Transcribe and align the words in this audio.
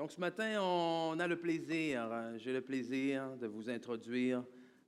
Donc 0.00 0.12
ce 0.12 0.18
matin, 0.18 0.62
on 0.62 1.20
a 1.20 1.26
le 1.26 1.36
plaisir, 1.36 2.08
euh, 2.10 2.38
j'ai 2.38 2.54
le 2.54 2.62
plaisir 2.62 3.36
de 3.36 3.46
vous 3.46 3.68
introduire 3.68 4.42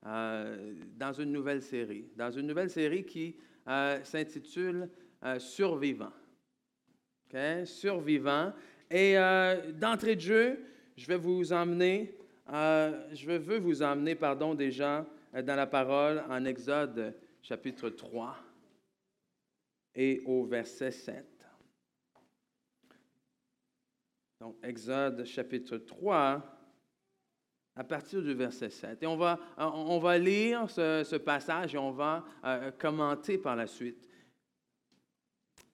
euh, 0.07 0.73
dans 0.97 1.13
une 1.13 1.33
nouvelle 1.33 1.61
série, 1.61 2.07
dans 2.17 2.31
une 2.31 2.47
nouvelle 2.47 2.71
série 2.71 3.05
qui 3.05 3.37
euh, 3.69 4.03
s'intitule 4.05 4.89
Survivant. 5.39 6.15
Okay? 7.27 7.67
Survivant. 7.67 8.55
Et 8.91 9.17
d'entrée 9.79 10.17
de 10.17 10.21
jeu, 10.23 10.59
je 10.97 11.07
vais 11.07 11.19
vous 11.19 11.53
emmener, 11.53 12.17
je 12.49 13.27
veux 13.27 13.59
vous 13.59 13.83
emmener, 13.83 14.15
pardon, 14.15 14.55
déjà 14.55 15.07
dans 15.35 15.57
la 15.57 15.67
parole 15.67 16.25
en 16.31 16.43
Exode 16.47 17.15
chapitre 17.43 17.91
3 17.91 18.35
et 19.95 20.23
au 20.25 20.47
verset 20.47 20.91
7. 20.91 21.32
Donc, 24.43 24.57
Exode 24.65 25.25
chapitre 25.25 25.77
3, 25.77 26.43
à 27.77 27.85
partir 27.85 28.21
du 28.21 28.35
verset 28.35 28.71
7. 28.71 29.01
Et 29.01 29.07
on 29.07 29.17
va, 29.17 30.19
lire 30.19 30.69
ce, 30.69 31.17
passage 31.17 31.77
et 31.77 31.79
on 31.79 31.93
va 31.93 32.25
euh, 32.45 32.73
commenter 32.73 33.39
par 33.39 33.55
la 33.55 33.69
suite. 33.69 34.05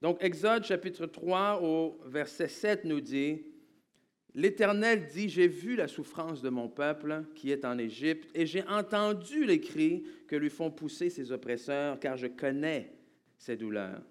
Donc, 0.02 0.22
Exode 0.22 0.64
chapitre 0.64 1.06
3 1.06 1.62
au 1.62 1.98
verset 2.04 2.48
7 2.48 2.84
nous 2.84 3.00
dit, 3.00 3.42
L'Éternel 4.34 5.06
dit, 5.06 5.30
J'ai 5.30 5.48
vu 5.48 5.74
la 5.74 5.88
souffrance 5.88 6.42
de 6.42 6.50
mon 6.50 6.68
peuple 6.68 7.24
qui 7.34 7.50
est 7.50 7.64
en 7.64 7.78
Égypte, 7.78 8.28
et 8.34 8.44
j'ai 8.44 8.68
entendu 8.68 9.46
les 9.46 9.62
cris 9.62 10.04
que 10.26 10.36
lui 10.36 10.50
font 10.50 10.70
pousser 10.70 11.08
ses 11.08 11.32
oppresseurs, 11.32 11.98
car 11.98 12.18
je 12.18 12.26
connais 12.26 12.92
ses 13.38 13.56
douleurs. 13.56 14.02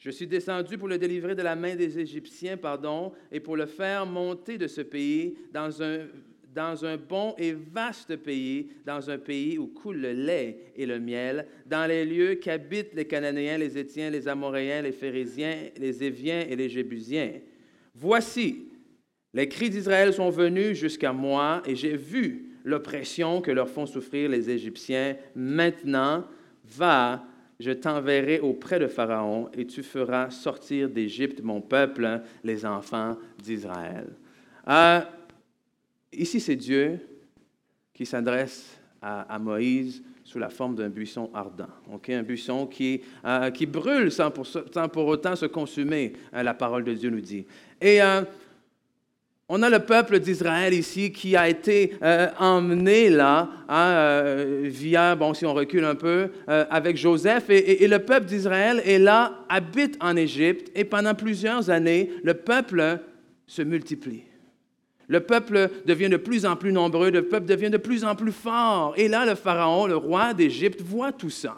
Je 0.00 0.08
suis 0.08 0.26
descendu 0.26 0.78
pour 0.78 0.88
le 0.88 0.96
délivrer 0.96 1.34
de 1.34 1.42
la 1.42 1.54
main 1.54 1.76
des 1.76 1.98
Égyptiens, 1.98 2.56
pardon, 2.56 3.12
et 3.30 3.38
pour 3.38 3.54
le 3.54 3.66
faire 3.66 4.06
monter 4.06 4.56
de 4.56 4.66
ce 4.66 4.80
pays 4.80 5.36
dans 5.52 5.82
un, 5.82 6.06
dans 6.54 6.86
un 6.86 6.96
bon 6.96 7.34
et 7.36 7.52
vaste 7.52 8.16
pays, 8.16 8.70
dans 8.86 9.10
un 9.10 9.18
pays 9.18 9.58
où 9.58 9.66
coule 9.66 9.98
le 9.98 10.12
lait 10.12 10.72
et 10.74 10.86
le 10.86 10.98
miel, 10.98 11.46
dans 11.66 11.86
les 11.86 12.06
lieux 12.06 12.36
qu'habitent 12.36 12.94
les 12.94 13.04
Cananéens, 13.04 13.58
les 13.58 13.76
Étiens, 13.76 14.08
les 14.08 14.26
Amoréens, 14.26 14.80
les 14.80 14.92
Phérésiens, 14.92 15.68
les 15.76 16.02
Éviens 16.02 16.46
et 16.48 16.56
les 16.56 16.70
Jébusiens. 16.70 17.34
Voici, 17.94 18.68
les 19.34 19.50
cris 19.50 19.68
d'Israël 19.68 20.14
sont 20.14 20.30
venus 20.30 20.78
jusqu'à 20.78 21.12
moi, 21.12 21.62
et 21.66 21.76
j'ai 21.76 21.98
vu 21.98 22.56
l'oppression 22.64 23.42
que 23.42 23.50
leur 23.50 23.68
font 23.68 23.84
souffrir 23.84 24.30
les 24.30 24.48
Égyptiens. 24.48 25.18
Maintenant, 25.34 26.24
va, 26.64 27.22
je 27.60 27.72
t'enverrai 27.72 28.40
auprès 28.40 28.80
de 28.80 28.86
Pharaon 28.86 29.50
et 29.52 29.66
tu 29.66 29.82
feras 29.82 30.30
sortir 30.30 30.88
d'Égypte 30.88 31.42
mon 31.42 31.60
peuple, 31.60 32.22
les 32.42 32.64
enfants 32.64 33.16
d'Israël. 33.40 34.08
Euh, 34.66 35.00
ici, 36.10 36.40
c'est 36.40 36.56
Dieu 36.56 36.98
qui 37.92 38.06
s'adresse 38.06 38.78
à, 39.02 39.38
Moïse 39.38 40.02
sous 40.24 40.38
la 40.38 40.48
forme 40.48 40.74
d'un 40.74 40.88
buisson 40.88 41.30
ardent, 41.34 41.68
un 42.08 42.22
buisson 42.22 42.66
qui, 42.66 43.02
euh, 43.26 43.50
brûle 43.68 44.10
sans 44.10 44.30
pour, 44.30 45.06
autant 45.06 45.36
se 45.36 45.46
consumer, 45.46 46.14
euh, 46.34 46.42
la 46.42 46.54
parole 46.54 46.84
de 46.84 46.94
Dieu 46.94 47.10
nous 47.10 47.20
dit. 47.20 47.46
Et 47.80 47.98
on 49.52 49.62
a 49.62 49.68
le 49.68 49.80
peuple 49.80 50.20
d'Israël 50.20 50.72
ici 50.72 51.10
qui 51.10 51.34
a 51.34 51.48
été 51.48 51.94
euh, 52.04 52.28
emmené 52.38 53.10
là, 53.10 53.48
hein, 53.68 53.90
euh, 53.90 54.60
via, 54.62 55.16
bon, 55.16 55.34
si 55.34 55.44
on 55.44 55.52
recule 55.52 55.84
un 55.84 55.96
peu, 55.96 56.28
euh, 56.48 56.64
avec 56.70 56.96
Joseph. 56.96 57.50
Et, 57.50 57.88
le 57.88 57.98
peuple 57.98 58.26
d'Israël 58.26 58.80
est 58.86 59.00
là, 59.00 59.40
habite 59.48 59.98
en 60.00 60.14
Égypte. 60.14 60.70
Et 60.76 60.84
pendant 60.84 61.16
plusieurs 61.16 61.68
années, 61.68 62.12
le 62.22 62.34
peuple 62.34 63.00
se 63.48 63.62
multiplie. 63.62 64.22
Le 65.08 65.18
peuple 65.18 65.68
devient 65.84 66.08
de 66.08 66.16
plus 66.16 66.46
en 66.46 66.54
plus 66.54 66.72
nombreux, 66.72 67.10
le 67.10 67.26
peuple 67.26 67.46
devient 67.46 67.70
de 67.70 67.76
plus 67.76 68.04
en 68.04 68.14
plus 68.14 68.30
fort. 68.30 68.94
Et 68.96 69.08
là, 69.08 69.26
le 69.26 69.34
Pharaon, 69.34 69.88
le 69.88 69.96
roi 69.96 70.32
d'Égypte, 70.32 70.80
voit 70.80 71.10
tout 71.10 71.28
ça 71.28 71.56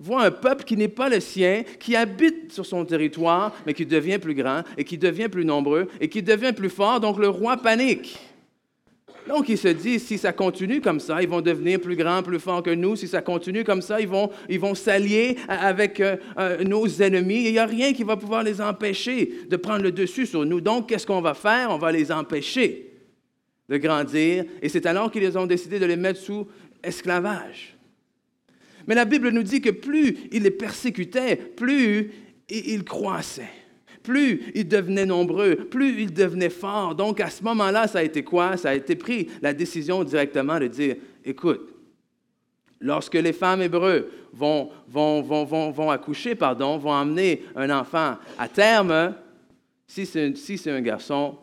voit 0.00 0.24
un 0.24 0.30
peuple 0.30 0.64
qui 0.64 0.76
n'est 0.76 0.88
pas 0.88 1.08
le 1.08 1.20
sien, 1.20 1.62
qui 1.78 1.94
habite 1.94 2.52
sur 2.52 2.66
son 2.66 2.84
territoire, 2.84 3.54
mais 3.66 3.74
qui 3.74 3.86
devient 3.86 4.18
plus 4.18 4.34
grand 4.34 4.62
et 4.76 4.84
qui 4.84 4.98
devient 4.98 5.28
plus 5.28 5.44
nombreux 5.44 5.88
et 6.00 6.08
qui 6.08 6.22
devient 6.22 6.52
plus 6.52 6.70
fort. 6.70 6.98
Donc 7.00 7.18
le 7.18 7.28
roi 7.28 7.58
panique. 7.58 8.18
Donc 9.28 9.48
il 9.48 9.58
se 9.58 9.68
dit, 9.68 10.00
si 10.00 10.18
ça 10.18 10.32
continue 10.32 10.80
comme 10.80 10.98
ça, 10.98 11.22
ils 11.22 11.28
vont 11.28 11.42
devenir 11.42 11.80
plus 11.80 11.94
grands, 11.94 12.22
plus 12.22 12.40
forts 12.40 12.62
que 12.62 12.70
nous. 12.70 12.96
Si 12.96 13.06
ça 13.06 13.20
continue 13.20 13.62
comme 13.62 13.82
ça, 13.82 14.00
ils 14.00 14.08
vont, 14.08 14.30
ils 14.48 14.58
vont 14.58 14.74
s'allier 14.74 15.36
avec 15.46 16.00
euh, 16.00 16.16
euh, 16.38 16.64
nos 16.64 16.88
ennemis. 16.88 17.44
Il 17.44 17.52
n'y 17.52 17.58
a 17.58 17.66
rien 17.66 17.92
qui 17.92 18.02
va 18.02 18.16
pouvoir 18.16 18.42
les 18.42 18.60
empêcher 18.60 19.30
de 19.48 19.56
prendre 19.56 19.82
le 19.82 19.92
dessus 19.92 20.26
sur 20.26 20.44
nous. 20.44 20.60
Donc 20.60 20.88
qu'est-ce 20.88 21.06
qu'on 21.06 21.20
va 21.20 21.34
faire? 21.34 21.68
On 21.70 21.78
va 21.78 21.92
les 21.92 22.10
empêcher 22.10 22.90
de 23.68 23.76
grandir. 23.76 24.44
Et 24.62 24.68
c'est 24.68 24.86
alors 24.86 25.12
qu'ils 25.12 25.36
ont 25.38 25.46
décidé 25.46 25.78
de 25.78 25.86
les 25.86 25.96
mettre 25.96 26.18
sous 26.18 26.46
esclavage. 26.82 27.76
Mais 28.86 28.94
la 28.94 29.04
Bible 29.04 29.30
nous 29.30 29.42
dit 29.42 29.60
que 29.60 29.70
plus 29.70 30.16
il 30.32 30.42
les 30.42 30.50
persécutait, 30.50 31.36
plus 31.36 32.12
il 32.48 32.84
croissait. 32.84 33.50
Plus 34.02 34.42
ils 34.54 34.66
devenaient 34.66 35.06
nombreux, 35.06 35.56
plus 35.56 36.00
ils 36.02 36.12
devenaient 36.12 36.50
forts. 36.50 36.94
Donc 36.94 37.20
à 37.20 37.30
ce 37.30 37.42
moment-là, 37.44 37.86
ça 37.86 37.98
a 37.98 38.02
été 38.02 38.22
quoi? 38.22 38.56
Ça 38.56 38.70
a 38.70 38.74
été 38.74 38.96
pris 38.96 39.28
la 39.42 39.52
décision 39.52 40.02
directement 40.04 40.58
de 40.58 40.66
dire, 40.66 40.96
écoute, 41.24 41.74
lorsque 42.80 43.14
les 43.14 43.32
femmes 43.32 43.62
hébreux 43.62 44.10
vont, 44.32 44.70
vont, 44.88 45.20
vont, 45.22 45.70
vont 45.70 45.90
accoucher, 45.90 46.34
pardon, 46.34 46.78
vont 46.78 46.94
amener 46.94 47.44
un 47.54 47.68
enfant 47.70 48.16
à 48.38 48.48
terme, 48.48 49.14
si 49.86 50.06
c'est 50.06 50.70
un 50.70 50.80
garçon, 50.80 51.36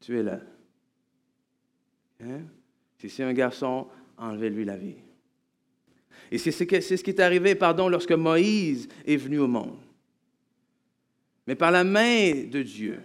tu 0.00 0.18
es 0.18 0.22
là. 0.22 0.40
Hein? 2.20 2.40
Si 2.98 3.08
c'est 3.08 3.22
un 3.22 3.32
garçon, 3.32 3.86
enlevez-lui 4.16 4.64
la 4.64 4.76
vie. 4.76 4.96
Et 6.30 6.38
c'est 6.38 6.50
ce 6.50 6.64
qui 6.64 7.10
est 7.10 7.20
arrivé, 7.20 7.54
pardon, 7.54 7.88
lorsque 7.88 8.12
Moïse 8.12 8.88
est 9.06 9.16
venu 9.16 9.38
au 9.38 9.48
monde. 9.48 9.78
Mais 11.46 11.54
par 11.54 11.70
la 11.70 11.84
main 11.84 12.44
de 12.50 12.62
Dieu, 12.62 13.00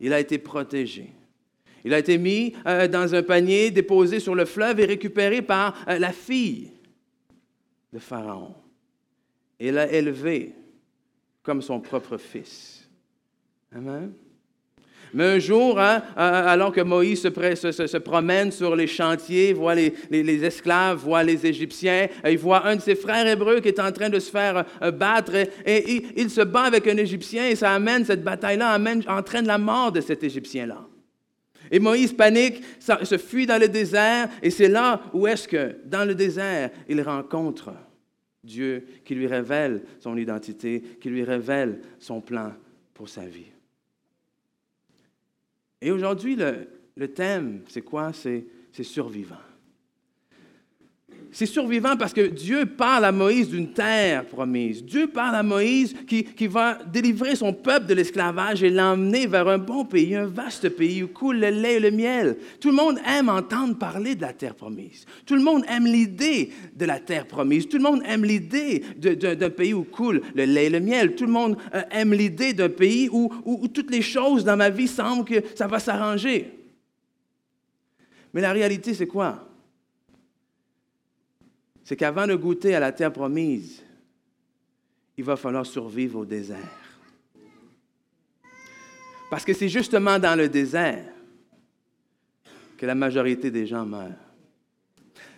il 0.00 0.12
a 0.12 0.20
été 0.20 0.38
protégé. 0.38 1.10
Il 1.84 1.94
a 1.94 1.98
été 1.98 2.18
mis 2.18 2.54
euh, 2.66 2.88
dans 2.88 3.14
un 3.14 3.22
panier, 3.22 3.70
déposé 3.70 4.20
sur 4.20 4.34
le 4.34 4.44
fleuve 4.44 4.80
et 4.80 4.84
récupéré 4.86 5.42
par 5.42 5.76
euh, 5.88 5.98
la 5.98 6.12
fille 6.12 6.72
de 7.92 7.98
Pharaon. 7.98 8.54
Et 9.60 9.70
l'a 9.70 9.90
élevé 9.90 10.54
comme 11.42 11.62
son 11.62 11.80
propre 11.80 12.16
fils. 12.16 12.88
Amen. 13.72 14.12
Mais 15.14 15.36
un 15.36 15.38
jour, 15.38 15.78
hein, 15.78 16.02
alors 16.16 16.72
que 16.72 16.80
Moïse 16.80 17.22
se, 17.22 17.98
promène 17.98 18.50
sur 18.50 18.74
les 18.74 18.88
chantiers, 18.88 19.52
voit 19.52 19.76
les, 19.76 20.44
esclaves, 20.44 20.98
voit 20.98 21.22
les 21.22 21.46
Égyptiens, 21.46 22.08
euh, 22.24 22.32
il 22.32 22.38
voit 22.38 22.66
un 22.66 22.74
de 22.74 22.80
ses 22.80 22.96
frères 22.96 23.24
hébreux 23.24 23.60
qui 23.60 23.68
est 23.68 23.78
en 23.78 23.92
train 23.92 24.10
de 24.10 24.18
se 24.18 24.28
faire 24.28 24.64
euh, 24.82 24.90
battre 24.90 25.36
et, 25.64 26.02
il, 26.16 26.30
se 26.30 26.40
bat 26.40 26.62
avec 26.62 26.88
un 26.88 26.96
Égyptien 26.96 27.46
et 27.46 27.54
ça 27.54 27.70
amène, 27.70 28.04
cette 28.04 28.24
bataille-là 28.24 28.70
amène, 28.70 29.04
entraîne 29.06 29.46
la 29.46 29.56
mort 29.56 29.92
de 29.92 30.00
cet 30.00 30.24
Égyptien-là. 30.24 30.84
Et 31.70 31.78
Moïse 31.78 32.12
panique, 32.12 32.60
se 32.80 33.16
fuit 33.16 33.46
dans 33.46 33.60
le 33.60 33.68
désert 33.68 34.28
et 34.42 34.50
c'est 34.50 34.68
là 34.68 35.00
où 35.12 35.28
est-ce 35.28 35.46
que, 35.46 35.76
dans 35.84 36.04
le 36.04 36.16
désert, 36.16 36.70
il 36.88 37.00
rencontre 37.00 37.72
Dieu 38.42 38.84
qui 39.04 39.14
lui 39.14 39.28
révèle 39.28 39.82
son 40.00 40.16
identité, 40.16 40.82
qui 41.00 41.08
lui 41.08 41.22
révèle 41.22 41.78
son 42.00 42.20
plan 42.20 42.52
pour 42.92 43.08
sa 43.08 43.22
vie. 43.22 43.53
Et 45.84 45.90
aujourd'hui, 45.90 46.34
le, 46.34 47.08
thème, 47.08 47.60
c'est 47.68 47.82
quoi? 47.82 48.10
C'est 48.14 48.46
survivant. 48.82 49.36
C'est 51.34 51.46
survivant 51.46 51.96
parce 51.96 52.12
que 52.12 52.28
Dieu 52.28 52.64
parle 52.64 53.04
à 53.04 53.10
Moïse 53.10 53.48
d'une 53.48 53.72
terre 53.72 54.24
promise. 54.24 54.84
Dieu 54.84 55.08
parle 55.08 55.34
à 55.34 55.42
Moïse 55.42 55.92
qui, 56.06 56.46
va 56.46 56.78
délivrer 56.86 57.34
son 57.34 57.52
peuple 57.52 57.86
de 57.86 57.94
l'esclavage 57.94 58.62
et 58.62 58.70
l'emmener 58.70 59.26
vers 59.26 59.48
un 59.48 59.58
bon 59.58 59.84
pays, 59.84 60.14
un 60.14 60.26
vaste 60.26 60.68
pays 60.68 61.02
où 61.02 61.08
coule 61.08 61.40
le 61.40 61.50
lait 61.50 61.74
et 61.74 61.80
le 61.80 61.90
miel. 61.90 62.36
Tout 62.60 62.68
le 62.68 62.76
monde 62.76 63.00
aime 63.04 63.28
entendre 63.28 63.76
parler 63.76 64.14
de 64.14 64.22
la 64.22 64.32
terre 64.32 64.54
promise. 64.54 65.06
Tout 65.26 65.34
le 65.34 65.42
monde 65.42 65.64
aime 65.68 65.86
l'idée 65.86 66.52
de 66.76 66.84
la 66.84 67.00
terre 67.00 67.26
promise. 67.26 67.68
Tout 67.68 67.78
le 67.78 67.82
monde 67.82 68.02
aime 68.06 68.24
l'idée 68.24 68.84
d'un 68.96 69.50
pays 69.50 69.74
où 69.74 69.82
coule 69.82 70.22
le 70.36 70.44
lait 70.44 70.66
et 70.66 70.70
le 70.70 70.78
miel. 70.78 71.16
Tout 71.16 71.26
le 71.26 71.32
monde 71.32 71.56
euh, 71.74 71.82
aime 71.90 72.14
l'idée 72.14 72.52
d'un 72.52 72.68
pays 72.68 73.08
où 73.10 73.28
toutes 73.74 73.90
les 73.90 74.02
choses 74.02 74.44
dans 74.44 74.56
ma 74.56 74.70
vie 74.70 74.86
semblent 74.86 75.24
que 75.24 75.42
ça 75.56 75.66
va 75.66 75.80
s'arranger. 75.80 76.52
Mais 78.32 78.40
la 78.40 78.52
réalité, 78.52 78.94
c'est 78.94 79.08
quoi? 79.08 79.48
C'est 81.84 81.96
qu'avant 81.96 82.26
de 82.26 82.34
goûter 82.34 82.74
à 82.74 82.80
la 82.80 82.92
terre 82.92 83.12
promise, 83.12 83.82
il 85.16 85.24
va 85.24 85.36
falloir 85.36 85.66
survivre 85.66 86.20
au 86.20 86.24
désert. 86.24 86.58
Parce 89.30 89.44
que 89.44 89.52
c'est 89.52 89.68
justement 89.68 90.18
dans 90.18 90.36
le 90.36 90.48
désert 90.48 91.04
que 92.78 92.86
la 92.86 92.94
majorité 92.94 93.50
des 93.50 93.66
gens 93.66 93.84
meurent. 93.84 94.10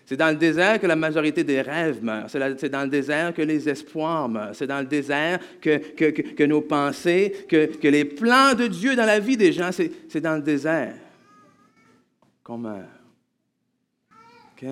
C'est 0.06 0.16
dans 0.16 0.30
le 0.30 0.36
désert 0.36 0.80
que 0.80 0.86
la 0.86 0.94
majorité 0.94 1.42
des 1.42 1.60
rêves 1.60 2.02
meurent. 2.02 2.30
C'est 2.30 2.68
dans 2.68 2.84
le 2.84 2.88
désert 2.88 3.34
que 3.34 3.42
les 3.42 3.68
espoirs 3.68 4.28
meurent. 4.28 4.54
C'est 4.54 4.68
dans 4.68 4.78
le 4.78 4.86
désert 4.86 5.40
que, 5.60 5.78
que, 5.78 6.44
nos 6.44 6.60
pensées, 6.60 7.46
que, 7.48 7.76
que, 7.76 7.88
les 7.88 8.04
plans 8.04 8.54
de 8.54 8.68
Dieu 8.68 8.94
dans 8.94 9.04
la 9.04 9.18
vie 9.18 9.36
des 9.36 9.52
gens, 9.52 9.70
c'est 9.72 10.20
dans 10.20 10.36
le 10.36 10.42
désert 10.42 10.94
qu'on 12.44 12.58
meurt. 12.58 12.86
OK? 14.52 14.68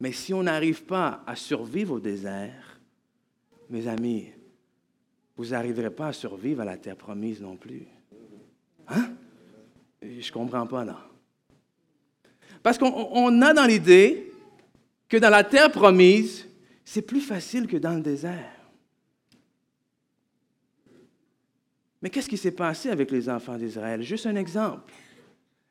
Mais 0.00 0.12
si 0.12 0.32
on 0.32 0.42
n'arrive 0.42 0.84
pas 0.84 1.22
à 1.26 1.34
survivre 1.34 1.94
au 1.94 2.00
désert, 2.00 2.80
mes 3.68 3.86
amis, 3.86 4.28
vous 5.36 5.46
n'arriverez 5.46 5.90
pas 5.90 6.08
à 6.08 6.12
survivre 6.12 6.62
à 6.62 6.64
la 6.64 6.76
terre 6.76 6.96
promise 6.96 7.40
non 7.40 7.56
plus. 7.56 7.86
Hein? 8.88 9.10
Je 10.02 10.26
ne 10.26 10.32
comprends 10.32 10.66
pas 10.66 10.84
là. 10.84 11.04
Parce 12.62 12.78
qu'on 12.78 13.42
a 13.42 13.54
dans 13.54 13.66
l'idée 13.66 14.32
que 15.08 15.16
dans 15.16 15.30
la 15.30 15.44
terre 15.44 15.70
promise, 15.70 16.46
c'est 16.84 17.02
plus 17.02 17.20
facile 17.20 17.66
que 17.66 17.76
dans 17.76 17.94
le 17.94 18.00
désert. 18.00 18.52
Mais 22.00 22.10
qu'est-ce 22.10 22.28
qui 22.28 22.36
s'est 22.36 22.52
passé 22.52 22.90
avec 22.90 23.10
les 23.10 23.28
enfants 23.28 23.56
d'Israël? 23.56 24.02
Juste 24.02 24.26
un 24.26 24.36
exemple 24.36 24.92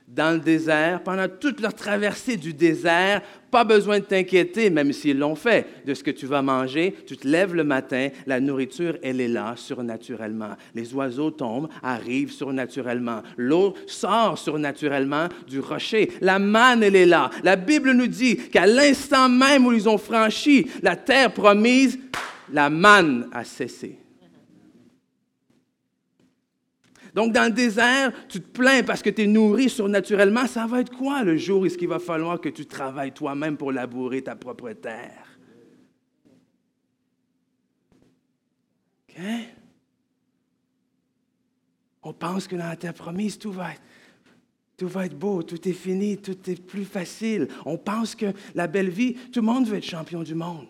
dans 0.08 0.34
le 0.34 0.40
désert, 0.40 1.04
pendant 1.04 1.28
toute 1.28 1.60
leur 1.60 1.74
traversée 1.74 2.38
du 2.38 2.54
désert, 2.54 3.22
pas 3.52 3.66
besoin 3.66 4.00
de 4.00 4.06
t'inquiéter, 4.06 4.70
même 4.70 4.94
s'ils 4.94 5.20
l'ont 5.20 5.36
fait, 5.36 5.68
de 5.86 5.94
ce 5.94 6.02
que 6.02 6.12
tu 6.12 6.26
vas 6.26 6.42
manger. 6.42 6.96
Tu 7.06 7.18
te 7.18 7.28
lèves 7.28 7.54
le 7.54 7.66
matin, 7.66 8.10
la 8.26 8.40
nourriture, 8.40 8.98
elle 9.04 9.20
est 9.20 9.28
là, 9.28 9.54
surnaturellement. 9.58 10.56
Les 10.74 10.94
oiseaux 10.94 11.32
tombent, 11.32 11.68
arrivent 11.84 12.32
surnaturellement. 12.32 13.22
L'eau 13.36 13.74
sort 13.86 14.38
surnaturellement 14.38 15.28
du 15.46 15.60
rocher. 15.60 16.12
La 16.22 16.40
manne, 16.40 16.84
elle 16.84 16.96
est 16.96 17.06
là. 17.06 17.30
La 17.44 17.58
Bible 17.58 17.92
nous 17.92 18.08
dit 18.08 18.38
qu'à 18.38 18.66
l'instant 18.66 19.28
même 19.28 19.66
où 19.66 19.74
ils 19.74 19.90
ont 19.90 19.98
franchi 19.98 20.68
la 20.82 20.96
terre 20.96 21.34
promise, 21.34 22.00
la 22.52 22.70
manne 22.70 23.28
a 23.34 23.44
cessé. 23.44 23.98
Donc, 27.18 27.34
dans 27.34 27.46
le 27.46 27.52
désert, 27.52 28.14
tu 28.30 28.40
te 28.40 28.48
plains 28.48 28.84
parce 28.84 29.02
que 29.02 29.10
tu 29.10 29.24
es 29.24 29.26
nourri 29.26 29.72
surnaturellement. 29.72 30.46
Ça 30.46 30.68
va 30.68 30.82
être 30.82 30.96
quoi 30.96 31.24
le 31.24 31.36
jour 31.36 31.64
où 31.64 31.68
qu'il 31.68 31.88
va 31.88 31.98
falloir 31.98 32.40
que 32.40 32.48
tu 32.48 32.68
travailles 32.68 33.12
toi-même 33.12 33.58
pour 33.58 33.72
labourer 33.72 34.22
ta 34.22 34.36
propre 34.36 34.72
terre? 34.74 35.26
OK? 39.10 39.20
On 42.04 42.14
pense 42.14 42.48
que 42.48 42.56
dans 42.56 42.68
la 42.68 42.76
terre 42.76 42.94
promise, 42.94 43.40
tout 43.40 43.52
va 43.52 43.72
être. 43.72 43.82
Tout 44.78 44.88
va 44.88 45.08
être 45.08 45.18
beau, 45.18 45.42
tout 45.42 45.68
est 45.68 45.74
fini, 45.74 46.18
tout 46.20 46.38
est 46.48 46.64
plus 46.64 46.86
facile. 46.86 47.48
On 47.66 47.80
pense 47.80 48.14
que 48.14 48.28
la 48.54 48.68
belle 48.68 48.92
vie, 48.92 49.16
tout 49.16 49.40
le 49.40 49.48
monde 49.48 49.68
veut 49.68 49.78
être 49.78 49.84
champion 49.84 50.22
du 50.22 50.36
monde. 50.36 50.68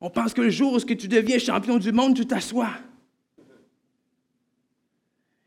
On 0.00 0.10
pense 0.10 0.32
que 0.32 0.42
le 0.42 0.50
jour 0.50 0.74
où 0.74 0.78
tu 0.78 1.08
deviens 1.08 1.40
champion 1.40 1.78
du 1.78 1.90
monde, 1.90 2.14
tu 2.14 2.24
t'assois. 2.24 2.70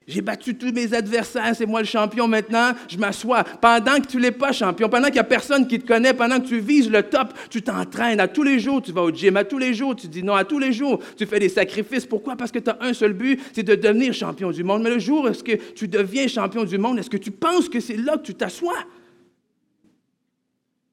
J'ai 0.08 0.22
battu 0.22 0.56
tous 0.58 0.72
mes 0.72 0.94
adversaires, 0.94 1.54
c'est 1.54 1.66
moi 1.66 1.82
le 1.82 1.86
champion 1.86 2.30
maintenant, 2.30 2.72
je 2.88 2.98
m'assois. 2.98 3.44
Pendant 3.44 4.00
que 4.00 4.08
tu 4.08 4.18
n'es 4.18 4.32
pas 4.32 4.54
champion, 4.54 4.88
pendant 4.88 5.08
qu'il 5.08 5.16
n'y 5.16 5.20
a 5.20 5.26
personne 5.26 5.68
qui 5.68 5.80
te 5.80 5.86
connaît, 5.86 6.14
pendant 6.14 6.40
que 6.40 6.48
tu 6.48 6.60
vises 6.60 6.90
le 6.90 7.04
top, 7.04 7.34
tu 7.50 7.62
t'entraînes. 7.62 8.22
À 8.22 8.30
tous 8.30 8.44
les 8.44 8.58
jours, 8.58 8.82
tu 8.82 8.94
vas 8.94 9.02
au 9.04 9.12
gym. 9.12 9.36
À 9.36 9.44
tous 9.44 9.58
les 9.58 9.74
jours, 9.74 9.98
tu 9.98 10.08
dis 10.08 10.24
non. 10.24 10.34
À 10.34 10.46
tous 10.46 10.60
les 10.60 10.72
jours, 10.72 11.04
tu 11.18 11.26
fais 11.26 11.40
des 11.40 11.50
sacrifices. 11.50 12.06
Pourquoi? 12.06 12.38
Parce 12.38 12.54
que 12.54 12.60
tu 12.60 12.70
as 12.70 12.78
un 12.80 12.94
seul 12.94 13.12
but, 13.12 13.38
c'est 13.52 13.64
de 13.64 13.76
devenir 13.76 14.14
champion 14.14 14.52
du 14.52 14.64
monde. 14.64 14.82
Mais 14.82 14.92
le 14.92 15.00
jour 15.00 15.26
où 15.26 15.28
est-ce 15.28 15.44
que 15.44 15.74
tu 15.74 15.90
deviens 15.90 16.30
champion 16.30 16.64
du 16.64 16.78
monde, 16.78 17.00
est-ce 17.00 17.10
que 17.10 17.18
tu 17.18 17.32
penses 17.32 17.68
que 17.68 17.82
c'est 17.82 17.98
là 17.98 18.16
que 18.18 18.24
tu 18.24 18.34
t'assois? 18.34 18.86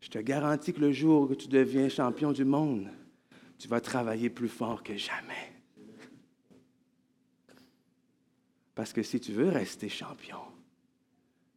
Je 0.00 0.08
te 0.08 0.18
garantis 0.18 0.72
que 0.72 0.80
le 0.80 0.90
jour 0.90 1.30
où 1.30 1.34
tu 1.36 1.46
deviens 1.46 1.88
champion 1.88 2.32
du 2.32 2.44
monde, 2.44 2.88
tu 3.60 3.68
vas 3.68 3.80
travailler 3.80 4.28
plus 4.28 4.48
fort 4.48 4.82
que 4.82 4.96
jamais. 4.96 5.53
Parce 8.74 8.92
que 8.92 9.02
si 9.02 9.20
tu 9.20 9.32
veux 9.32 9.48
rester 9.48 9.88
champion, 9.88 10.40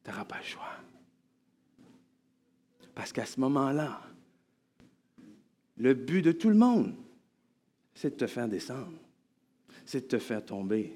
tu 0.04 0.12
n'auras 0.12 0.26
pas 0.26 0.38
le 0.38 0.44
choix. 0.44 0.78
Parce 2.94 3.12
qu'à 3.12 3.26
ce 3.26 3.40
moment-là, 3.40 4.02
le 5.78 5.94
but 5.94 6.22
de 6.22 6.32
tout 6.32 6.50
le 6.50 6.56
monde, 6.56 6.96
c'est 7.94 8.12
de 8.12 8.16
te 8.16 8.28
faire 8.28 8.48
descendre, 8.48 8.94
c'est 9.86 10.02
de 10.02 10.08
te 10.08 10.20
faire 10.20 10.44
tomber. 10.44 10.94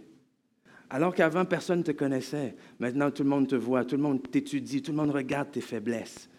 Alors 0.89 1.15
qu'avant, 1.15 1.45
personne 1.45 1.79
ne 1.79 1.83
te 1.83 1.91
connaissait. 1.91 2.56
Maintenant, 2.79 3.12
tout 3.12 3.23
le 3.23 3.29
monde 3.29 3.47
te 3.47 3.56
voit, 3.56 3.85
tout 3.85 3.95
le 3.95 4.03
monde 4.03 4.29
t'étudie, 4.29 4.81
tout 4.81 4.91
le 4.91 4.97
monde 4.97 5.12
regarde 5.12 5.51
tes 5.51 5.62
faiblesses. 5.62 6.29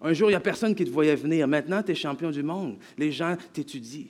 Un 0.00 0.12
jour, 0.12 0.28
il 0.28 0.32
n'y 0.32 0.36
a 0.36 0.40
personne 0.40 0.74
qui 0.74 0.84
te 0.84 0.90
voyait 0.90 1.14
venir. 1.14 1.46
Maintenant, 1.46 1.82
tu 1.82 1.92
es 1.92 1.94
champion 1.94 2.30
du 2.30 2.42
monde. 2.42 2.78
Les 2.98 3.12
gens 3.12 3.36
t'étudient. 3.52 4.08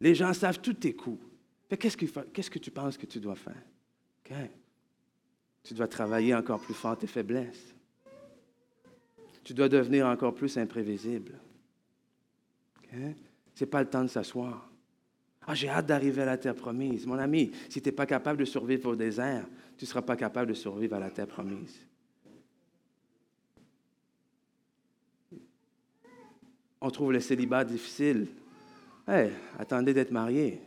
Les 0.00 0.14
gens 0.14 0.32
savent 0.32 0.60
tous 0.60 0.74
tes 0.74 0.94
coups. 0.94 1.22
Que, 1.68 1.76
qu'est-ce 1.76 2.50
que 2.50 2.58
tu 2.58 2.70
penses 2.70 2.96
que 2.96 3.06
tu 3.06 3.20
dois 3.20 3.36
faire? 3.36 3.62
Tu 5.62 5.74
dois 5.74 5.88
travailler 5.88 6.34
encore 6.34 6.60
plus 6.60 6.74
fort 6.74 6.96
tes 6.96 7.06
faiblesses. 7.06 7.74
Tu 9.42 9.54
dois 9.54 9.68
devenir 9.68 10.06
encore 10.06 10.34
plus 10.34 10.56
imprévisible. 10.56 11.32
Ce 12.92 13.64
n'est 13.64 13.70
pas 13.70 13.82
le 13.82 13.88
temps 13.88 14.02
de 14.02 14.08
s'asseoir. 14.08 14.70
Ah, 15.46 15.54
j'ai 15.54 15.68
hâte 15.68 15.86
d'arriver 15.86 16.22
à 16.22 16.26
la 16.26 16.38
terre 16.38 16.54
promise. 16.54 17.06
Mon 17.06 17.18
ami, 17.18 17.52
si 17.68 17.82
tu 17.82 17.88
n'es 17.88 17.92
pas 17.92 18.06
capable 18.06 18.40
de 18.40 18.44
survivre 18.44 18.90
au 18.90 18.96
désert, 18.96 19.46
tu 19.76 19.84
ne 19.84 19.88
seras 19.88 20.02
pas 20.02 20.16
capable 20.16 20.48
de 20.48 20.54
survivre 20.54 20.96
à 20.96 21.00
la 21.00 21.10
terre 21.10 21.26
promise. 21.26 21.80
On 26.80 26.90
trouve 26.90 27.12
le 27.12 27.20
célibat 27.20 27.64
difficile. 27.64 28.28
Hey, 29.06 29.32
attendez 29.58 29.92
d'être 29.92 30.10
marié. 30.10 30.60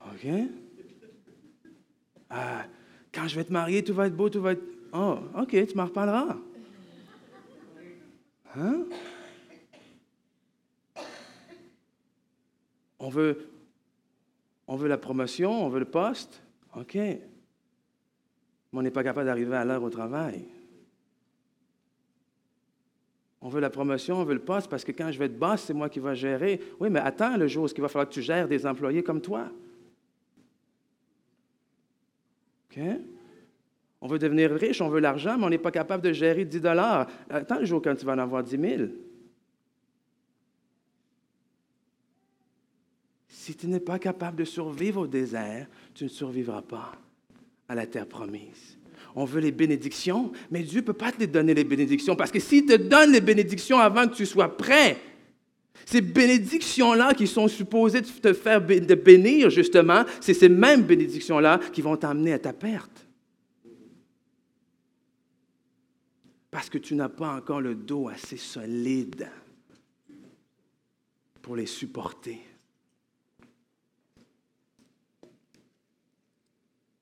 OK? 0.00 0.26
Ah, 2.30 2.64
quand 3.12 3.28
je 3.28 3.36
vais 3.36 3.44
te 3.44 3.52
marier, 3.52 3.84
tout 3.84 3.92
va 3.92 4.06
être 4.06 4.16
beau, 4.16 4.30
tout 4.30 4.40
va 4.40 4.52
être. 4.52 4.62
Oh, 4.92 5.18
OK, 5.36 5.50
tu 5.66 5.76
m'en 5.76 5.84
reparleras. 5.84 6.36
Hein? 8.56 8.84
On 12.98 13.08
veut, 13.10 13.50
on 14.66 14.76
veut 14.76 14.88
la 14.88 14.96
promotion, 14.96 15.66
on 15.66 15.68
veut 15.68 15.80
le 15.80 15.84
poste. 15.84 16.40
OK. 16.74 16.94
Mais 16.94 17.20
on 18.72 18.80
n'est 18.82 18.90
pas 18.90 19.04
capable 19.04 19.26
d'arriver 19.26 19.56
à 19.56 19.64
l'heure 19.64 19.82
au 19.82 19.90
travail. 19.90 20.46
On 23.44 23.50
veut 23.50 23.60
la 23.60 23.68
promotion, 23.68 24.16
on 24.16 24.24
veut 24.24 24.32
le 24.32 24.40
poste, 24.40 24.70
parce 24.70 24.84
que 24.84 24.92
quand 24.92 25.12
je 25.12 25.18
vais 25.18 25.26
être 25.26 25.38
boss, 25.38 25.60
c'est 25.60 25.74
moi 25.74 25.90
qui 25.90 26.00
vais 26.00 26.16
gérer. 26.16 26.62
Oui, 26.80 26.88
mais 26.88 27.00
attends 27.00 27.36
le 27.36 27.46
jour 27.46 27.64
où 27.64 27.68
il 27.68 27.80
va 27.82 27.88
falloir 27.88 28.08
que 28.08 28.14
tu 28.14 28.22
gères 28.22 28.48
des 28.48 28.66
employés 28.66 29.02
comme 29.02 29.20
toi. 29.20 29.50
OK? 32.70 32.82
On 34.00 34.08
veut 34.08 34.18
devenir 34.18 34.50
riche, 34.50 34.80
on 34.80 34.88
veut 34.88 34.98
l'argent, 34.98 35.36
mais 35.36 35.44
on 35.44 35.50
n'est 35.50 35.58
pas 35.58 35.70
capable 35.70 36.02
de 36.02 36.10
gérer 36.10 36.46
10 36.46 36.62
dollars. 36.62 37.06
Attends 37.28 37.58
le 37.58 37.66
jour 37.66 37.82
quand 37.82 37.94
tu 37.94 38.06
vas 38.06 38.14
en 38.14 38.18
avoir 38.18 38.42
10 38.42 38.58
000. 38.58 38.88
Si 43.28 43.54
tu 43.54 43.66
n'es 43.66 43.78
pas 43.78 43.98
capable 43.98 44.38
de 44.38 44.44
survivre 44.44 45.02
au 45.02 45.06
désert, 45.06 45.66
tu 45.92 46.04
ne 46.04 46.08
survivras 46.08 46.62
pas 46.62 46.92
à 47.68 47.74
la 47.74 47.86
terre 47.86 48.06
promise 48.06 48.78
on 49.14 49.24
veut 49.24 49.40
les 49.40 49.52
bénédictions, 49.52 50.32
mais 50.50 50.62
Dieu 50.62 50.80
ne 50.80 50.86
peut 50.86 50.92
pas 50.92 51.12
te 51.12 51.24
donner 51.24 51.54
les 51.54 51.64
bénédictions 51.64 52.16
parce 52.16 52.30
que 52.30 52.40
s'il 52.40 52.66
te 52.66 52.74
donne 52.74 53.12
les 53.12 53.20
bénédictions 53.20 53.78
avant 53.78 54.08
que 54.08 54.14
tu 54.14 54.26
sois 54.26 54.56
prêt, 54.56 54.98
ces 55.86 56.00
bénédictions-là 56.00 57.14
qui 57.14 57.26
sont 57.26 57.46
supposées 57.46 58.02
te 58.02 58.32
faire 58.32 58.60
bénir, 58.60 59.50
justement, 59.50 60.04
c'est 60.20 60.34
ces 60.34 60.48
mêmes 60.48 60.82
bénédictions-là 60.82 61.60
qui 61.72 61.82
vont 61.82 61.96
t'amener 61.96 62.32
à 62.32 62.38
ta 62.38 62.52
perte. 62.52 63.06
Parce 66.50 66.70
que 66.70 66.78
tu 66.78 66.94
n'as 66.94 67.08
pas 67.08 67.34
encore 67.34 67.60
le 67.60 67.74
dos 67.74 68.08
assez 68.08 68.36
solide 68.36 69.28
pour 71.42 71.56
les 71.56 71.66
supporter. 71.66 72.40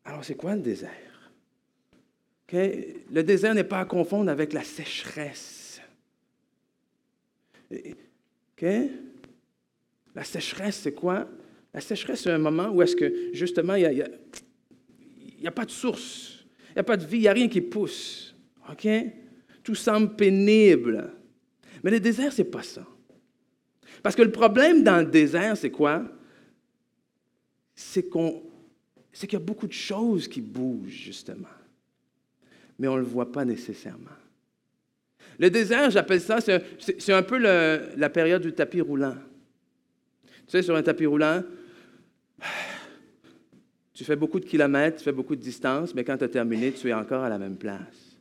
Alors, 0.04 0.25
c'est 0.25 0.35
quoi 0.35 0.57
le 0.57 0.62
désert? 0.62 1.12
Le 2.52 3.23
désert 3.23 3.54
n'est 3.54 3.64
pas 3.64 3.80
à 3.80 3.85
confondre 3.85 4.30
avec 4.30 4.52
la 4.52 4.62
sécheresse. 4.62 5.80
La 10.14 10.25
sécheresse, 10.25 10.80
c'est 10.82 10.92
quoi? 10.92 11.28
La 11.73 11.80
sécheresse, 11.80 12.23
c'est 12.23 12.30
un 12.30 12.38
moment 12.38 12.68
où 12.68 12.82
est-ce 12.82 12.94
que, 12.94 13.30
justement, 13.32 13.75
il 13.75 14.04
n'y 15.40 15.47
a, 15.47 15.50
pas 15.50 15.64
de 15.64 15.71
source, 15.71 16.44
il 16.71 16.75
n'y 16.75 16.80
a 16.80 16.85
pas 16.85 16.99
de 16.99 17.06
vie, 17.06 17.18
il 17.18 17.23
n'y 17.23 17.28
a 17.28 17.32
rien 17.32 17.49
qui 17.49 17.62
pousse. 17.62 18.35
Tout 19.64 19.75
semble 19.75 20.14
pénible. 20.14 21.12
Mais 21.82 21.90
le 21.90 22.00
désert, 22.00 22.32
ce 22.32 22.42
n'est 22.42 22.49
pas 22.49 22.62
ça. 22.62 22.87
Parce 24.02 24.14
que 24.14 24.23
le 24.23 24.32
problème 24.32 24.82
dans 24.82 24.99
le 24.99 25.06
désert, 25.06 25.56
c'est 25.56 25.71
quoi? 25.71 26.04
c'est 27.75 28.06
c'est 29.12 29.26
qu'il 29.26 29.38
y 29.38 29.42
a 29.42 29.44
beaucoup 29.44 29.66
de 29.66 29.73
choses 29.73 30.28
qui 30.28 30.40
bougent, 30.40 30.88
justement. 30.88 31.49
Mais 32.82 32.88
on 32.88 32.96
ne 32.96 33.02
le 33.02 33.06
voit 33.06 33.30
pas 33.30 33.44
nécessairement. 33.44 34.10
Le 35.38 35.50
désert, 35.50 35.88
j'appelle 35.92 36.20
ça, 36.20 36.40
c'est 36.40 37.12
un 37.12 37.22
peu 37.22 37.38
la 37.38 38.10
période 38.10 38.42
du 38.42 38.52
tapis 38.52 38.80
roulant. 38.80 39.14
Tu 40.24 40.32
sais, 40.48 40.62
sur 40.62 40.74
un 40.74 40.82
tapis 40.82 41.06
roulant, 41.06 41.44
tu 43.94 44.02
fais 44.02 44.16
beaucoup 44.16 44.40
de 44.40 44.44
kilomètres, 44.46 44.96
tu 44.98 45.04
fais 45.04 45.12
beaucoup 45.12 45.36
de 45.36 45.40
distance, 45.40 45.94
mais 45.94 46.02
quand 46.02 46.18
tu 46.18 46.24
as 46.24 46.28
terminé, 46.28 46.72
tu 46.72 46.88
es 46.88 46.92
encore 46.92 47.22
à 47.22 47.28
la 47.28 47.38
même 47.38 47.56
place. 47.56 48.18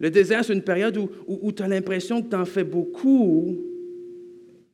Le 0.00 0.10
désert, 0.10 0.44
c'est 0.44 0.54
une 0.54 0.64
période 0.64 0.96
où, 0.96 1.52
tu 1.52 1.62
as 1.62 1.68
l'impression 1.68 2.20
que 2.20 2.30
tu 2.30 2.34
en 2.34 2.46
fais 2.46 2.64
beaucoup, 2.64 3.56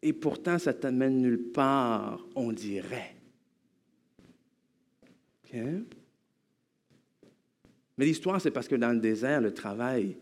et 0.01 0.15
pourtant 0.15 0.59
ça 0.59 0.73
t'amène 0.73 1.21
nulle 1.21 1.51
part, 1.53 2.27
on 2.35 2.53
dirait. 2.53 3.17
Mais 7.99 8.07
l'histoire, 8.07 8.41
c'est 8.41 8.51
parce 8.51 8.69
que 8.69 8.77
dans 8.77 8.93
le 8.93 9.01
désert, 9.01 9.41
le 9.41 9.53
travail 9.53 10.17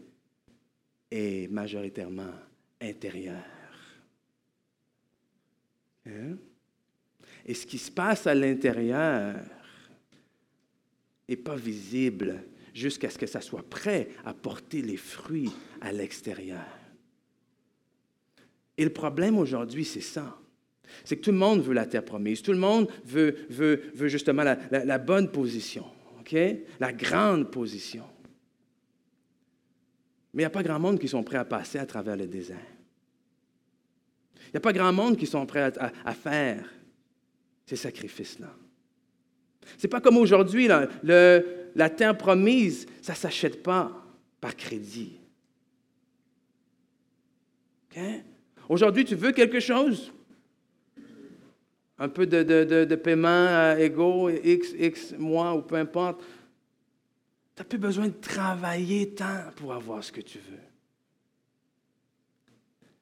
est 1.10 1.50
majoritairement 1.50 2.32
intérieur. 2.80 3.42
Et 7.46 7.54
ce 7.54 7.66
qui 7.66 7.78
se 7.78 7.90
passe 7.90 8.26
à 8.26 8.34
l'intérieur 8.34 9.36
n'est 11.28 11.36
pas 11.36 11.56
visible 11.56 12.42
jusqu'à 12.74 13.10
ce 13.10 13.18
que 13.18 13.26
ça 13.26 13.40
soit 13.40 13.68
prêt 13.68 14.08
à 14.24 14.34
porter 14.34 14.82
les 14.82 14.96
fruits 14.96 15.52
à 15.80 15.92
l'extérieur. 15.92 16.66
Et 18.76 18.84
le 18.84 18.92
problème 18.92 19.36
aujourd'hui, 19.38 19.84
c'est 19.84 20.00
ça. 20.00 20.38
C'est 21.04 21.16
que 21.16 21.22
tout 21.22 21.32
le 21.32 21.36
monde 21.36 21.62
veut 21.62 21.74
la 21.74 21.86
terre 21.86 22.04
promise. 22.04 22.42
Tout 22.42 22.52
le 22.52 22.58
monde 22.58 22.88
veut 23.04 24.08
justement 24.08 24.42
la, 24.42 24.98
bonne 24.98 25.30
position, 25.30 25.84
La 26.78 26.92
grande 26.92 27.50
position. 27.50 28.04
Mais 30.32 30.42
il 30.42 30.44
n'y 30.44 30.46
a 30.46 30.50
pas 30.50 30.62
grand 30.62 30.78
monde 30.78 30.98
qui 30.98 31.08
sont 31.08 31.22
prêts 31.22 31.38
à 31.38 31.44
passer 31.44 31.78
à 31.78 31.86
travers 31.86 32.16
le 32.16 32.26
désert. 32.26 32.56
Il 34.46 34.54
n'y 34.54 34.58
a 34.58 34.60
pas 34.60 34.72
grand 34.72 34.92
monde 34.92 35.16
qui 35.16 35.26
sont 35.26 35.44
prêts 35.46 35.72
à, 35.78 36.14
faire 36.14 36.68
ces 37.66 37.76
sacrifices-là. 37.76 38.52
Ce 39.76 39.86
n'est 39.86 39.90
pas 39.90 40.00
comme 40.00 40.16
aujourd'hui, 40.16 40.68
la 41.02 41.90
terre 41.90 42.16
promise, 42.16 42.86
ça 43.02 43.12
ne 43.12 43.18
s'achète 43.18 43.62
pas 43.62 44.04
par 44.40 44.56
crédit. 44.56 45.20
Aujourd'hui, 48.68 49.04
tu 49.04 49.14
veux 49.14 49.32
quelque 49.32 49.60
chose? 49.60 50.12
Un 52.00 52.08
peu 52.08 52.26
de, 52.26 52.94
paiement 52.96 53.76
égaux, 53.76 54.30
X, 54.30 54.70
X 54.78 55.12
mois 55.18 55.54
ou 55.54 55.60
peu 55.60 55.76
importe. 55.76 56.22
Tu 57.54 57.62
n'as 57.62 57.64
plus 57.64 57.78
besoin 57.78 58.08
de 58.08 58.14
travailler 58.14 59.14
tant 59.14 59.50
pour 59.56 59.74
avoir 59.74 60.02
ce 60.02 60.10
que 60.10 60.22
tu 60.22 60.38
veux. 60.38 60.58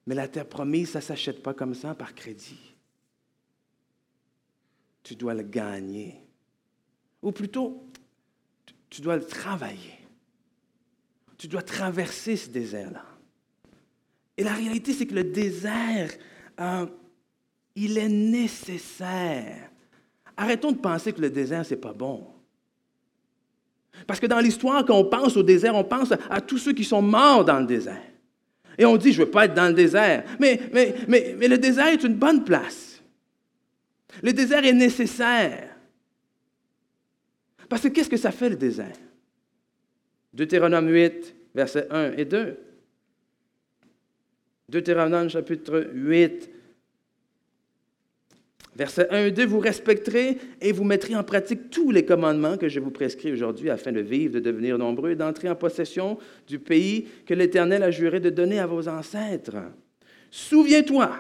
Mais 0.07 0.17
la 0.17 0.27
terre 0.27 0.49
promise, 0.49 0.91
ça 0.91 0.99
ne 0.99 1.05
s'achète 1.05 1.43
pas 1.43 1.55
comme 1.55 1.75
ça 1.75 1.95
par 1.95 2.13
crédit. 2.13 2.75
Tu 5.05 5.15
dois 5.15 5.35
le 5.35 5.45
gagner. 5.45 6.21
Ou 7.23 7.31
plutôt, 7.31 7.87
tu 8.91 9.01
dois 9.01 9.17
le 9.17 9.25
travailler. 9.25 9.99
Tu 11.37 11.47
dois 11.47 11.63
traverser 11.63 12.37
ce 12.37 12.51
désert-là. 12.51 13.05
Et 14.37 14.43
la 14.43 14.55
réalité, 14.55 14.93
c'est 14.93 15.07
que 15.07 15.15
le 15.15 15.25
désert, 15.25 16.11
euh, 16.59 16.87
il 17.79 17.97
est 17.97 18.09
nécessaire. 18.09 19.71
Arrêtons 20.37 20.73
de 20.73 20.79
penser 20.79 21.13
que 21.13 21.21
le 21.21 21.31
désert, 21.31 21.65
ce 21.65 21.75
n'est 21.75 21.81
pas 21.81 21.93
bon. 21.93 22.27
Parce 24.07 24.21
que 24.21 24.27
dans 24.27 24.41
l'histoire, 24.41 24.85
quand 24.85 24.97
on 24.97 25.05
pense 25.05 25.37
au 25.37 25.43
désert, 25.43 25.75
on 25.75 25.85
pense 25.85 26.13
à, 26.13 26.41
tous 26.41 26.59
ceux 26.59 26.73
qui 26.73 26.85
sont 26.85 27.03
morts 27.03 27.45
dans 27.45 27.61
le 27.61 27.67
désert. 27.67 28.03
Et 28.77 28.85
on 28.85 28.97
dit, 28.97 29.13
je 29.13 29.21
ne 29.21 29.27
veux 29.27 29.31
pas 29.31 29.47
être 29.47 29.55
dans 29.55 29.69
le 29.69 29.75
désert. 29.75 30.25
Mais, 30.39 30.61
mais 31.09 31.49
le 31.49 31.59
désert 31.59 31.89
est 31.89 32.05
une 32.05 32.15
bonne 32.15 32.45
place. 32.45 33.03
Le 34.23 34.33
désert 34.33 34.65
est 34.65 34.73
nécessaire. 34.73 35.77
Parce 37.69 37.83
que 37.83 37.89
qu'est-ce 37.89 38.09
que 38.09 38.17
ça 38.17 38.31
fait 38.31 38.49
le 38.49 38.57
désert? 38.57 38.97
Deutéronome 40.33 40.89
8, 40.89 41.35
versets 41.55 41.87
1 41.91 42.13
et 42.13 42.25
2. 42.25 42.57
Deutéronome 44.69 45.29
chapitre 45.29 45.91
8, 45.93 46.51
versets 48.79 49.09
1 49.11 49.27
et 49.27 49.31
2, 49.33 49.45
vous 49.45 49.59
respecterez 49.59 50.39
et 50.61 50.71
vous 50.71 50.85
mettrez 50.85 51.17
en 51.17 51.25
pratique 51.25 51.69
tous 51.69 51.91
les 51.91 52.05
commandements 52.05 52.57
que 52.57 52.69
je 52.69 52.79
vous 52.79 52.93
prescris 52.93 53.33
aujourd'hui 53.33 53.71
afin 53.71 53.91
de 53.91 54.01
vivre, 54.01 54.35
de 54.35 54.41
devenir 54.41 54.79
nombreux 54.79 55.11
et 55.11 55.17
d'entrer 55.17 55.51
en 55.51 55.57
possession 55.57 56.17
du 56.47 56.61
pays 56.61 57.09
que 57.27 57.35
l'Éternel 57.35 57.83
a 57.83 57.91
juré 57.91 58.21
de 58.21 58.31
donner 58.31 58.61
à 58.61 58.67
vos 58.67 58.87
ancêtres. 58.87 59.57
Souviens-toi 60.31 61.11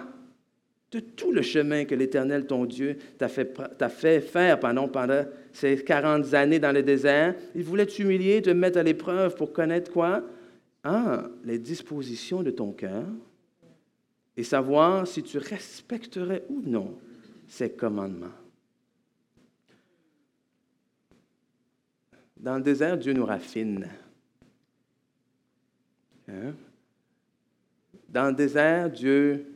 de 0.92 1.00
tout 1.00 1.32
le 1.32 1.42
chemin 1.42 1.84
que 1.84 1.96
l'Éternel, 1.96 2.46
ton 2.46 2.64
Dieu, 2.64 2.96
t'a 3.18 3.28
fait, 3.28 4.20
faire 4.20 4.60
pendant, 4.60 4.86
pendant 4.86 5.24
ces 5.52 5.82
40 5.82 6.32
années 6.34 6.60
dans 6.60 6.72
le 6.72 6.84
désert. 6.84 7.34
Il 7.56 7.64
voulait 7.64 7.86
t'humilier, 7.86 8.40
te 8.40 8.50
mettre 8.50 8.78
à 8.78 8.84
l'épreuve 8.84 9.34
pour 9.34 9.52
connaître 9.52 9.90
quoi? 9.90 10.22
Ah, 10.84 11.28
les 11.44 11.58
dispositions 11.58 12.44
de 12.44 12.52
ton 12.52 12.70
cœur, 12.70 13.04
et 14.36 14.44
savoir 14.44 15.08
si 15.08 15.24
tu 15.24 15.38
respecterais 15.38 16.44
ou 16.48 16.62
non 16.64 16.96
ces 17.48 17.72
commandements. 17.72 18.26
Dans 22.36 22.56
le 22.56 22.62
désert, 22.62 22.96
Dieu 22.96 23.12
nous 23.12 23.26
raffine. 23.26 23.88
Hein? 26.28 26.54
Dans 28.08 28.28
le 28.28 28.34
désert, 28.34 28.90
Dieu 28.90 29.46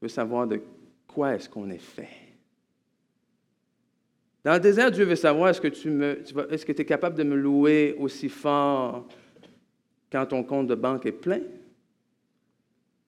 veut 0.00 0.08
savoir 0.08 0.46
de 0.46 0.62
quoi 1.08 1.34
est-ce 1.34 1.48
qu'on 1.48 1.68
est 1.70 1.78
fait. 1.78 2.08
Dans 4.44 4.54
le 4.54 4.60
désert, 4.60 4.90
Dieu 4.90 5.04
veut 5.04 5.16
savoir 5.16 5.50
est-ce 5.50 5.60
que 5.60 6.72
tu 6.72 6.82
es 6.82 6.84
capable 6.84 7.16
de 7.16 7.24
me 7.24 7.36
louer 7.36 7.96
aussi 7.98 8.28
fort 8.28 9.06
quand 10.10 10.26
ton 10.26 10.44
compte 10.44 10.66
de 10.66 10.74
banque 10.74 11.06
est 11.06 11.12
plein 11.12 11.40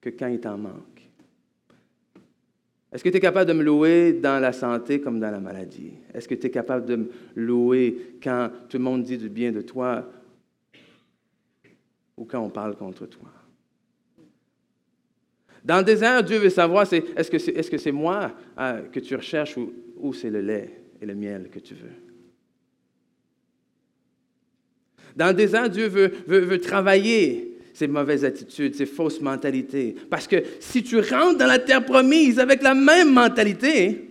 que 0.00 0.10
quand 0.10 0.26
il 0.26 0.40
t'en 0.40 0.58
manque. 0.58 0.91
Est-ce 2.92 3.02
que 3.02 3.08
tu 3.08 3.16
es 3.16 3.20
capable 3.20 3.48
de 3.48 3.54
me 3.54 3.62
louer 3.62 4.12
dans 4.12 4.38
la 4.38 4.52
santé 4.52 5.00
comme 5.00 5.18
dans 5.18 5.30
la 5.30 5.40
maladie? 5.40 5.92
Est-ce 6.12 6.28
que 6.28 6.34
tu 6.34 6.46
es 6.46 6.50
capable 6.50 6.84
de 6.84 6.96
me 6.96 7.10
louer 7.34 8.16
quand 8.22 8.50
tout 8.68 8.76
le 8.76 8.84
monde 8.84 9.02
dit 9.02 9.16
du 9.16 9.30
bien 9.30 9.50
de 9.50 9.62
toi 9.62 10.06
ou 12.18 12.26
quand 12.26 12.40
on 12.40 12.50
parle 12.50 12.76
contre 12.76 13.06
toi? 13.06 13.30
Dans 15.64 15.78
le 15.78 15.84
désert, 15.84 16.22
Dieu 16.22 16.38
veut 16.38 16.50
savoir, 16.50 16.92
est-ce 16.92 17.30
que 17.30 17.38
c'est 17.38 17.52
est 17.52 17.74
-ce 17.74 17.92
moi 17.92 18.32
euh, 18.58 18.82
que 18.92 19.00
tu 19.00 19.16
recherches 19.16 19.56
ou, 19.56 20.12
c'est 20.12 20.30
le 20.30 20.42
lait 20.42 20.82
et 21.00 21.06
le 21.06 21.14
miel 21.14 21.48
que 21.48 21.60
tu 21.60 21.74
veux? 21.74 21.96
Dans 25.16 25.28
le 25.28 25.34
désert, 25.34 25.70
Dieu 25.70 25.86
veut 25.86 26.60
travailler 26.60 27.51
ces 27.72 27.86
mauvaises 27.86 28.24
attitudes, 28.24 28.74
ces 28.74 28.86
fausses 28.86 29.20
mentalités. 29.20 29.94
Parce 30.10 30.26
que 30.26 30.42
si 30.60 30.82
tu 30.82 30.98
rentres 30.98 31.38
dans 31.38 31.46
la 31.46 31.58
terre 31.58 31.84
promise 31.84 32.38
avec 32.38 32.62
la 32.62 32.74
même 32.74 33.12
mentalité, 33.12 34.10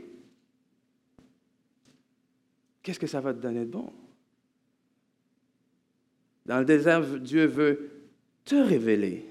qu'est-ce 2.81 2.99
que 2.99 3.07
ça 3.07 3.21
va 3.21 3.33
te 3.33 3.39
donner 3.39 3.61
de 3.61 3.71
bon? 3.71 3.91
Dans 6.45 6.59
le 6.59 6.65
désert, 6.65 7.01
Dieu 7.19 7.45
veut 7.45 7.89
te 8.45 8.55
révéler 8.55 9.25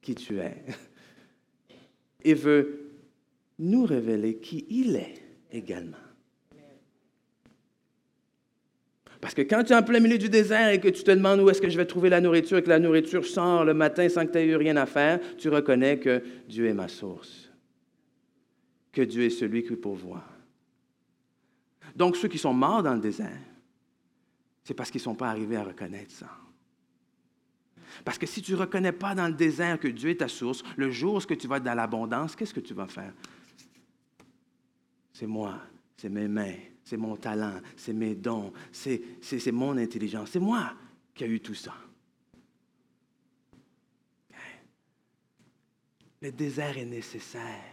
qui 0.00 0.14
tu 0.14 0.38
es. 0.38 0.56
Et 2.24 2.34
veut 2.34 2.90
nous 3.58 3.84
révéler 3.84 4.36
qui 4.36 4.64
il 4.70 4.96
est 4.96 5.14
également. 5.50 5.96
Parce 9.22 9.34
que 9.34 9.42
quand 9.42 9.62
tu 9.62 9.72
es 9.72 9.76
en 9.76 9.84
plein 9.84 10.00
milieu 10.00 10.18
du 10.18 10.28
désert 10.28 10.70
et 10.70 10.80
que 10.80 10.88
tu 10.88 11.04
te 11.04 11.10
demandes 11.12 11.38
où 11.38 11.48
est-ce 11.48 11.62
que 11.62 11.70
je 11.70 11.76
vais 11.76 11.86
trouver 11.86 12.10
la 12.10 12.20
nourriture 12.20 12.58
et 12.58 12.62
que 12.64 12.68
la 12.68 12.80
nourriture 12.80 13.24
sort 13.24 13.64
le 13.64 13.72
matin 13.72 14.08
sans 14.08 14.26
que 14.26 14.32
tu 14.32 14.38
aies 14.38 14.46
eu 14.46 14.56
rien 14.56 14.76
à 14.76 14.84
faire, 14.84 15.20
tu 15.38 15.48
reconnais 15.48 16.00
que 16.00 16.20
Dieu 16.48 16.66
est 16.66 16.74
ma 16.74 16.88
source, 16.88 17.48
que 18.90 19.00
Dieu 19.00 19.22
est 19.22 19.30
celui 19.30 19.62
qui 19.62 19.76
pourvoit. 19.76 20.24
Donc 21.94 22.16
ceux 22.16 22.26
qui 22.26 22.36
sont 22.36 22.52
morts 22.52 22.82
dans 22.82 22.94
le 22.94 23.00
désert, 23.00 23.38
c'est 24.64 24.74
parce 24.74 24.90
qu'ils 24.90 24.98
ne 24.98 25.04
sont 25.04 25.14
pas 25.14 25.28
arrivés 25.28 25.56
à 25.56 25.62
reconnaître 25.62 26.10
ça. 26.10 26.28
Parce 28.04 28.18
que 28.18 28.26
si 28.26 28.42
tu 28.42 28.52
ne 28.52 28.56
reconnais 28.56 28.90
pas 28.90 29.14
dans 29.14 29.28
le 29.28 29.34
désert 29.34 29.78
que 29.78 29.86
Dieu 29.86 30.10
est 30.10 30.16
ta 30.16 30.26
source, 30.26 30.64
le 30.76 30.90
jour 30.90 31.14
où 31.14 31.20
tu 31.20 31.46
vas 31.46 31.58
être 31.58 31.62
dans 31.62 31.74
l'abondance, 31.74 32.34
qu'est-ce 32.34 32.54
que 32.54 32.58
tu 32.58 32.74
vas 32.74 32.88
faire? 32.88 33.12
C'est 35.12 35.28
moi, 35.28 35.60
c'est 35.96 36.08
mes 36.08 36.26
mains, 36.26 36.56
c'est 36.84 36.96
mon 36.96 37.16
talent, 37.16 37.60
c'est 37.76 37.92
mes 37.92 38.14
dons, 38.14 38.52
c'est 38.72 39.52
mon 39.52 39.76
intelligence. 39.76 40.30
C'est 40.30 40.40
moi 40.40 40.74
qui 41.14 41.24
ai 41.24 41.28
eu 41.28 41.40
tout 41.40 41.54
ça. 41.54 41.74
Le 46.20 46.30
désert 46.30 46.78
est 46.78 46.84
nécessaire. 46.84 47.72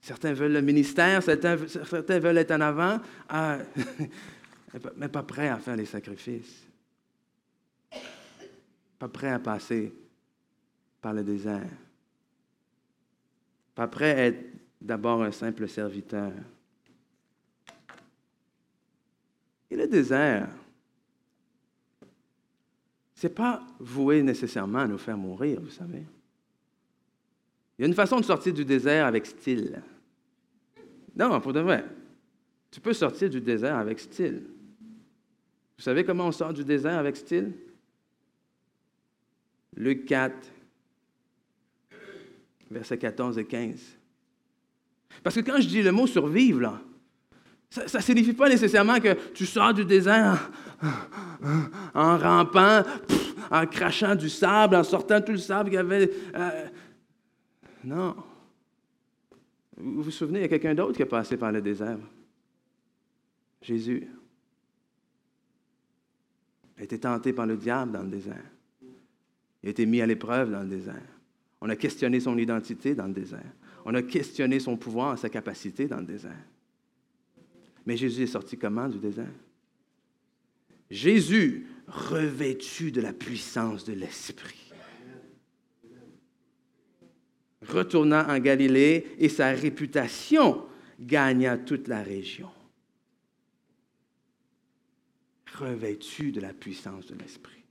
Certains 0.00 0.32
veulent 0.34 0.52
le 0.52 0.62
ministère, 0.62 1.20
certains, 1.20 1.56
veulent 1.56 2.38
être 2.38 2.52
en 2.52 2.60
avant, 2.60 3.00
ah, 3.28 3.58
mais 4.96 5.08
pas 5.08 5.24
prêts 5.24 5.48
à 5.48 5.58
faire 5.58 5.74
les 5.74 5.86
sacrifices. 5.86 6.64
Pas 9.00 9.08
prêts 9.08 9.32
à 9.32 9.40
passer 9.40 9.92
par 11.02 11.12
le 11.12 11.24
désert. 11.24 11.68
Pas 13.74 13.88
prêt 13.88 14.12
à 14.12 14.26
être 14.26 14.55
d'abord 14.80 15.22
un 15.22 15.32
simple 15.32 15.68
serviteur. 15.68 16.32
Et 19.70 19.76
le 19.76 19.86
désert, 19.86 20.48
ce 23.14 23.26
n'est 23.26 23.32
pas 23.32 23.66
voué 23.80 24.22
nécessairement 24.22 24.80
à 24.80 24.86
nous 24.86 24.98
faire 24.98 25.16
mourir, 25.16 25.60
vous 25.60 25.70
savez. 25.70 26.04
Il 27.78 27.82
y 27.82 27.84
a 27.84 27.88
une 27.88 27.94
façon 27.94 28.20
de 28.20 28.24
sortir 28.24 28.54
du 28.54 28.64
désert 28.64 29.06
avec 29.06 29.26
style. 29.26 29.82
Non, 31.14 31.40
pour 31.40 31.52
de 31.52 31.60
vrai. 31.60 31.84
Tu 32.70 32.80
peux 32.80 32.92
sortir 32.92 33.30
du 33.30 33.40
désert 33.40 33.76
avec 33.76 33.98
style. 33.98 34.42
Vous 35.76 35.82
savez 35.82 36.04
comment 36.04 36.26
on 36.26 36.32
sort 36.32 36.52
du 36.52 36.64
désert 36.64 36.98
avec 36.98 37.16
style? 37.16 37.52
Luc 39.74 40.06
4, 40.06 40.34
versets 42.70 42.98
14 42.98 43.38
et 43.38 43.44
15. 43.44 43.96
Parce 45.22 45.36
que 45.36 45.40
quand 45.40 45.60
je 45.60 45.68
dis 45.68 45.82
le 45.82 45.92
mot 45.92 46.06
survivre, 46.06 46.80
ça 47.70 47.98
ne 47.98 48.02
signifie 48.02 48.32
pas 48.32 48.48
nécessairement 48.48 49.00
que 49.00 49.14
tu 49.32 49.44
sors 49.44 49.74
du 49.74 49.84
désert 49.84 50.50
en, 51.94 52.18
rampant, 52.18 52.82
en 53.50 53.66
crachant 53.66 54.14
du 54.14 54.28
sable, 54.28 54.76
en 54.76 54.84
sortant 54.84 55.20
tout 55.20 55.32
le 55.32 55.38
sable 55.38 55.70
qu'il 55.70 55.76
y 55.76 55.78
avait. 55.78 56.10
Euh, 56.34 56.66
non. 57.84 58.16
Vous 59.76 60.02
vous 60.02 60.10
souvenez, 60.10 60.40
il 60.40 60.42
y 60.42 60.46
a 60.46 60.48
quelqu'un 60.48 60.74
d'autre 60.74 60.96
qui 60.96 61.02
a 61.02 61.06
passé 61.06 61.36
par 61.36 61.52
le 61.52 61.60
désert? 61.60 61.98
Jésus 63.60 64.08
a 66.78 66.82
été 66.82 66.98
tenté 66.98 67.32
par 67.32 67.46
le 67.46 67.56
diable 67.56 67.92
dans 67.92 68.02
le 68.02 68.08
désert. 68.08 68.44
Il 69.62 69.68
a 69.68 69.70
été 69.70 69.86
mis 69.86 70.00
à 70.00 70.06
l'épreuve 70.06 70.50
dans 70.50 70.62
le 70.62 70.68
désert. 70.68 71.02
On 71.60 71.68
a 71.68 71.76
questionné 71.76 72.20
son 72.20 72.38
identité 72.38 72.94
dans 72.94 73.06
le 73.06 73.12
désert. 73.12 73.52
On 73.88 73.94
a 73.94 74.02
questionné 74.02 74.58
son 74.58 74.76
pouvoir, 74.76 75.16
sa 75.16 75.28
capacité 75.28 75.86
dans 75.86 76.00
le 76.00 76.06
désert. 76.06 76.44
Mais 77.86 77.96
Jésus 77.96 78.24
est 78.24 78.26
sorti 78.26 78.58
comment 78.58 78.88
du 78.88 78.98
désert? 78.98 79.30
Jésus, 80.90 81.68
revêtu 81.86 82.90
de 82.90 83.00
la 83.00 83.12
puissance 83.12 83.84
de 83.84 83.92
l'Esprit, 83.92 84.72
retourna 87.62 88.28
en 88.28 88.40
Galilée 88.40 89.06
et 89.18 89.28
sa 89.28 89.52
réputation 89.52 90.66
gagna 90.98 91.56
toute 91.56 91.86
la 91.86 92.02
région. 92.02 92.50
Revêtu 95.54 96.32
de 96.32 96.40
la 96.40 96.52
puissance 96.52 97.06
de 97.06 97.14
l'Esprit. 97.14 97.62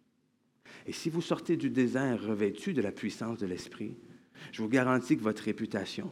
Et 0.86 0.93
si 0.93 1.10
vous 1.10 1.22
sortez 1.22 1.57
du 1.57 1.69
désert 1.69 2.25
revêtu 2.25 2.74
de 2.74 2.81
la 2.81 2.93
puissance 2.93 3.38
de 3.38 3.48
l'Esprit, 3.48 3.98
je 4.51 4.61
vous 4.61 4.69
garantis 4.69 5.17
que 5.17 5.23
votre 5.23 5.43
réputation 5.43 6.09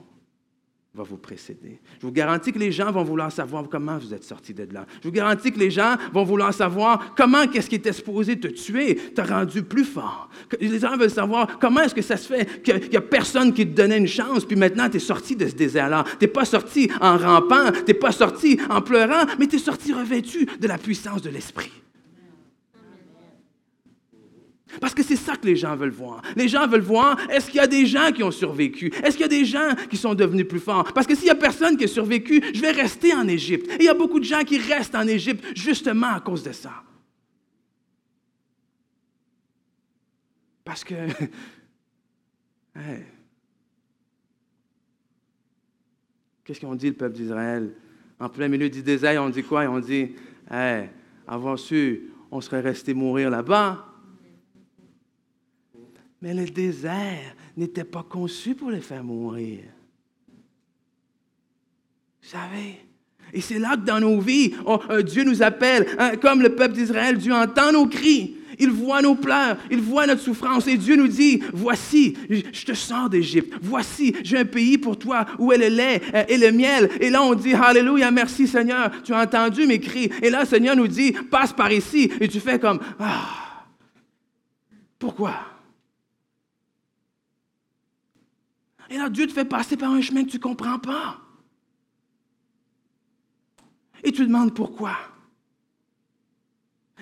va 0.95 1.03
vous 1.03 1.17
précéder. 1.17 1.79
Je 1.99 2.05
vous 2.05 2.11
garantis 2.11 2.51
que 2.51 2.59
les 2.59 2.71
gens 2.71 2.91
vont 2.91 3.03
vouloir 3.03 3.31
savoir 3.31 3.67
comment 3.67 3.97
vous 3.97 4.13
êtes 4.13 4.23
sorti 4.23 4.53
de 4.53 4.67
là. 4.71 4.85
Je 5.01 5.07
vous 5.07 5.13
garantis 5.13 5.51
que 5.51 5.57
les 5.57 5.71
gens 5.71 5.95
vont 6.13 6.23
vouloir 6.23 6.53
savoir 6.53 7.15
comment 7.15 7.47
qu'est-ce 7.47 7.67
qui 7.67 7.75
était 7.75 7.93
supposé 7.93 8.39
te 8.39 8.47
tuer 8.47 8.95
t'a 9.15 9.23
rendu 9.23 9.63
plus 9.63 9.85
fort. 9.85 10.29
Les 10.61 10.79
gens 10.79 10.95
veulent 10.95 11.09
savoir 11.09 11.57
comment 11.57 11.81
est-ce 11.81 11.95
que 11.95 12.03
ça 12.03 12.15
se 12.15 12.27
fait 12.27 12.61
qu'il 12.61 12.89
n'y 12.89 12.97
a 12.97 13.01
personne 13.01 13.53
qui 13.53 13.65
te 13.65 13.73
donnait 13.73 13.97
une 13.97 14.07
chance, 14.07 14.45
puis 14.45 14.55
maintenant 14.55 14.87
tu 14.87 14.97
es 14.97 14.99
sorti 14.99 15.35
de 15.35 15.47
ce 15.47 15.55
désert-là. 15.55 16.03
Tu 16.19 16.25
n'es 16.25 16.31
pas 16.31 16.45
sorti 16.45 16.91
en 17.01 17.17
rampant, 17.17 17.71
tu 17.71 17.85
n'es 17.87 17.93
pas 17.95 18.11
sorti 18.11 18.59
en 18.69 18.81
pleurant, 18.81 19.25
mais 19.39 19.47
tu 19.47 19.55
es 19.55 19.59
sorti 19.59 19.93
revêtu 19.93 20.45
de 20.45 20.67
la 20.67 20.77
puissance 20.77 21.23
de 21.23 21.31
l'Esprit. 21.31 21.71
Parce 24.79 24.93
que 24.93 25.03
c'est 25.03 25.15
ça 25.15 25.35
que 25.35 25.45
les 25.45 25.55
gens 25.55 25.75
veulent 25.75 25.91
voir. 25.91 26.21
Les 26.35 26.47
gens 26.47 26.67
veulent 26.67 26.81
voir, 26.81 27.17
est-ce 27.29 27.47
qu'il 27.47 27.55
y 27.55 27.59
a 27.59 27.67
des 27.67 27.85
gens 27.85 28.11
qui 28.11 28.23
ont 28.23 28.31
survécu? 28.31 28.91
Est-ce 29.03 29.17
qu'il 29.17 29.21
y 29.21 29.25
a 29.25 29.27
des 29.27 29.45
gens 29.45 29.75
qui 29.89 29.97
sont 29.97 30.15
devenus 30.15 30.47
plus 30.47 30.59
forts? 30.59 30.91
Parce 30.93 31.07
que 31.07 31.15
s'il 31.15 31.25
n'y 31.25 31.31
a 31.31 31.35
personne 31.35 31.77
qui 31.77 31.85
a 31.85 31.87
survécu, 31.87 32.41
je 32.53 32.61
vais 32.61 32.71
rester 32.71 33.13
en 33.13 33.27
Égypte. 33.27 33.69
Et 33.73 33.77
il 33.81 33.85
y 33.85 33.89
a 33.89 33.93
beaucoup 33.93 34.19
de 34.19 34.25
gens 34.25 34.43
qui 34.43 34.57
restent 34.57 34.95
en 34.95 35.07
Égypte 35.07 35.45
justement 35.55 36.13
à 36.13 36.19
cause 36.19 36.43
de 36.43 36.51
ça. 36.51 36.83
Parce 40.63 40.83
que... 40.83 40.95
Qu'est-ce 46.43 46.59
qu'on 46.59 46.75
dit, 46.75 46.87
le 46.87 46.93
peuple 46.93 47.15
d'Israël? 47.15 47.73
En 48.19 48.27
plein 48.29 48.47
milieu 48.47 48.69
du 48.69 48.83
désert, 48.83 49.23
on 49.23 49.29
dit 49.29 49.43
quoi? 49.43 49.63
On 49.69 49.79
dit, 49.79 50.15
hey, 50.51 50.89
avant 51.27 51.55
su, 51.55 52.11
on 52.31 52.41
serait 52.41 52.61
resté 52.61 52.93
mourir 52.93 53.29
là-bas. 53.29 53.92
Mais 56.23 56.33
le 56.33 56.45
désert 56.45 57.35
n'était 57.57 57.83
pas 57.83 58.01
conçu 58.01 58.55
pour 58.55 58.71
les 58.71 58.79
faire 58.79 59.03
mourir. 59.03 59.59
Vous 62.21 62.29
savez? 62.29 62.79
Et 63.33 63.41
c'est 63.41 63.59
là 63.59 63.75
que 63.75 63.81
dans 63.81 63.99
nos 63.99 64.21
vies, 64.21 64.53
euh, 64.89 65.01
Dieu 65.01 65.25
nous 65.25 65.43
appelle, 65.43 65.85
hein, 65.99 66.15
comme 66.15 66.41
le 66.41 66.55
peuple 66.55 66.75
d'Israël, 66.75 67.17
Dieu 67.17 67.33
entend 67.33 67.73
nos 67.73 67.87
cris, 67.87 68.37
il 68.57 68.69
voit 68.69 69.01
nos 69.01 69.15
pleurs, 69.15 69.57
il 69.69 69.81
voit 69.81 70.07
notre 70.07 70.21
souffrance 70.21 70.65
et 70.65 70.77
Dieu 70.77 70.95
nous 70.95 71.09
dit, 71.09 71.41
voici, 71.51 72.15
je 72.29 72.65
te 72.65 72.73
sors 72.73 73.09
d'Égypte, 73.09 73.55
voici, 73.61 74.15
j'ai 74.23 74.37
un 74.37 74.45
pays 74.45 74.77
pour 74.77 74.97
toi 74.97 75.25
où 75.39 75.51
est 75.51 75.57
le 75.57 75.75
lait 75.75 76.01
euh, 76.15 76.23
et 76.29 76.37
le 76.37 76.53
miel. 76.53 76.89
Et 77.01 77.09
là, 77.09 77.21
on 77.21 77.33
dit, 77.33 77.53
Alléluia, 77.53 78.11
merci 78.11 78.47
Seigneur, 78.47 78.91
tu 79.03 79.13
as 79.13 79.23
entendu 79.23 79.67
mes 79.67 79.81
cris. 79.81 80.09
Et 80.21 80.29
là, 80.29 80.45
Seigneur 80.45 80.77
nous 80.77 80.87
dit, 80.87 81.11
passe 81.11 81.51
par 81.51 81.73
ici. 81.73 82.09
Et 82.21 82.29
tu 82.29 82.39
fais 82.39 82.59
comme, 82.59 82.79
ah, 82.97 83.65
pourquoi? 84.97 85.52
Et 88.93 88.97
là, 88.97 89.09
Dieu 89.09 89.25
te 89.25 89.33
fait 89.33 89.43
passer 89.43 89.75
par 89.75 89.91
un 89.91 90.01
chemin 90.01 90.23
que 90.23 90.29
tu 90.29 90.37
ne 90.37 90.41
comprends 90.43 90.77
pas. 90.77 91.19
Et 94.03 94.11
tu 94.11 94.23
demandes 94.23 94.53
pourquoi. 94.53 94.95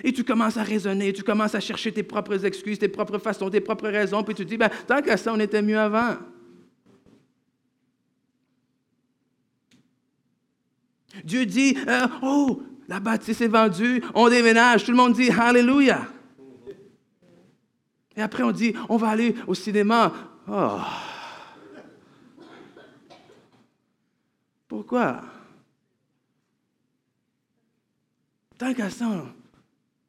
Et 0.01 0.13
tu 0.13 0.23
commences 0.23 0.55
à 0.55 0.63
raisonner, 0.63 1.11
tu 1.11 1.21
commences 1.21 1.53
à 1.53 1.59
chercher 1.59 1.91
tes 1.91 2.03
propres 2.03 2.45
excuses, 2.45 2.79
tes 2.79 2.87
propres 2.87 3.17
façons, 3.17 3.49
tes 3.49 3.59
propres 3.59 3.89
raisons, 3.89 4.23
puis 4.23 4.33
tu 4.33 4.45
te 4.45 4.49
dis, 4.49 4.55
ben, 4.55 4.69
tant 4.87 5.01
qu'à 5.01 5.17
ça, 5.17 5.33
on 5.33 5.39
était 5.41 5.61
mieux 5.61 5.77
avant. 5.77 6.15
Dieu 11.25 11.45
dit, 11.45 11.75
euh, 11.89 12.07
oh, 12.21 12.63
la 12.87 13.01
bâtisse 13.01 13.41
est 13.41 13.49
vendue, 13.49 14.01
on 14.15 14.29
déménage, 14.29 14.85
tout 14.85 14.91
le 14.91 14.97
monde 14.97 15.11
dit 15.11 15.29
Alléluia. 15.29 16.07
Et 18.15 18.21
après, 18.21 18.43
on 18.43 18.53
dit, 18.53 18.73
on 18.87 18.95
va 18.95 19.09
aller 19.09 19.35
au 19.45 19.53
cinéma. 19.53 20.13
Oh. 20.47 20.79
Pourquoi? 24.71 25.19
Tant 28.57 28.73
qu'à 28.73 28.87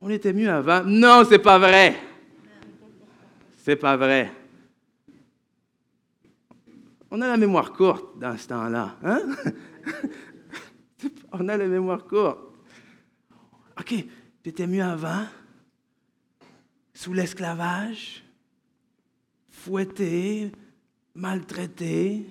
on 0.01 0.09
était 0.09 0.33
mieux 0.33 0.49
avant. 0.49 0.85
Non, 0.85 1.25
c'est 1.29 1.41
pas 1.41 1.59
vrai. 1.59 2.01
C'est 3.57 3.75
pas 3.75 3.97
vrai. 3.97 4.33
On 7.11 7.21
a 7.21 7.27
la 7.27 7.37
mémoire 7.37 7.73
courte 7.73 8.17
dans 8.21 8.39
ce 8.39 8.47
temps-là. 8.47 8.99
Hein? 9.03 9.23
on 11.33 11.49
a 11.49 11.57
la 11.57 11.67
mémoire 11.67 12.05
courte. 12.05 12.39
OK, 13.81 13.95
tu 14.45 14.49
étais 14.49 14.69
mieux 14.69 14.85
avant, 14.85 15.27
sous 16.95 17.13
l'esclavage, 17.13 18.23
fouetté, 19.51 20.53
maltraité? 21.17 22.31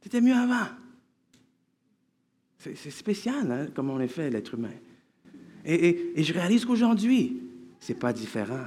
Tu 0.00 0.08
étais 0.08 0.22
mieux 0.22 0.36
avant? 0.36 0.83
C'est 2.74 2.90
spécial, 2.90 3.50
hein, 3.50 3.66
comme 3.74 3.90
on 3.90 4.00
est 4.00 4.08
fait, 4.08 4.30
l'être 4.30 4.54
humain. 4.54 4.72
Et, 5.64 6.14
je 6.16 6.32
réalise 6.32 6.64
qu'aujourd'hui, 6.64 7.42
ce 7.78 7.92
n'est 7.92 7.98
pas 7.98 8.12
différent. 8.12 8.66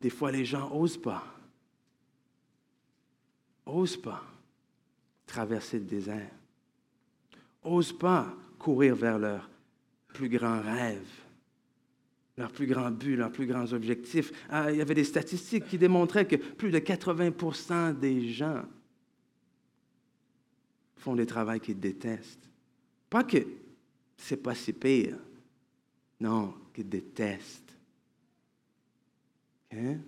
Des 0.00 0.10
fois, 0.10 0.32
les 0.32 0.44
gens 0.44 0.68
n'osent 0.70 1.00
pas. 1.00 1.24
Osent 3.66 3.96
pas 3.96 4.24
traverser 5.26 5.78
le 5.78 5.84
désert. 5.84 6.30
Osent 7.62 7.92
pas 7.92 8.34
courir 8.58 8.96
vers 8.96 9.18
leur 9.18 9.48
plus 10.08 10.28
grand 10.28 10.60
rêve 10.60 11.06
leur 12.40 12.50
plus 12.50 12.66
grand 12.66 12.90
but, 12.90 13.16
leurs 13.16 13.30
plus 13.30 13.46
grands 13.46 13.70
objectifs. 13.74 14.32
Ah, 14.48 14.72
il 14.72 14.78
y 14.78 14.80
avait 14.80 14.94
des 14.94 15.04
statistiques 15.04 15.66
qui 15.66 15.76
démontraient 15.76 16.26
que 16.26 16.36
plus 16.36 16.70
de 16.70 16.78
80% 16.78 17.98
des 17.98 18.28
gens 18.28 18.64
font 20.96 21.14
des 21.14 21.26
travaux 21.26 21.58
qu'ils 21.58 21.78
détestent. 21.78 22.48
Pas 23.10 23.24
que 23.24 23.46
c'est 24.16 24.38
pas 24.38 24.54
si 24.54 24.72
pire, 24.72 25.18
non, 26.18 26.54
qu'ils 26.72 26.88
détestent. 26.88 27.74
Hein? 29.72 29.98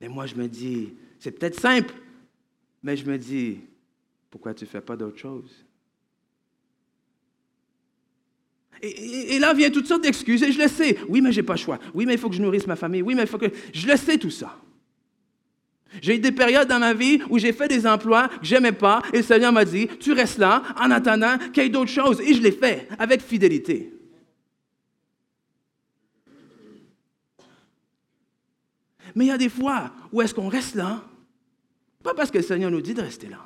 Mais 0.00 0.08
moi, 0.08 0.26
je 0.26 0.34
me 0.34 0.46
dis, 0.46 0.92
c'est 1.18 1.32
peut-être 1.32 1.58
simple, 1.58 1.94
mais 2.82 2.98
je 2.98 3.10
me 3.10 3.16
dis, 3.16 3.60
pourquoi 4.30 4.52
tu 4.52 4.64
ne 4.64 4.68
fais 4.68 4.82
pas 4.82 4.96
d'autre 4.96 5.16
chose? 5.16 5.64
Et, 8.82 9.38
là 9.38 9.54
vient 9.54 9.70
toutes 9.70 9.86
sortes 9.86 10.02
d'excuses, 10.02 10.42
et 10.42 10.52
je 10.52 10.58
le 10.58 10.68
sais. 10.68 10.98
Oui, 11.08 11.20
mais 11.20 11.32
je 11.32 11.40
n'ai 11.40 11.46
pas 11.46 11.54
le 11.54 11.58
choix. 11.58 11.78
Oui, 11.94 12.06
mais 12.06 12.14
il 12.14 12.18
faut 12.18 12.28
que 12.28 12.36
je 12.36 12.42
nourrisse 12.42 12.66
ma 12.66 12.76
famille. 12.76 13.02
Oui, 13.02 13.14
mais 13.14 13.22
il 13.22 13.28
faut 13.28 13.38
que... 13.38 13.50
Je 13.72 13.86
le 13.86 13.96
sais 13.96 14.18
tout 14.18 14.30
ça. 14.30 14.56
J'ai 16.02 16.16
eu 16.16 16.18
des 16.18 16.32
périodes 16.32 16.68
dans 16.68 16.78
ma 16.78 16.92
vie 16.92 17.20
où 17.30 17.38
j'ai 17.38 17.52
fait 17.52 17.66
des 17.66 17.86
emplois 17.86 18.28
que 18.28 18.44
j'aimais 18.44 18.72
pas, 18.72 19.02
et 19.12 19.18
le 19.18 19.22
Seigneur 19.22 19.52
m'a 19.52 19.64
dit, 19.64 19.88
tu 20.00 20.12
restes 20.12 20.38
là 20.38 20.62
en 20.78 20.90
attendant 20.90 21.38
qu'il 21.52 21.62
y 21.62 21.66
ait 21.66 21.70
d'autres 21.70 21.90
choses. 21.90 22.20
Et 22.20 22.34
je 22.34 22.42
l'ai 22.42 22.52
fait 22.52 22.88
avec 22.98 23.22
fidélité. 23.22 23.92
Mais 29.14 29.24
il 29.24 29.28
y 29.28 29.32
a 29.32 29.38
des 29.38 29.48
fois 29.48 29.90
où 30.12 30.20
est-ce 30.20 30.34
qu'on 30.34 30.48
reste 30.48 30.74
là, 30.74 31.02
pas 32.02 32.14
parce 32.14 32.30
que 32.30 32.38
le 32.38 32.44
Seigneur 32.44 32.70
nous 32.70 32.82
dit 32.82 32.94
de 32.94 33.00
rester 33.00 33.26
là, 33.26 33.40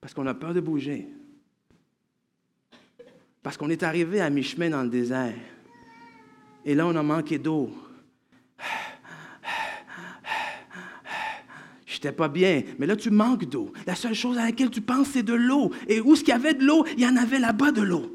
parce 0.00 0.12
qu'on 0.12 0.26
a 0.26 0.34
peur 0.34 0.52
de 0.52 0.60
bouger, 0.60 1.08
parce 3.42 3.56
qu'on 3.56 3.70
est 3.70 3.82
arrivé 3.82 4.20
à 4.20 4.30
mi-chemin 4.30 4.70
dans 4.70 4.82
le 4.82 4.88
désert, 4.88 5.34
et 6.64 6.74
là 6.74 6.86
on 6.86 6.96
a 6.96 7.02
manqué 7.02 7.38
d'eau. 7.38 7.70
J'étais 11.86 12.12
pas 12.12 12.28
bien, 12.28 12.62
mais 12.78 12.86
là 12.86 12.96
tu 12.96 13.10
manques 13.10 13.44
d'eau. 13.44 13.72
La 13.86 13.94
seule 13.94 14.14
chose 14.14 14.38
à 14.38 14.44
laquelle 14.46 14.70
tu 14.70 14.80
penses, 14.80 15.08
c'est 15.08 15.22
de 15.22 15.34
l'eau. 15.34 15.70
Et 15.86 16.00
où 16.00 16.14
est-ce 16.14 16.20
qu'il 16.20 16.32
y 16.32 16.36
avait 16.36 16.54
de 16.54 16.64
l'eau? 16.64 16.86
Il 16.96 17.00
y 17.00 17.06
en 17.06 17.16
avait 17.16 17.38
là-bas 17.38 17.72
de 17.72 17.82
l'eau. 17.82 18.10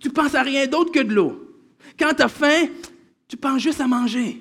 Tu 0.00 0.10
penses 0.10 0.34
à 0.34 0.42
rien 0.42 0.66
d'autre 0.66 0.90
que 0.90 0.98
de 0.98 1.14
l'eau. 1.14 1.62
Quand 1.96 2.12
tu 2.12 2.22
as 2.22 2.28
faim, 2.28 2.66
tu 3.28 3.36
penses 3.36 3.62
juste 3.62 3.80
à 3.80 3.86
manger. 3.86 4.40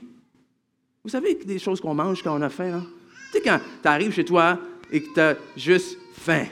Vous 1.03 1.09
savez 1.12 1.35
des 1.35 1.59
choses 1.59 1.79
qu'on 1.79 1.93
mange 1.93 2.23
quand 2.23 2.35
on 2.35 2.41
a 2.41 2.49
faim, 2.49 2.83
Tu 3.31 3.38
sais, 3.38 3.41
quand 3.43 3.59
tu 3.81 3.88
arrives 3.88 4.13
chez 4.13 4.25
toi 4.25 4.59
et 4.91 5.03
que 5.03 5.13
tu 5.13 5.19
as 5.19 5.35
juste 5.55 5.97
faim, 6.13 6.45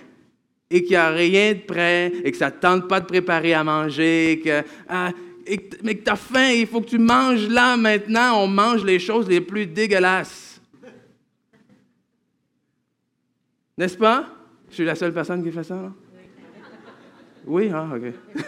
et 0.69 0.81
qu'il 0.81 0.91
n'y 0.91 0.95
a 0.95 1.09
rien 1.09 1.53
de 1.53 1.59
prêt, 1.59 2.11
et 2.23 2.31
que 2.31 2.37
ça 2.37 2.47
ne 2.47 2.55
tente 2.55 2.87
pas 2.87 2.99
de 2.99 3.05
préparer 3.05 3.53
à 3.53 3.63
manger, 3.63 4.41
que, 4.43 4.63
ah, 4.89 5.11
mais 5.83 5.95
que 5.95 6.03
tu 6.03 6.11
as 6.11 6.15
faim, 6.15 6.51
il 6.51 6.67
faut 6.67 6.81
que 6.81 6.89
tu 6.89 6.97
manges 6.97 7.47
là 7.47 7.77
maintenant, 7.77 8.43
on 8.43 8.47
mange 8.47 8.83
les 8.83 8.99
choses 8.99 9.27
les 9.29 9.41
plus 9.41 9.65
dégueulasses. 9.65 10.61
N'est-ce 13.77 13.97
pas? 13.97 14.27
Je 14.69 14.75
suis 14.75 14.85
la 14.85 14.95
seule 14.95 15.13
personne 15.13 15.43
qui 15.43 15.51
fait 15.51 15.63
ça? 15.63 15.93
Oui, 17.45 17.69
ah, 17.73 17.87
OK 17.95 18.13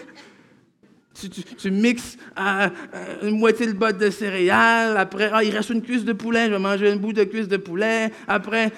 tu, 1.58 1.72
mixes 1.72 2.18
euh, 2.38 2.70
euh, 2.94 3.30
une 3.30 3.40
moitié 3.40 3.68
de 3.68 3.74
botte 3.74 3.98
de 3.98 4.10
céréales. 4.10 4.98
Après, 4.98 5.30
ah, 5.34 5.44
il 5.44 5.56
reste 5.56 5.70
une 5.70 5.82
cuisse 5.82 6.06
de 6.06 6.14
poulet, 6.14 6.48
je 6.48 6.52
vais 6.52 6.60
manger 6.60 6.92
un 6.92 6.96
bout 6.96 7.14
de 7.14 7.24
cuisse 7.24 7.48
de 7.48 7.58
poulet. 7.58 8.12
Après, 8.28 8.72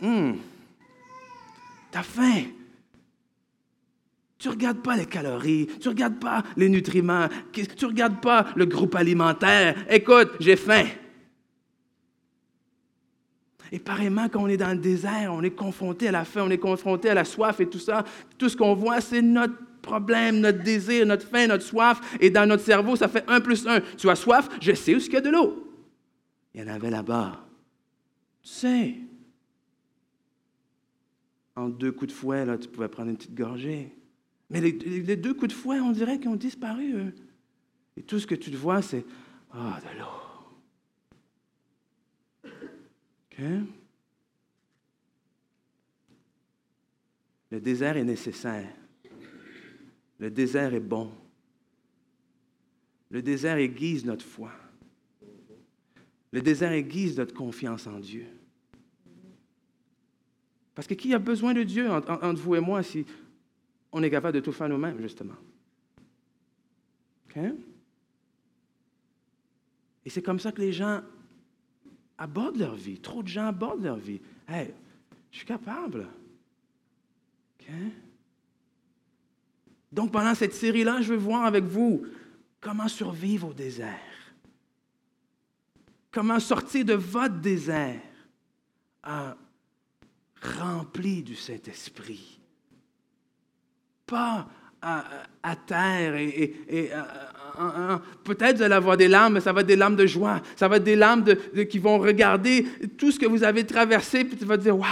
hmm, 0.00 0.32
t'as 1.90 2.02
faim. 2.02 2.44
Tu 4.38 4.48
ne 4.48 4.52
regardes 4.52 4.82
pas 4.82 4.96
les 4.96 5.06
calories, 5.06 5.66
tu 5.80 5.88
ne 5.88 5.94
regardes 5.94 6.18
pas 6.18 6.42
les 6.56 6.68
nutriments, 6.68 7.28
tu 7.52 7.62
ne 7.62 7.86
regardes 7.86 8.20
pas 8.20 8.46
le 8.54 8.66
groupe 8.66 8.94
alimentaire. 8.94 9.74
Écoute, 9.88 10.32
j'ai 10.40 10.56
faim. 10.56 10.84
Et 13.72 13.78
pareillement, 13.78 14.28
quand 14.28 14.42
on 14.42 14.48
est 14.48 14.56
dans 14.56 14.72
le 14.72 14.78
désert, 14.78 15.32
on 15.32 15.42
est 15.42 15.50
confronté 15.50 16.08
à 16.08 16.12
la 16.12 16.24
faim, 16.24 16.42
on 16.46 16.50
est 16.50 16.58
confronté 16.58 17.08
à 17.08 17.14
la 17.14 17.24
soif 17.24 17.60
et 17.60 17.68
tout 17.68 17.78
ça. 17.78 18.04
Tout 18.38 18.48
ce 18.48 18.56
qu'on 18.56 18.74
voit, 18.74 19.00
c'est 19.00 19.22
notre 19.22 19.54
problème, 19.82 20.40
notre 20.40 20.62
désir, 20.62 21.06
notre 21.06 21.26
faim, 21.26 21.46
notre 21.46 21.64
soif. 21.64 22.00
Et 22.20 22.30
dans 22.30 22.46
notre 22.46 22.62
cerveau, 22.62 22.94
ça 22.94 23.08
fait 23.08 23.24
un 23.28 23.40
plus 23.40 23.66
un. 23.66 23.80
Tu 23.96 24.08
as 24.08 24.16
soif, 24.16 24.48
je 24.60 24.72
sais 24.72 24.94
où 24.94 24.98
il 24.98 25.12
y 25.12 25.16
a 25.16 25.20
de 25.20 25.30
l'eau. 25.30 25.72
Il 26.54 26.60
y 26.60 26.64
en 26.64 26.68
avait 26.68 26.90
là-bas. 26.90 27.44
Tu 28.42 28.48
sais. 28.50 28.94
En 31.56 31.68
deux 31.68 31.90
coups 31.90 32.12
de 32.12 32.16
fouet, 32.16 32.44
là, 32.44 32.58
tu 32.58 32.68
pouvais 32.68 32.88
prendre 32.88 33.10
une 33.10 33.16
petite 33.16 33.34
gorgée. 33.34 33.92
Mais 34.48 34.60
les, 34.60 35.16
deux 35.16 35.34
coups 35.34 35.48
de 35.48 35.52
fouet, 35.52 35.80
on 35.80 35.92
dirait 35.92 36.18
qu'ils 36.18 36.28
ont 36.28 36.36
disparu. 36.36 37.12
Et 37.96 38.02
tout 38.02 38.18
ce 38.18 38.26
que 38.26 38.34
tu 38.34 38.50
te 38.50 38.56
vois, 38.56 38.80
c'est 38.82 39.04
Ah, 39.52 39.80
de 39.80 39.98
l'eau. 39.98 40.06
OK? 43.32 43.44
Le 47.50 47.60
désert 47.60 47.96
est 47.96 48.04
nécessaire. 48.04 48.72
Le 50.18 50.30
désert 50.30 50.74
est 50.74 50.80
bon. 50.80 51.10
Le 53.10 53.22
désert 53.22 53.56
aiguise 53.56 54.04
notre 54.04 54.24
foi. 54.24 54.52
Le 56.32 56.40
désert 56.40 56.72
aiguise 56.72 57.16
notre 57.18 57.34
confiance 57.34 57.86
en 57.86 57.98
Dieu. 57.98 58.26
Parce 60.74 60.86
que 60.86 60.94
qui 60.94 61.14
a 61.14 61.18
besoin 61.18 61.54
de 61.54 61.62
Dieu 61.62 61.90
entre 61.90 62.40
vous 62.40 62.56
et 62.56 62.60
moi 62.60 62.82
si 62.82 63.06
on 63.92 64.02
est 64.02 64.10
capable 64.10 64.34
de 64.34 64.40
tout 64.40 64.52
faire 64.52 64.68
nous-mêmes, 64.68 65.00
justement? 65.00 65.36
Et 70.04 70.10
c'est 70.10 70.22
comme 70.22 70.40
ça 70.40 70.52
que 70.52 70.60
les 70.60 70.72
gens 70.72 71.02
abordent 72.16 72.56
leur 72.56 72.74
vie. 72.74 72.98
Trop 72.98 73.22
de 73.22 73.28
gens 73.28 73.46
abordent 73.46 73.82
leur 73.82 73.96
vie. 73.96 74.20
Hey, 74.48 74.72
je 75.30 75.38
suis 75.38 75.46
capable. 75.46 76.06
Donc, 79.92 80.12
pendant 80.12 80.34
cette 80.34 80.54
série-là, 80.54 81.02
je 81.02 81.12
veux 81.12 81.18
voir 81.18 81.44
avec 81.44 81.64
vous 81.64 82.06
comment 82.60 82.88
survivre 82.88 83.48
au 83.48 83.52
désert. 83.52 84.00
Comment 86.10 86.40
sortir 86.40 86.84
de 86.84 86.94
votre 86.94 87.38
désert 87.40 88.00
rempli 90.40 91.22
du 91.22 91.34
Saint-Esprit. 91.34 92.40
Pas 94.06 94.46
à, 94.82 95.56
terre 95.66 96.14
et, 96.14 96.54
peut-être 98.24 98.56
vous 98.58 98.62
allez 98.62 98.74
avoir 98.74 98.96
des 98.96 99.08
larmes, 99.08 99.34
mais 99.34 99.40
ça 99.40 99.52
va 99.52 99.62
être 99.62 99.66
des 99.66 99.76
larmes 99.76 99.96
de 99.96 100.06
joie. 100.06 100.40
Ça 100.54 100.68
va 100.68 100.76
être 100.76 100.84
des 100.84 100.96
larmes 100.96 101.24
de, 101.24 101.62
qui 101.64 101.78
vont 101.78 101.98
regarder 101.98 102.66
tout 102.96 103.10
ce 103.10 103.18
que 103.18 103.26
vous 103.26 103.42
avez 103.42 103.64
traversé, 103.64 104.24
puis 104.24 104.36
tu 104.36 104.44
vas 104.44 104.56
dire, 104.56 104.76
waouh, 104.76 104.86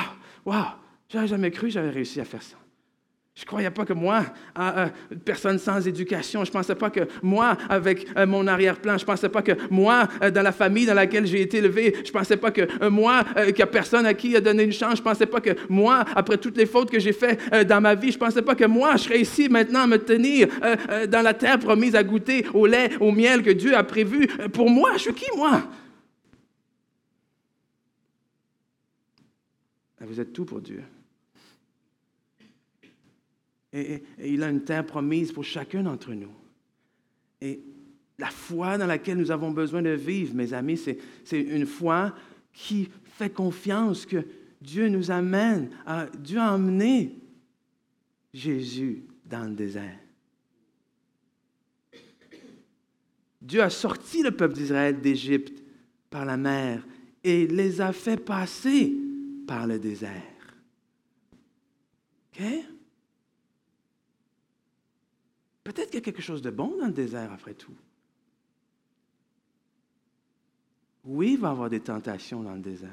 waouh, 0.44 0.64
j'avais 1.08 1.28
jamais 1.28 1.50
cru 1.50 1.70
j'avais 1.70 1.90
réussi 1.90 2.20
à 2.20 2.24
faire 2.24 2.42
ça. 2.42 2.56
Je 3.36 3.42
ne 3.42 3.46
croyais 3.46 3.70
pas 3.70 3.84
que 3.84 3.92
moi, 3.92 4.24
euh, 4.56 4.70
euh, 4.76 5.16
personne 5.24 5.58
sans 5.58 5.84
éducation, 5.88 6.44
je 6.44 6.50
ne 6.50 6.52
pensais 6.52 6.76
pas 6.76 6.88
que 6.88 7.00
moi, 7.20 7.56
avec 7.68 8.06
euh, 8.16 8.26
mon 8.26 8.46
arrière-plan, 8.46 8.96
je 8.96 9.02
ne 9.02 9.06
pensais 9.06 9.28
pas 9.28 9.42
que 9.42 9.52
moi, 9.70 10.06
dans 10.32 10.42
la 10.42 10.52
famille 10.52 10.86
dans 10.86 10.94
laquelle 10.94 11.26
j'ai 11.26 11.40
été 11.40 11.56
élevé, 11.58 11.96
je 12.04 12.10
ne 12.10 12.12
pensais 12.12 12.36
pas 12.36 12.52
que 12.52 12.88
moi, 12.88 13.24
qu'il 13.34 13.56
n'y 13.56 13.62
a 13.62 13.66
personne 13.66 14.06
à 14.06 14.14
qui 14.14 14.36
a 14.36 14.40
donné 14.40 14.62
une 14.62 14.72
chance, 14.72 14.98
je 14.98 15.00
ne 15.00 15.04
pensais 15.04 15.26
pas 15.26 15.40
que 15.40 15.50
moi, 15.68 16.04
après 16.14 16.38
toutes 16.38 16.56
les 16.56 16.66
fautes 16.66 16.92
que 16.92 17.00
j'ai 17.00 17.12
faites 17.12 17.66
dans 17.66 17.80
ma 17.80 17.96
vie, 17.96 18.12
je 18.12 18.18
ne 18.18 18.20
pensais 18.20 18.42
pas 18.42 18.54
que 18.54 18.66
moi, 18.66 18.94
je 18.96 19.02
serais 19.02 19.20
ici 19.20 19.48
maintenant 19.48 19.80
à 19.80 19.86
me 19.88 19.98
tenir 19.98 20.46
dans 21.08 21.22
la 21.22 21.34
terre 21.34 21.58
promise 21.58 21.96
à 21.96 22.04
goûter 22.04 22.46
au 22.54 22.66
lait, 22.66 22.90
au 23.00 23.10
miel 23.10 23.42
que 23.42 23.50
Dieu 23.50 23.76
a 23.76 23.82
prévu 23.82 24.28
pour 24.52 24.70
moi. 24.70 24.92
Je 24.94 24.98
suis 24.98 25.14
qui, 25.14 25.26
moi? 25.36 25.60
Vous 30.00 30.20
êtes 30.20 30.32
tout 30.32 30.44
pour 30.44 30.60
Dieu. 30.60 30.84
Et, 33.74 34.04
il 34.24 34.42
a 34.44 34.48
une 34.48 34.62
terre 34.62 34.86
promise 34.86 35.32
pour 35.32 35.44
chacun 35.44 35.82
d'entre 35.82 36.12
nous. 36.12 36.32
Et 37.40 37.60
la 38.18 38.28
foi 38.28 38.78
dans 38.78 38.86
laquelle 38.86 39.18
nous 39.18 39.32
avons 39.32 39.50
besoin 39.50 39.82
de 39.82 39.90
vivre, 39.90 40.34
mes 40.34 40.52
amis, 40.52 40.78
c'est 40.78 41.40
une 41.40 41.66
foi 41.66 42.14
qui 42.52 42.88
fait 43.04 43.30
confiance 43.30 44.06
que 44.06 44.24
Dieu 44.60 44.88
nous 44.88 45.10
amène, 45.10 45.70
à, 45.84 46.06
Dieu 46.06 46.38
a 46.38 46.54
emmené 46.54 47.18
Jésus 48.32 49.02
dans 49.26 49.48
le 49.48 49.54
désert. 49.54 49.98
Dieu 53.42 53.60
a 53.60 53.70
sorti 53.70 54.22
le 54.22 54.30
peuple 54.30 54.54
d'Israël 54.54 55.00
d'Égypte 55.00 55.62
par 56.08 56.24
la 56.24 56.36
mer 56.36 56.86
et 57.22 57.46
les 57.46 57.80
a 57.80 57.92
fait 57.92 58.16
passer 58.16 58.94
par 59.46 59.66
le 59.66 59.78
désert. 59.78 60.22
OK? 62.32 62.42
Peut-être 65.64 65.86
qu'il 65.86 65.94
y 65.94 66.02
a 66.02 66.04
quelque 66.04 66.22
chose 66.22 66.42
de 66.42 66.50
bon 66.50 66.76
dans 66.78 66.86
le 66.86 66.92
désert, 66.92 67.32
après 67.32 67.54
tout. 67.54 67.74
Oui, 71.04 71.32
il 71.32 71.38
va 71.38 71.48
y 71.48 71.50
avoir 71.50 71.70
des 71.70 71.80
tentations 71.80 72.42
dans 72.42 72.54
le 72.54 72.60
désert. 72.60 72.90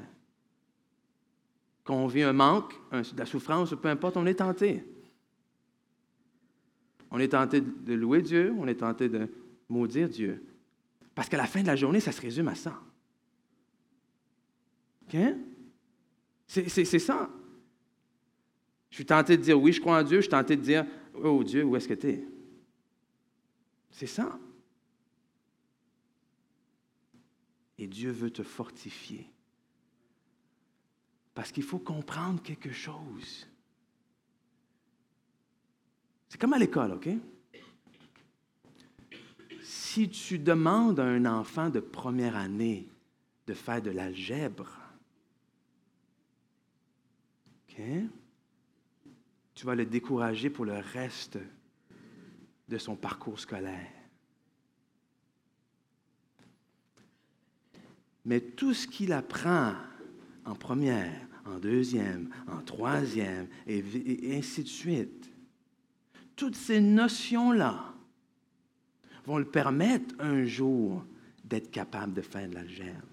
Quand 1.84 1.96
on 1.96 2.06
vit 2.06 2.22
un 2.22 2.32
manque, 2.32 2.74
de 2.92 3.18
la 3.18 3.26
souffrance, 3.26 3.74
peu 3.80 3.88
importe, 3.88 4.16
on 4.16 4.26
est 4.26 4.34
tenté. 4.34 4.84
On 7.10 7.18
est 7.18 7.28
tenté 7.28 7.60
de 7.60 7.94
louer 7.94 8.22
Dieu, 8.22 8.54
on 8.58 8.66
est 8.66 8.76
tenté 8.76 9.08
de 9.08 9.28
maudire 9.68 10.08
Dieu. 10.08 10.42
Parce 11.14 11.28
qu'à 11.28 11.36
la 11.36 11.46
fin 11.46 11.60
de 11.60 11.66
la 11.66 11.76
journée, 11.76 12.00
ça 12.00 12.12
se 12.12 12.20
résume 12.20 12.48
à 12.48 12.54
ça. 12.54 12.80
OK? 15.02 15.20
C'est 16.46 16.84
ça. 16.84 17.28
Je 18.90 18.96
suis 18.96 19.06
tenté 19.06 19.36
de 19.36 19.42
dire 19.42 19.60
oui, 19.60 19.72
je 19.72 19.80
crois 19.80 20.00
en 20.00 20.02
Dieu. 20.02 20.18
Je 20.18 20.22
suis 20.22 20.30
tenté 20.30 20.56
de 20.56 20.62
dire 20.62 20.86
oh 21.22 21.42
Dieu, 21.42 21.64
où 21.64 21.76
est-ce 21.76 21.88
que 21.88 21.94
tu 21.94 22.08
es? 22.08 22.24
C'est 23.92 24.06
ça. 24.06 24.38
Et 27.78 27.86
Dieu 27.86 28.10
veut 28.10 28.30
te 28.30 28.42
fortifier. 28.42 29.30
Parce 31.34 31.52
qu'il 31.52 31.62
faut 31.62 31.78
comprendre 31.78 32.42
quelque 32.42 32.72
chose. 32.72 33.46
C'est 36.28 36.40
comme 36.40 36.52
à 36.52 36.58
l'école, 36.58 36.92
OK? 36.92 37.08
Si 39.62 40.08
tu 40.08 40.38
demandes 40.38 40.98
à 40.98 41.04
un 41.04 41.26
enfant 41.26 41.70
de 41.70 41.80
première 41.80 42.36
année 42.36 42.88
de 43.46 43.54
faire 43.54 43.82
de 43.82 43.90
l'algèbre, 43.90 44.70
OK? 47.68 47.82
Tu 49.54 49.66
vas 49.66 49.74
le 49.74 49.84
décourager 49.84 50.50
pour 50.50 50.64
le 50.64 50.78
reste 50.78 51.38
de 52.72 52.78
son 52.78 52.96
parcours 52.96 53.38
scolaire. 53.38 53.92
Mais 58.24 58.40
tout 58.40 58.72
ce 58.72 58.86
qu'il 58.86 59.12
apprend 59.12 59.74
en 60.44 60.54
première, 60.54 61.20
en 61.44 61.58
deuxième, 61.58 62.30
en 62.48 62.62
troisième, 62.62 63.46
et, 63.66 63.84
ainsi 64.36 64.62
de 64.62 64.68
suite, 64.68 65.30
toutes 66.34 66.56
ces 66.56 66.80
notions-là 66.80 67.92
vont 69.26 69.38
le 69.38 69.44
permettre 69.44 70.14
un 70.18 70.44
jour 70.44 71.04
d'être 71.44 71.70
capable 71.70 72.14
de 72.14 72.22
faire 72.22 72.48
de 72.48 72.54
l'algèbre. 72.54 73.06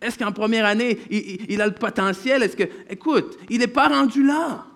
Est-ce 0.00 0.18
qu'en 0.18 0.32
première 0.32 0.66
année, 0.66 0.98
il, 1.08 1.50
il, 1.52 1.60
a 1.62 1.66
le 1.66 1.74
potentiel? 1.74 2.42
Est-ce 2.42 2.56
que, 2.56 2.68
écoute, 2.90 3.38
il 3.48 3.60
n'est 3.60 3.68
pas 3.68 3.88
rendu 3.88 4.24
là. 4.24 4.66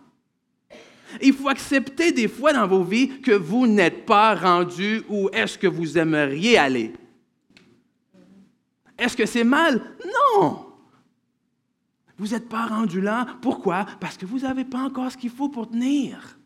Il 1.22 1.32
faut 1.32 1.48
accepter 1.48 2.12
des 2.12 2.28
fois 2.28 2.52
dans 2.52 2.66
vos 2.66 2.84
vies 2.84 3.20
que 3.20 3.32
vous 3.32 3.66
n'êtes 3.66 4.06
pas 4.06 4.34
rendu 4.34 5.02
où 5.08 5.28
est-ce 5.32 5.58
que 5.58 5.66
vous 5.66 5.98
aimeriez 5.98 6.58
aller. 6.58 6.92
Est-ce 8.98 9.16
que 9.16 9.26
c'est 9.26 9.44
mal? 9.44 9.80
Non. 10.40 10.66
Vous 12.18 12.28
n'êtes 12.28 12.48
pas 12.48 12.66
rendu 12.66 13.00
là. 13.00 13.26
Pourquoi? 13.40 13.86
Parce 14.00 14.16
que 14.16 14.26
vous 14.26 14.40
n'avez 14.40 14.64
pas 14.64 14.80
encore 14.80 15.12
ce 15.12 15.16
qu'il 15.16 15.30
faut 15.30 15.48
pour 15.48 15.70
tenir. 15.70 16.38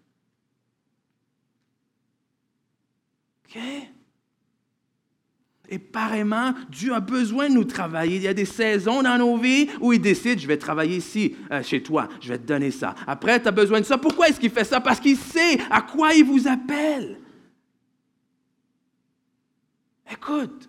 Et 5.73 5.79
pareillement, 5.79 6.53
Dieu 6.69 6.93
a 6.93 7.01
besoin 7.01 7.49
de 7.49 7.55
nous 7.55 7.65
travailler. 7.65 8.17
Il 8.17 8.23
y 8.23 8.29
a 8.29 8.35
des 8.35 8.45
saisons 8.45 9.03
dans 9.03 9.17
nos 9.17 9.39
vies 9.39 9.71
où 9.81 9.95
il 9.95 10.03
décide, 10.03 10.39
je 10.39 10.47
vais 10.47 10.59
travailler 10.59 10.99
ici, 10.99 11.35
euh, 11.51 11.63
chez 11.63 11.83
toi, 11.83 12.11
je 12.21 12.29
vais 12.29 12.37
te 12.37 12.47
donner 12.47 12.71
ça. 12.71 12.95
Après, 13.07 13.41
tu 13.41 13.49
as 13.49 13.53
besoin 13.53 13.81
de 13.81 13.87
ça. 13.87 13.97
Pourquoi 13.97 14.29
est-ce 14.29 14.39
qu'il 14.39 14.51
fait 14.51 14.65
ça? 14.65 14.83
Parce 14.83 15.01
qu'il 15.01 15.17
sait 15.17 15.59
à 15.71 15.81
quoi 15.81 16.13
il 16.13 16.27
vous 16.27 16.47
appelle. 16.47 17.19
Écoute, 20.13 20.69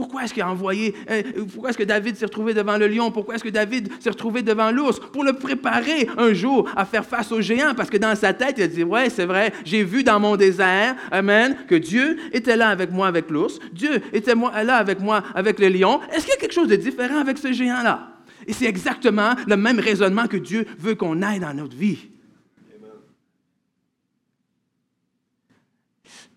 pourquoi 0.00 0.24
est-ce 0.24 0.32
qu'il 0.32 0.42
a 0.42 0.48
envoyé, 0.48 0.94
euh, 1.10 1.22
pourquoi 1.52 1.68
est-ce 1.68 1.76
que 1.76 1.84
David 1.84 2.16
s'est 2.16 2.24
retrouvé 2.24 2.54
devant 2.54 2.78
le 2.78 2.88
lion? 2.88 3.10
Pourquoi 3.10 3.34
est-ce 3.34 3.44
que 3.44 3.50
David 3.50 3.90
s'est 4.00 4.08
retrouvé 4.08 4.40
devant 4.40 4.70
l'ours? 4.70 4.98
Pour 4.98 5.24
le 5.24 5.34
préparer 5.34 6.08
un 6.16 6.32
jour 6.32 6.66
à 6.74 6.86
faire 6.86 7.04
face 7.04 7.30
au 7.32 7.42
géant, 7.42 7.74
parce 7.76 7.90
que 7.90 7.98
dans 7.98 8.16
sa 8.16 8.32
tête, 8.32 8.54
il 8.56 8.62
a 8.62 8.66
dit, 8.66 8.82
ouais, 8.82 9.10
c'est 9.10 9.26
vrai, 9.26 9.52
j'ai 9.62 9.84
vu 9.84 10.02
dans 10.02 10.18
mon 10.18 10.36
désert, 10.36 10.96
Amen, 11.10 11.54
que 11.68 11.74
Dieu 11.74 12.16
était 12.32 12.56
là 12.56 12.70
avec 12.70 12.90
moi 12.90 13.08
avec 13.08 13.28
l'ours, 13.28 13.58
Dieu 13.74 14.00
était 14.14 14.34
là 14.34 14.76
avec 14.76 15.00
moi 15.00 15.22
avec 15.34 15.58
le 15.58 15.68
lion. 15.68 16.00
Est-ce 16.12 16.24
qu'il 16.24 16.30
y 16.34 16.38
a 16.38 16.40
quelque 16.40 16.54
chose 16.54 16.68
de 16.68 16.76
différent 16.76 17.18
avec 17.18 17.36
ce 17.36 17.52
géant-là? 17.52 18.16
Et 18.46 18.54
c'est 18.54 18.64
exactement 18.64 19.34
le 19.46 19.56
même 19.58 19.80
raisonnement 19.80 20.28
que 20.28 20.38
Dieu 20.38 20.64
veut 20.78 20.94
qu'on 20.94 21.20
aille 21.20 21.40
dans 21.40 21.52
notre 21.52 21.76
vie. 21.76 22.08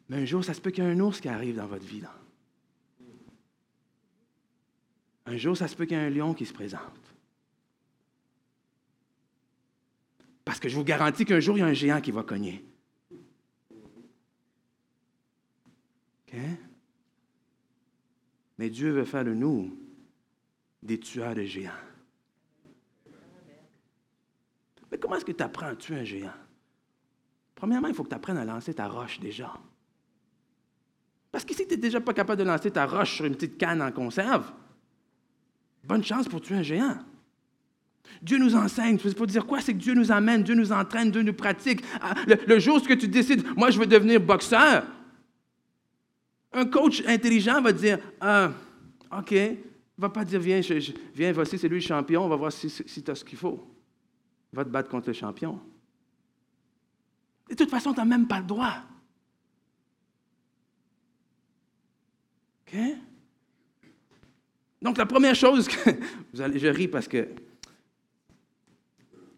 Mais 0.09 0.17
un 0.17 0.25
jour, 0.25 0.43
ça 0.43 0.53
se 0.53 0.59
peut 0.59 0.71
qu'il 0.71 0.83
y 0.83 0.87
ait 0.87 0.91
un 0.91 0.99
ours 0.99 1.21
qui 1.21 1.29
arrive 1.29 1.55
dans 1.55 1.65
votre 1.65 1.85
vie. 1.85 2.01
Là. 2.01 2.13
Un 5.25 5.37
jour, 5.37 5.55
ça 5.55 5.67
se 5.67 5.75
peut 5.75 5.85
qu'il 5.85 5.97
y 5.97 5.99
ait 5.99 6.03
un 6.03 6.09
lion 6.09 6.33
qui 6.33 6.45
se 6.45 6.53
présente. 6.53 6.81
Parce 10.43 10.59
que 10.59 10.67
je 10.67 10.75
vous 10.75 10.83
garantis 10.83 11.25
qu'un 11.25 11.39
jour, 11.39 11.57
il 11.57 11.61
y 11.61 11.63
a 11.63 11.67
un 11.67 11.73
géant 11.73 12.01
qui 12.01 12.11
va 12.11 12.23
cogner. 12.23 12.63
OK? 16.27 16.39
Mais 18.57 18.69
Dieu 18.69 18.91
veut 18.91 19.05
faire 19.05 19.23
de 19.23 19.33
nous 19.33 19.77
des 20.81 20.99
tueurs 20.99 21.35
de 21.35 21.43
géants. 21.43 21.71
Mais 24.91 24.99
comment 24.99 25.15
est-ce 25.15 25.25
que 25.25 25.31
tu 25.31 25.43
apprends 25.43 25.67
à 25.67 25.75
tuer 25.75 25.95
un 25.95 26.03
géant? 26.03 26.33
Premièrement, 27.55 27.87
il 27.87 27.95
faut 27.95 28.03
que 28.03 28.09
tu 28.09 28.15
apprennes 28.15 28.37
à 28.37 28.45
lancer 28.45 28.73
ta 28.73 28.87
roche 28.87 29.19
déjà. 29.19 29.53
Parce 31.31 31.45
que 31.45 31.55
si 31.55 31.65
tu 31.65 31.73
n'es 31.73 31.77
déjà 31.77 31.99
pas 31.99 32.13
capable 32.13 32.39
de 32.39 32.47
lancer 32.47 32.69
ta 32.69 32.85
roche 32.85 33.15
sur 33.15 33.25
une 33.25 33.33
petite 33.33 33.57
canne 33.57 33.81
en 33.81 33.91
conserve, 33.91 34.51
Bonne 35.83 36.03
chance 36.03 36.27
pour 36.27 36.41
tuer 36.41 36.55
un 36.55 36.63
géant. 36.63 36.97
Dieu 38.21 38.37
nous 38.37 38.55
enseigne. 38.55 38.97
C'est 38.99 39.15
pour 39.15 39.27
dire 39.27 39.45
quoi? 39.45 39.61
C'est 39.61 39.73
que 39.73 39.79
Dieu 39.79 39.93
nous 39.93 40.11
amène, 40.11 40.43
Dieu 40.43 40.55
nous 40.55 40.71
entraîne, 40.71 41.11
Dieu 41.11 41.21
nous 41.21 41.33
pratique. 41.33 41.83
Ah, 42.01 42.15
le, 42.25 42.59
jour 42.59 42.77
où 42.77 42.95
tu 42.95 43.07
décides, 43.07 43.43
moi 43.57 43.69
je 43.69 43.79
veux 43.79 43.85
devenir 43.85 44.21
boxeur, 44.21 44.85
un 46.53 46.65
coach 46.65 47.03
intelligent 47.05 47.61
va 47.61 47.73
dire, 47.73 47.99
ah, 48.21 48.51
OK, 49.17 49.31
il 49.31 49.49
ne 49.49 49.55
va 49.97 50.09
pas 50.09 50.23
dire, 50.23 50.39
viens, 50.39 50.61
viens, 51.13 51.31
voici, 51.31 51.57
c'est 51.57 51.67
lui 51.67 51.79
le 51.79 51.85
champion, 51.85 52.23
on 52.23 52.29
va 52.29 52.35
voir 52.35 52.51
si, 52.51 52.69
si 52.69 53.03
tu 53.03 53.11
as 53.11 53.15
ce 53.15 53.25
qu'il 53.25 53.37
faut. 53.37 53.67
Va 54.51 54.63
te 54.63 54.69
battre 54.69 54.89
contre 54.89 55.07
le 55.07 55.13
champion. 55.13 55.59
De 57.49 57.55
toute 57.55 57.69
façon, 57.69 57.91
tu 57.93 57.99
n'as 57.99 58.05
même 58.05 58.27
pas 58.27 58.39
le 58.39 58.45
droit. 58.45 58.75
OK? 62.67 62.79
Donc, 64.83 64.97
la 64.97 65.05
première 65.05 65.33
chose, 65.33 65.69
que, 65.69 65.91
je 66.33 66.67
ris 66.67 66.89
parce 66.89 67.07
que 67.07 67.29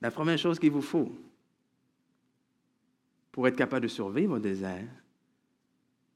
la 0.02 0.10
première 0.10 0.40
chose 0.40 0.58
qu'il 0.58 0.72
vous 0.72 0.82
faut 0.82 1.16
pour 3.32 3.48
être 3.48 3.56
capable 3.56 3.84
de 3.84 3.88
survivre 3.88 4.38
au 4.38 4.40
désert, 4.40 4.88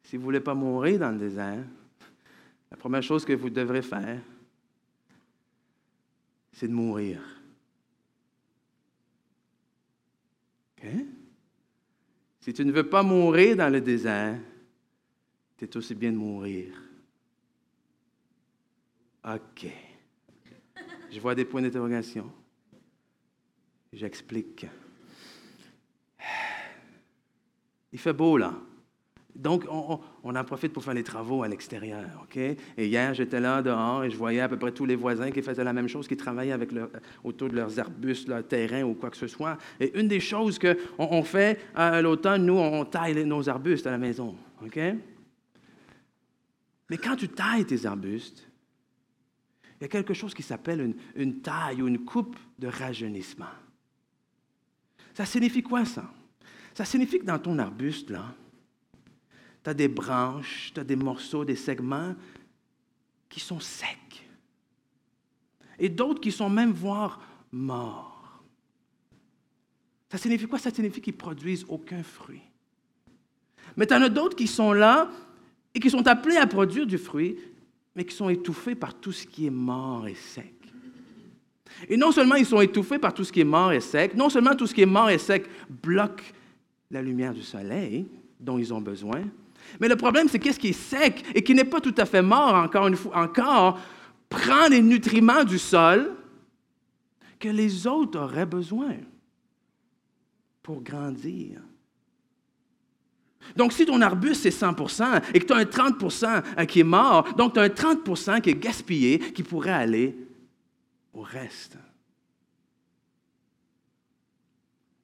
si 0.02 0.16
vous 0.16 0.22
ne 0.22 0.26
voulez 0.26 0.40
pas 0.40 0.56
mourir 0.56 1.00
dans 1.00 1.12
le 1.12 1.20
désert, 1.20 1.64
la 2.72 2.78
première 2.78 3.04
chose 3.04 3.24
que 3.24 3.34
vous 3.34 3.52
devrez 3.52 3.84
faire, 3.84 4.20
c'est 6.52 6.68
de 6.68 6.74
mourir. 6.74 7.22
Si 12.40 12.52
tu 12.52 12.66
ne 12.66 12.72
veux 12.72 12.90
pas 12.90 13.04
mourir 13.04 13.56
dans 13.56 13.72
le 13.72 13.80
désert, 13.80 14.40
c'est 15.60 15.76
aussi 15.76 15.94
bien 15.94 16.12
de 16.12 16.18
mourir. 16.18 16.89
OK. 19.26 19.68
Je 21.12 21.20
vois 21.20 21.36
des 21.36 21.46
points 21.46 21.62
d'interrogation. 21.62 22.32
J'explique. 23.92 24.66
Il 27.92 28.00
fait 28.00 28.14
beau 28.14 28.38
là. 28.38 28.54
Donc, 29.36 29.66
on, 29.70 30.36
en 30.36 30.44
profite 30.44 30.74
pour 30.74 30.84
faire 30.84 30.94
les 30.94 31.04
travaux 31.04 31.44
à 31.44 31.48
l'extérieur, 31.48 32.10
OK? 32.24 32.36
Et 32.36 32.58
hier, 32.78 33.14
j'étais 33.14 33.40
là 33.40 33.62
dehors 33.62 34.04
et 34.04 34.10
je 34.10 34.18
voyais 34.18 34.42
à 34.42 34.50
peu 34.50 34.58
près 34.58 34.74
tous 34.74 34.86
les 34.86 34.98
voisins 34.98 35.32
qui 35.32 35.42
faisaient 35.42 35.64
la 35.64 35.72
même 35.72 35.88
chose, 35.88 36.10
qui 36.10 36.18
travaillaient 36.18 36.52
avec 36.52 36.72
autour 37.24 37.48
de 37.48 37.56
leurs 37.56 37.80
arbustes, 37.80 38.28
leur 38.28 38.46
terrain 38.46 38.84
ou 38.84 38.96
quoi 38.96 39.10
que 39.10 39.16
ce 39.16 39.28
soit. 39.28 39.58
Et 39.80 39.98
une 39.98 40.10
des 40.10 40.20
choses 40.20 40.60
qu'on 40.60 40.76
on 40.98 41.24
fait 41.24 41.58
à 41.74 42.02
l'automne, 42.02 42.48
nous, 42.48 42.58
on 42.58 42.84
taille 42.84 43.24
nos 43.24 43.48
arbustes 43.48 43.88
à 43.88 43.92
la 43.92 43.98
maison, 43.98 44.36
OK? 44.62 44.78
Mais 46.90 46.98
quand 46.98 47.16
tu 47.16 47.30
tailles 47.30 47.66
tes 47.66 47.86
arbustes, 47.86 48.49
il 49.80 49.84
y 49.84 49.86
a 49.86 49.88
quelque 49.88 50.14
chose 50.14 50.34
qui 50.34 50.44
s'appelle 50.44 50.94
une, 51.16 51.42
taille 51.42 51.82
ou 51.82 51.88
une 51.88 52.04
coupe 52.04 52.36
de 52.58 52.68
rajeunissement. 52.68 53.46
Ça 55.14 55.26
signifie 55.26 55.64
quoi 55.64 55.86
ça? 55.86 56.12
Ça 56.74 56.84
signifie 56.84 57.20
que 57.20 57.26
dans 57.26 57.40
ton 57.40 57.58
arbuste, 57.60 58.10
là, 58.10 58.34
tu 59.64 59.70
as 59.70 59.74
des 59.74 59.88
branches, 59.88 60.72
tu 60.74 60.80
as 60.82 60.84
des 60.84 60.98
morceaux, 60.98 61.46
des 61.46 61.56
segments 61.56 62.14
qui 63.30 63.40
sont 63.40 63.60
secs. 63.60 64.28
Et 65.78 65.88
d'autres 65.88 66.20
qui 66.20 66.32
sont 66.32 66.50
même 66.50 66.72
voire 66.72 67.22
morts. 67.52 68.44
Ça 70.12 70.18
signifie 70.18 70.48
quoi? 70.48 70.60
Ça 70.60 70.72
signifie 70.72 71.02
qu'ils 71.02 71.16
produisent 71.16 71.66
aucun 71.70 72.04
fruit. 72.04 72.42
Mais 73.78 73.88
tu 73.88 73.94
en 73.94 74.02
as 74.02 74.10
d'autres 74.10 74.36
qui 74.36 74.48
sont 74.48 74.74
là 74.74 75.10
et 75.74 75.80
qui 75.80 75.90
sont 75.90 76.06
appelés 76.08 76.38
à 76.38 76.48
produire 76.48 76.86
du 76.86 76.98
fruit, 76.98 77.38
mais 78.00 78.06
qui 78.06 78.16
sont 78.16 78.30
étouffés 78.30 78.76
par 78.76 78.94
tout 78.94 79.12
ce 79.12 79.28
qui 79.28 79.48
est 79.48 79.50
mort 79.50 80.08
et 80.08 80.16
sec. 80.16 80.54
Et 81.90 81.98
non 81.98 82.14
seulement 82.14 82.36
ils 82.36 82.46
sont 82.46 82.62
étouffés 82.62 82.98
par 82.98 83.14
tout 83.14 83.26
ce 83.26 83.32
qui 83.34 83.42
est 83.42 83.44
mort 83.44 83.74
et 83.74 83.82
sec, 83.82 84.16
non 84.16 84.30
seulement 84.30 84.56
tout 84.56 84.68
ce 84.68 84.74
qui 84.74 84.84
est 84.84 84.86
mort 84.86 85.10
et 85.10 85.18
sec 85.18 85.46
bloque 85.84 86.34
la 86.90 87.02
lumière 87.02 87.34
du 87.34 87.44
soleil 87.44 88.08
dont 88.40 88.58
ils 88.58 88.74
ont 88.74 88.80
besoin, 88.80 89.24
mais 89.82 89.90
le 89.90 89.98
problème, 89.98 90.30
c'est 90.30 90.40
qu'est-ce 90.40 90.62
qui 90.62 90.70
est 90.70 90.72
sec 90.72 91.26
et 91.36 91.44
qui 91.44 91.54
n'est 91.54 91.66
pas 91.66 91.82
tout 91.82 91.94
à 91.98 92.06
fait 92.06 92.22
mort, 92.22 92.56
encore 92.56 92.88
une 92.88 92.96
fois, 92.96 93.18
encore, 93.18 93.78
prend 94.30 94.70
les 94.70 94.82
nutriments 94.82 95.44
du 95.44 95.60
sol 95.60 96.16
que 97.38 97.50
les 97.50 97.86
autres 97.86 98.18
auraient 98.18 98.46
besoin 98.46 98.96
pour 100.64 100.82
grandir. 100.82 101.60
Donc, 103.56 103.74
si 103.74 103.86
ton 103.86 104.02
arbuste, 104.02 104.44
c'est 104.44 104.50
100% 104.50 105.22
et 105.34 105.40
que 105.40 105.46
tu 105.46 105.54
as 105.54 105.58
un 105.58 105.64
30% 105.64 106.66
qui 106.66 106.82
est 106.82 106.84
mort, 106.84 107.34
donc 107.36 107.54
tu 107.54 107.60
as 107.60 107.64
un 107.64 107.68
30% 107.68 108.42
qui 108.42 108.50
est 108.52 108.56
gaspillé, 108.56 109.20
qui 109.20 109.44
pourrait 109.44 109.72
aller 109.72 110.16
au 111.14 111.22
reste. 111.22 111.78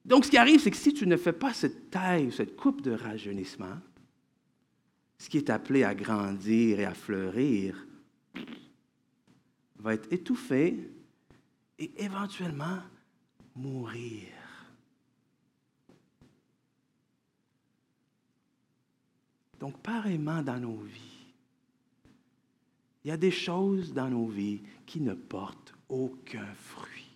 Donc, 0.04 0.24
ce 0.24 0.30
qui 0.30 0.38
arrive, 0.38 0.60
c'est 0.60 0.70
que 0.70 0.76
si 0.76 0.94
tu 0.94 1.06
ne 1.06 1.16
fais 1.16 1.32
pas 1.32 1.52
cette 1.52 1.90
taille, 1.90 2.30
cette 2.30 2.54
coupe 2.54 2.80
de 2.82 2.92
rajeunissement, 2.92 3.78
ce 5.18 5.28
qui 5.28 5.38
est 5.38 5.50
appelé 5.50 5.82
à 5.82 5.94
grandir 5.94 6.78
et 6.78 6.84
à 6.84 6.94
fleurir 6.94 7.86
va 9.78 9.94
être 9.94 10.12
étouffé 10.12 10.90
et 11.78 12.04
éventuellement 12.04 12.78
mourir. 13.56 14.28
Donc, 19.60 19.78
pareillement 19.78 20.42
dans 20.42 20.58
nos 20.58 20.78
vies, 20.78 21.26
il 23.04 23.08
y 23.08 23.12
a 23.12 23.16
des 23.16 23.30
choses 23.30 23.92
dans 23.92 24.08
nos 24.08 24.26
vies 24.26 24.62
qui 24.84 25.00
ne 25.00 25.14
portent 25.14 25.74
aucun 25.88 26.52
fruit, 26.54 27.08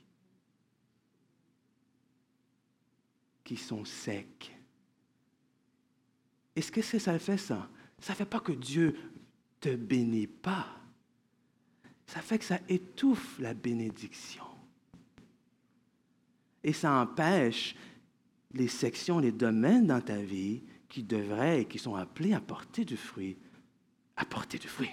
qui 3.42 3.56
sont 3.56 3.84
secs. 3.84 4.52
Et 6.54 6.62
ce 6.62 6.70
que 6.70 6.82
ça 6.82 7.18
fait, 7.18 7.36
ça? 7.36 7.68
Ça 7.98 8.12
ne 8.12 8.16
fait 8.16 8.24
pas 8.24 8.40
que 8.40 8.52
Dieu 8.52 8.96
te 9.60 9.74
bénit 9.74 10.26
pas. 10.26 10.66
Ça 12.06 12.22
fait 12.22 12.38
que 12.38 12.44
ça 12.44 12.58
étouffe 12.68 13.38
la 13.38 13.54
bénédiction. 13.54 14.44
Et 16.62 16.72
ça 16.72 16.92
empêche 17.00 17.76
les 18.52 18.68
sections, 18.68 19.18
les 19.18 19.32
domaines 19.32 19.86
dans 19.86 20.00
ta 20.00 20.20
vie 20.20 20.62
qui 20.90 21.02
devraient 21.02 21.62
et 21.62 21.64
qui 21.64 21.78
sont 21.78 21.94
appelés 21.94 22.34
à 22.34 22.40
porter 22.40 22.84
du 22.84 22.98
fruit, 22.98 23.38
à 24.16 24.26
porter 24.26 24.58
du 24.58 24.68
fruit. 24.68 24.90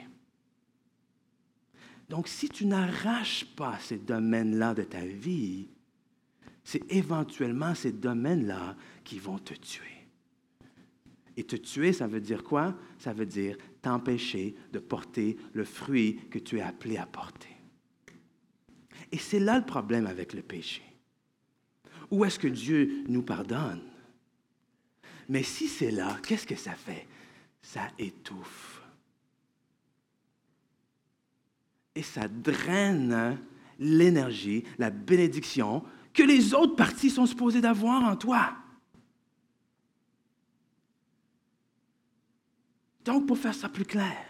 Donc, 2.07 2.29
si 2.29 2.47
tu 2.47 2.65
n'arraches 2.65 3.43
pas 3.57 3.77
ces 3.79 3.97
domaines-là 3.97 4.73
de 4.73 4.83
ta 4.83 5.05
vie, 5.05 5.67
c'est 6.63 6.89
éventuellement 6.89 7.75
ces 7.75 7.91
domaines-là 7.91 8.77
qui 9.03 9.19
vont 9.19 9.39
te 9.39 9.53
tuer. 9.53 9.83
Et 11.35 11.43
te 11.43 11.55
tuer, 11.55 11.91
ça 11.93 12.07
veut 12.07 12.21
dire 12.21 12.43
quoi? 12.43 12.75
Ça 12.97 13.11
veut 13.11 13.25
dire 13.25 13.57
t'empêcher 13.81 14.55
de 14.71 14.79
porter 14.79 15.37
le 15.53 15.65
fruit 15.65 16.19
que 16.29 16.39
tu 16.39 16.59
es 16.59 16.61
appelé 16.61 16.97
à 16.97 17.05
porter. 17.05 17.55
Et 19.11 19.17
c'est 19.17 19.39
là 19.39 19.57
le 19.59 19.65
problème 19.65 20.07
avec 20.07 20.33
le 20.33 20.41
péché. 20.41 20.83
Où 22.09 22.23
est-ce 22.23 22.39
que 22.39 22.47
Dieu 22.47 23.03
nous 23.07 23.23
pardonne? 23.23 23.81
Mais 25.29 25.43
si 25.43 25.67
c'est 25.67 25.91
là, 25.91 26.17
qu'est-ce 26.25 26.47
que 26.47 26.55
ça 26.55 26.73
fait? 26.73 27.07
Ça 27.61 27.89
étouffe. 27.99 28.81
Et 31.95 32.03
ça 32.03 32.27
draine 32.27 33.39
l'énergie, 33.79 34.63
la 34.77 34.89
bénédiction 34.89 35.83
que 36.13 36.23
les 36.23 36.53
autres 36.53 36.75
parties 36.75 37.09
sont 37.09 37.25
supposées 37.25 37.61
d'avoir 37.61 38.03
en 38.03 38.15
toi. 38.15 38.55
Donc, 43.05 43.25
pour 43.25 43.37
faire 43.37 43.53
ça 43.53 43.69
plus 43.69 43.85
clair, 43.85 44.25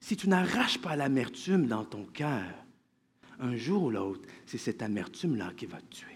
si 0.00 0.16
tu 0.16 0.28
n'arraches 0.28 0.78
pas 0.78 0.94
l'amertume 0.94 1.66
dans 1.66 1.84
ton 1.84 2.04
cœur, 2.04 2.54
un 3.40 3.56
jour 3.56 3.84
ou 3.84 3.90
l'autre, 3.90 4.28
c'est 4.46 4.58
cette 4.58 4.82
amertume-là 4.82 5.52
qui 5.56 5.66
va 5.66 5.80
te 5.80 5.96
tuer. 5.96 6.15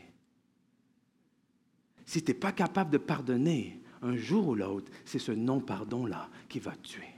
Si 2.10 2.24
tu 2.24 2.32
n'es 2.32 2.38
pas 2.38 2.50
capable 2.50 2.90
de 2.90 2.98
pardonner, 2.98 3.80
un 4.02 4.16
jour 4.16 4.48
ou 4.48 4.54
l'autre, 4.56 4.90
c'est 5.04 5.20
ce 5.20 5.30
non-pardon-là 5.30 6.28
qui 6.48 6.58
va 6.58 6.72
te 6.72 6.88
tuer. 6.88 7.14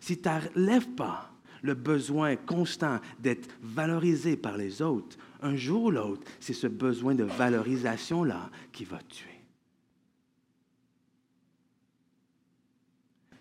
Si 0.00 0.20
tu 0.20 0.28
n'enlèves 0.28 0.90
pas 0.90 1.32
le 1.62 1.72
besoin 1.72 2.36
constant 2.36 3.00
d'être 3.20 3.48
valorisé 3.62 4.36
par 4.36 4.58
les 4.58 4.82
autres, 4.82 5.16
un 5.40 5.56
jour 5.56 5.84
ou 5.84 5.90
l'autre, 5.90 6.30
c'est 6.40 6.52
ce 6.52 6.66
besoin 6.66 7.14
de 7.14 7.24
valorisation-là 7.24 8.50
qui 8.70 8.84
va 8.84 8.98
te 8.98 9.14
tuer. 9.14 9.40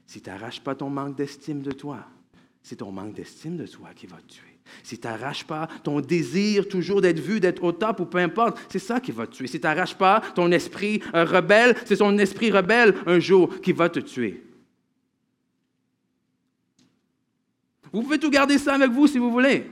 Si 0.06 0.22
tu 0.22 0.30
n'arraches 0.30 0.62
pas 0.62 0.76
ton 0.76 0.90
manque 0.90 1.18
d'estime 1.18 1.62
de 1.64 1.74
toi, 1.74 2.08
c'est 2.64 2.78
ton 2.78 2.94
manque 2.94 3.16
d'estime 3.16 3.58
de 3.58 3.68
toi 3.68 3.94
qui 3.94 4.08
va 4.08 4.22
te 4.22 4.36
tuer. 4.36 4.51
Si 4.84 4.98
tu 4.98 5.08
n'arraches 5.08 5.44
pas 5.44 5.68
ton 5.84 6.00
désir 6.02 6.68
toujours 6.68 7.02
d'être 7.02 7.20
vu, 7.20 7.40
d'être 7.40 7.64
au 7.64 7.72
top 7.72 8.00
ou 8.00 8.06
peu 8.06 8.18
importe, 8.20 8.60
c'est 8.70 8.80
ça 8.80 9.00
qui 9.00 9.12
va 9.12 9.28
te 9.28 9.36
tuer. 9.36 9.48
Si 9.48 9.60
tu 9.60 9.66
n'arraches 9.66 9.98
pas 9.98 10.22
ton 10.36 10.52
esprit 10.52 11.02
euh, 11.14 11.26
rebelle, 11.26 11.76
c'est 11.86 11.96
son 11.96 12.18
esprit 12.18 12.52
rebelle 12.52 12.96
un 13.06 13.20
jour 13.20 13.62
qui 13.62 13.74
va 13.74 13.90
te 13.90 14.00
tuer. 14.00 14.44
Vous 17.92 18.02
pouvez 18.04 18.20
tout 18.20 18.30
garder 18.30 18.58
ça 18.58 18.76
avec 18.76 18.92
vous 18.92 19.08
si 19.08 19.18
vous 19.18 19.32
voulez. 19.32 19.70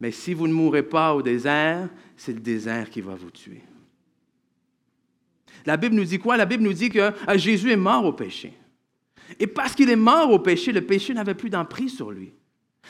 Mais 0.00 0.12
si 0.12 0.32
vous 0.32 0.46
ne 0.46 0.52
mourrez 0.52 0.84
pas 0.84 1.14
au 1.14 1.22
désert, 1.22 1.88
c'est 2.16 2.32
le 2.32 2.40
désert 2.40 2.88
qui 2.88 3.00
va 3.00 3.16
vous 3.16 3.30
tuer. 3.30 3.62
La 5.66 5.76
Bible 5.76 5.96
nous 5.96 6.04
dit 6.04 6.18
quoi? 6.18 6.36
La 6.36 6.46
Bible 6.46 6.62
nous 6.62 6.72
dit 6.72 6.88
que 6.88 6.98
euh, 6.98 7.36
Jésus 7.36 7.72
est 7.72 7.76
mort 7.76 8.04
au 8.04 8.12
péché. 8.12 8.54
Et 9.38 9.46
parce 9.46 9.74
qu'il 9.74 9.90
est 9.90 9.96
mort 9.96 10.30
au 10.30 10.38
péché, 10.38 10.72
le 10.72 10.80
péché 10.82 11.12
n'avait 11.14 11.34
plus 11.34 11.50
d'emprise 11.50 11.94
sur 11.94 12.10
lui. 12.10 12.32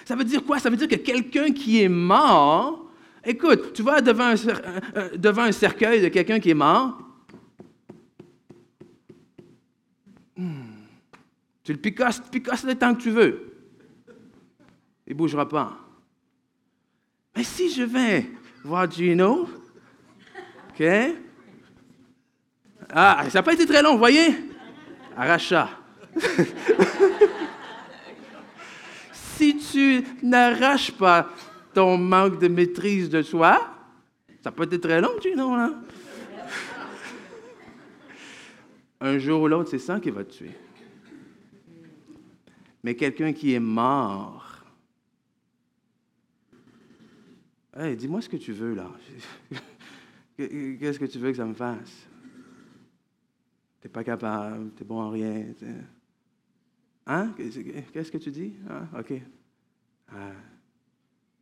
Ça 0.05 0.15
veut 0.15 0.25
dire 0.25 0.45
quoi? 0.45 0.59
Ça 0.59 0.71
veut 0.71 0.77
dire 0.77 0.89
que 0.89 0.95
quelqu'un 0.95 1.53
qui 1.53 1.83
est 1.83 1.89
mort, 1.89 2.91
écoute, 3.25 3.73
tu 3.73 3.83
vas 3.83 4.01
devant 4.01 4.25
un, 4.25 4.35
euh, 4.35 4.81
euh, 4.97 5.17
devant 5.17 5.43
un 5.43 5.53
cercueil 5.53 6.01
de 6.01 6.09
quelqu'un 6.09 6.39
qui 6.39 6.51
est 6.51 6.55
mort, 6.55 6.99
hmm, 10.37 10.63
tu 11.65 11.73
le 11.73 11.79
picasses, 11.79 12.23
picasses 12.31 12.65
le 12.65 12.75
temps 12.75 12.95
que 12.95 13.03
tu 13.03 13.11
veux. 13.11 13.53
Il 15.07 15.15
ne 15.15 15.19
bougera 15.19 15.49
pas. 15.49 15.77
Mais 17.37 17.45
si 17.45 17.71
je 17.71 17.83
vais 17.83 18.27
voir 18.65 18.91
Gino, 18.91 19.49
OK? 20.71 20.87
Ah, 22.91 23.25
ça 23.29 23.39
n'a 23.39 23.43
pas 23.43 23.53
été 23.53 23.67
très 23.67 23.83
long, 23.83 23.97
voyez? 23.97 24.35
Arracha. 25.17 25.78
si 29.13 29.57
tu 29.57 30.05
n'arraches 30.23 30.93
pas 30.93 31.31
ton 31.75 31.97
manque 31.97 32.41
de 32.41 32.49
maîtrise 32.49 33.09
de 33.09 33.23
soi, 33.23 33.75
ça 34.43 34.51
peut 34.51 34.65
être 34.65 34.79
très 34.79 35.01
long, 35.01 35.13
tu 35.21 35.35
non, 35.35 35.57
là? 35.57 35.71
Un 39.01 39.19
jour 39.19 39.43
ou 39.43 39.49
l'autre, 39.49 39.71
c'est 39.71 39.79
ça 39.79 40.01
qui 40.01 40.11
va 40.11 40.25
te 40.25 40.33
tuer. 40.33 40.51
Mais 42.83 42.95
quelqu'un 42.95 43.33
qui 43.33 43.55
est 43.55 43.61
mort, 43.61 44.65
dis-moi 47.97 48.21
ce 48.21 48.29
que 48.29 48.37
tu 48.37 48.53
veux, 48.53 48.75
là. 48.75 48.91
Qu'est-ce 50.37 50.99
que 50.99 51.05
tu 51.05 51.19
veux 51.19 51.31
que 51.31 51.37
ça 51.37 51.45
me 51.45 51.55
fasse? 51.55 52.07
T'es 53.81 53.89
pas 53.89 54.05
capable, 54.05 54.71
t'es 54.71 54.85
bon 54.85 55.01
en 55.01 55.11
rien. 55.11 55.47
Hein? 57.09 57.33
Qu'est-ce 57.37 58.13
que 58.13 58.19
tu 58.19 58.31
dis? 58.31 58.53
Ah, 58.69 59.01
OK. 59.01 59.15
Ah, 60.13 60.33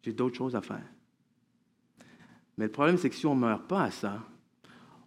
j'ai 0.01 0.13
d'autres 0.13 0.37
choses 0.37 0.55
à 0.55 0.63
faire. 0.63 0.87
Mais 2.57 2.67
le 2.67 2.73
problème, 2.73 2.97
c'est 2.97 3.11
que 3.11 3.17
si 3.17 3.27
on 3.27 3.35
ne 3.35 3.41
meurt 3.41 3.67
pas 3.67 3.83
à 3.83 3.91
ça, 3.91 4.25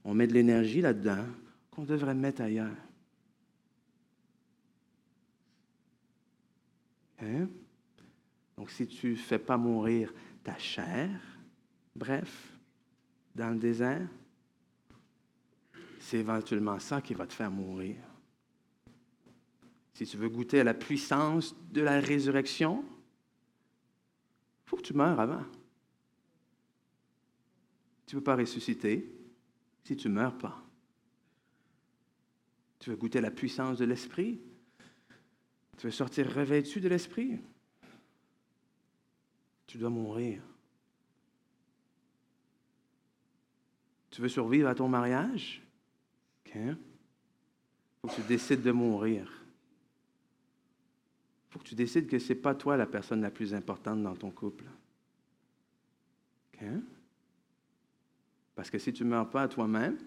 on 0.03 0.13
met 0.13 0.27
de 0.27 0.33
l'énergie 0.33 0.81
là-dedans 0.81 1.25
qu'on 1.71 1.85
devrait 1.85 2.13
mettre 2.13 2.41
ailleurs. 2.41 2.75
Hein? 7.21 7.47
Donc, 8.57 8.69
si 8.69 8.85
tu 8.85 9.11
ne 9.11 9.15
fais 9.15 9.39
pas 9.39 9.57
mourir 9.57 10.13
ta 10.43 10.57
chair, 10.57 11.09
bref, 11.95 12.53
dans 13.33 13.51
le 13.51 13.59
désert, 13.59 14.07
c'est 15.99 16.17
éventuellement 16.17 16.79
ça 16.79 17.01
qui 17.01 17.13
va 17.13 17.25
te 17.25 17.33
faire 17.33 17.51
mourir. 17.51 17.95
Si 19.99 20.07
tu 20.07 20.15
veux 20.15 20.29
goûter 20.29 20.61
à 20.61 20.63
la 20.63 20.73
puissance 20.73 21.53
de 21.73 21.81
la 21.81 21.99
résurrection, 21.99 22.85
il 24.63 24.69
faut 24.69 24.77
que 24.77 24.81
tu 24.81 24.93
meurs 24.93 25.19
avant. 25.19 25.43
Tu 28.05 28.15
ne 28.15 28.21
peux 28.21 28.23
pas 28.23 28.37
ressusciter 28.37 29.13
si 29.83 29.97
tu 29.97 30.07
ne 30.07 30.13
meurs 30.13 30.37
pas. 30.37 30.63
Tu 32.79 32.91
veux 32.91 32.95
goûter 32.95 33.17
à 33.17 33.23
la 33.23 33.29
puissance 33.29 33.77
de 33.77 33.83
l'Esprit? 33.83 34.39
Tu 35.77 35.87
veux 35.87 35.91
sortir 35.91 36.33
revêtu 36.33 36.79
de 36.79 36.87
l'Esprit? 36.87 37.37
Tu 39.67 39.77
dois 39.77 39.89
mourir. 39.89 40.41
Tu 44.11 44.21
veux 44.21 44.29
survivre 44.29 44.69
à 44.69 44.75
ton 44.75 44.87
mariage? 44.87 45.61
Il 46.55 46.77
faut 48.01 48.07
que 48.07 48.15
tu 48.15 48.21
décides 48.21 48.61
de 48.61 48.71
mourir. 48.71 49.38
Faut 51.49 51.59
que 51.59 51.65
tu 51.65 51.75
décides 51.75 52.07
que 52.07 52.19
ce 52.19 52.33
n'est 52.33 52.39
pas 52.39 52.55
toi 52.55 52.77
la 52.77 52.85
personne 52.85 53.21
la 53.21 53.31
plus 53.31 53.53
importante 53.53 54.01
dans 54.03 54.15
ton 54.15 54.31
couple. 54.31 54.65
Parce 58.55 58.69
que 58.69 58.77
si 58.77 58.91
tu 58.91 59.03
ne 59.03 59.09
meurs 59.09 59.29
pas 59.29 59.43
à 59.43 59.47
toi-même, 59.47 59.97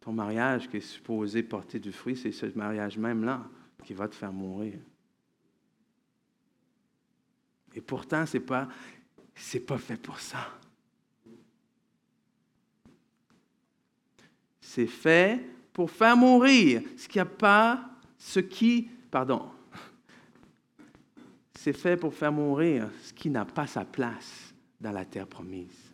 ton 0.00 0.12
mariage 0.12 0.68
qui 0.68 0.78
est 0.78 0.80
supposé 0.80 1.42
porter 1.42 1.78
du 1.78 1.92
fruit, 1.92 2.16
c'est 2.16 2.32
ce 2.32 2.46
mariage 2.46 2.98
même-là 2.98 3.48
qui 3.84 3.94
va 3.94 4.08
te 4.08 4.14
faire 4.14 4.32
mourir. 4.32 4.74
Et 7.74 7.80
pourtant, 7.80 8.26
ce 8.26 8.36
n'est 8.38 8.44
pas, 8.44 8.68
pas 9.66 9.78
fait 9.78 9.96
pour 9.96 10.18
ça. 10.18 10.50
C'est 14.60 14.86
fait 14.86 15.40
pour 15.72 15.90
faire 15.90 16.16
mourir 16.16 16.82
ce 16.96 17.06
qui 17.06 17.20
a 17.20 17.24
pas, 17.24 17.88
ce 18.18 18.40
qui, 18.40 18.90
pardon, 19.10 19.50
c'est 21.54 21.72
fait 21.72 21.96
pour 21.96 22.14
faire 22.14 22.32
mourir 22.32 22.90
ce 23.02 23.12
qui 23.12 23.30
n'a 23.30 23.44
pas 23.44 23.66
sa 23.66 23.84
place 23.84 24.54
dans 24.80 24.92
la 24.92 25.04
terre 25.04 25.26
promise. 25.26 25.86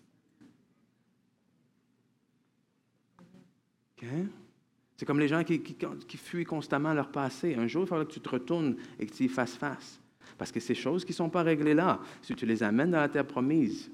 C'est 4.96 5.06
comme 5.06 5.20
les 5.20 5.28
gens 5.28 5.44
qui, 5.44 6.16
fuient 6.16 6.44
constamment 6.44 6.92
leur 6.92 7.10
passé. 7.10 7.54
Un 7.54 7.66
jour, 7.66 7.84
il 7.84 7.88
faudra 7.88 8.04
que 8.04 8.12
tu 8.12 8.20
te 8.20 8.28
retournes 8.28 8.76
et 8.98 9.06
que 9.06 9.12
tu 9.12 9.24
y 9.24 9.28
fasses 9.28 9.56
face. 9.56 10.00
Parce 10.38 10.50
que 10.50 10.60
ces 10.60 10.74
choses 10.74 11.04
qui 11.04 11.12
ne 11.12 11.16
sont 11.16 11.30
pas 11.30 11.42
réglées 11.42 11.74
là, 11.74 12.00
si 12.20 12.34
tu 12.34 12.46
les 12.46 12.62
amènes 12.62 12.90
dans 12.90 13.00
la 13.00 13.08
terre 13.08 13.26
promise, 13.26 13.90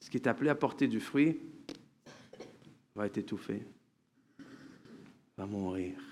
ce 0.00 0.10
qui 0.10 0.16
est 0.16 0.26
appelé 0.26 0.50
à 0.50 0.54
porter 0.54 0.88
du 0.88 1.00
fruit 1.00 1.38
va 2.94 3.06
être 3.06 3.18
étouffé, 3.18 3.62
va 5.36 5.46
mourir. 5.46 6.11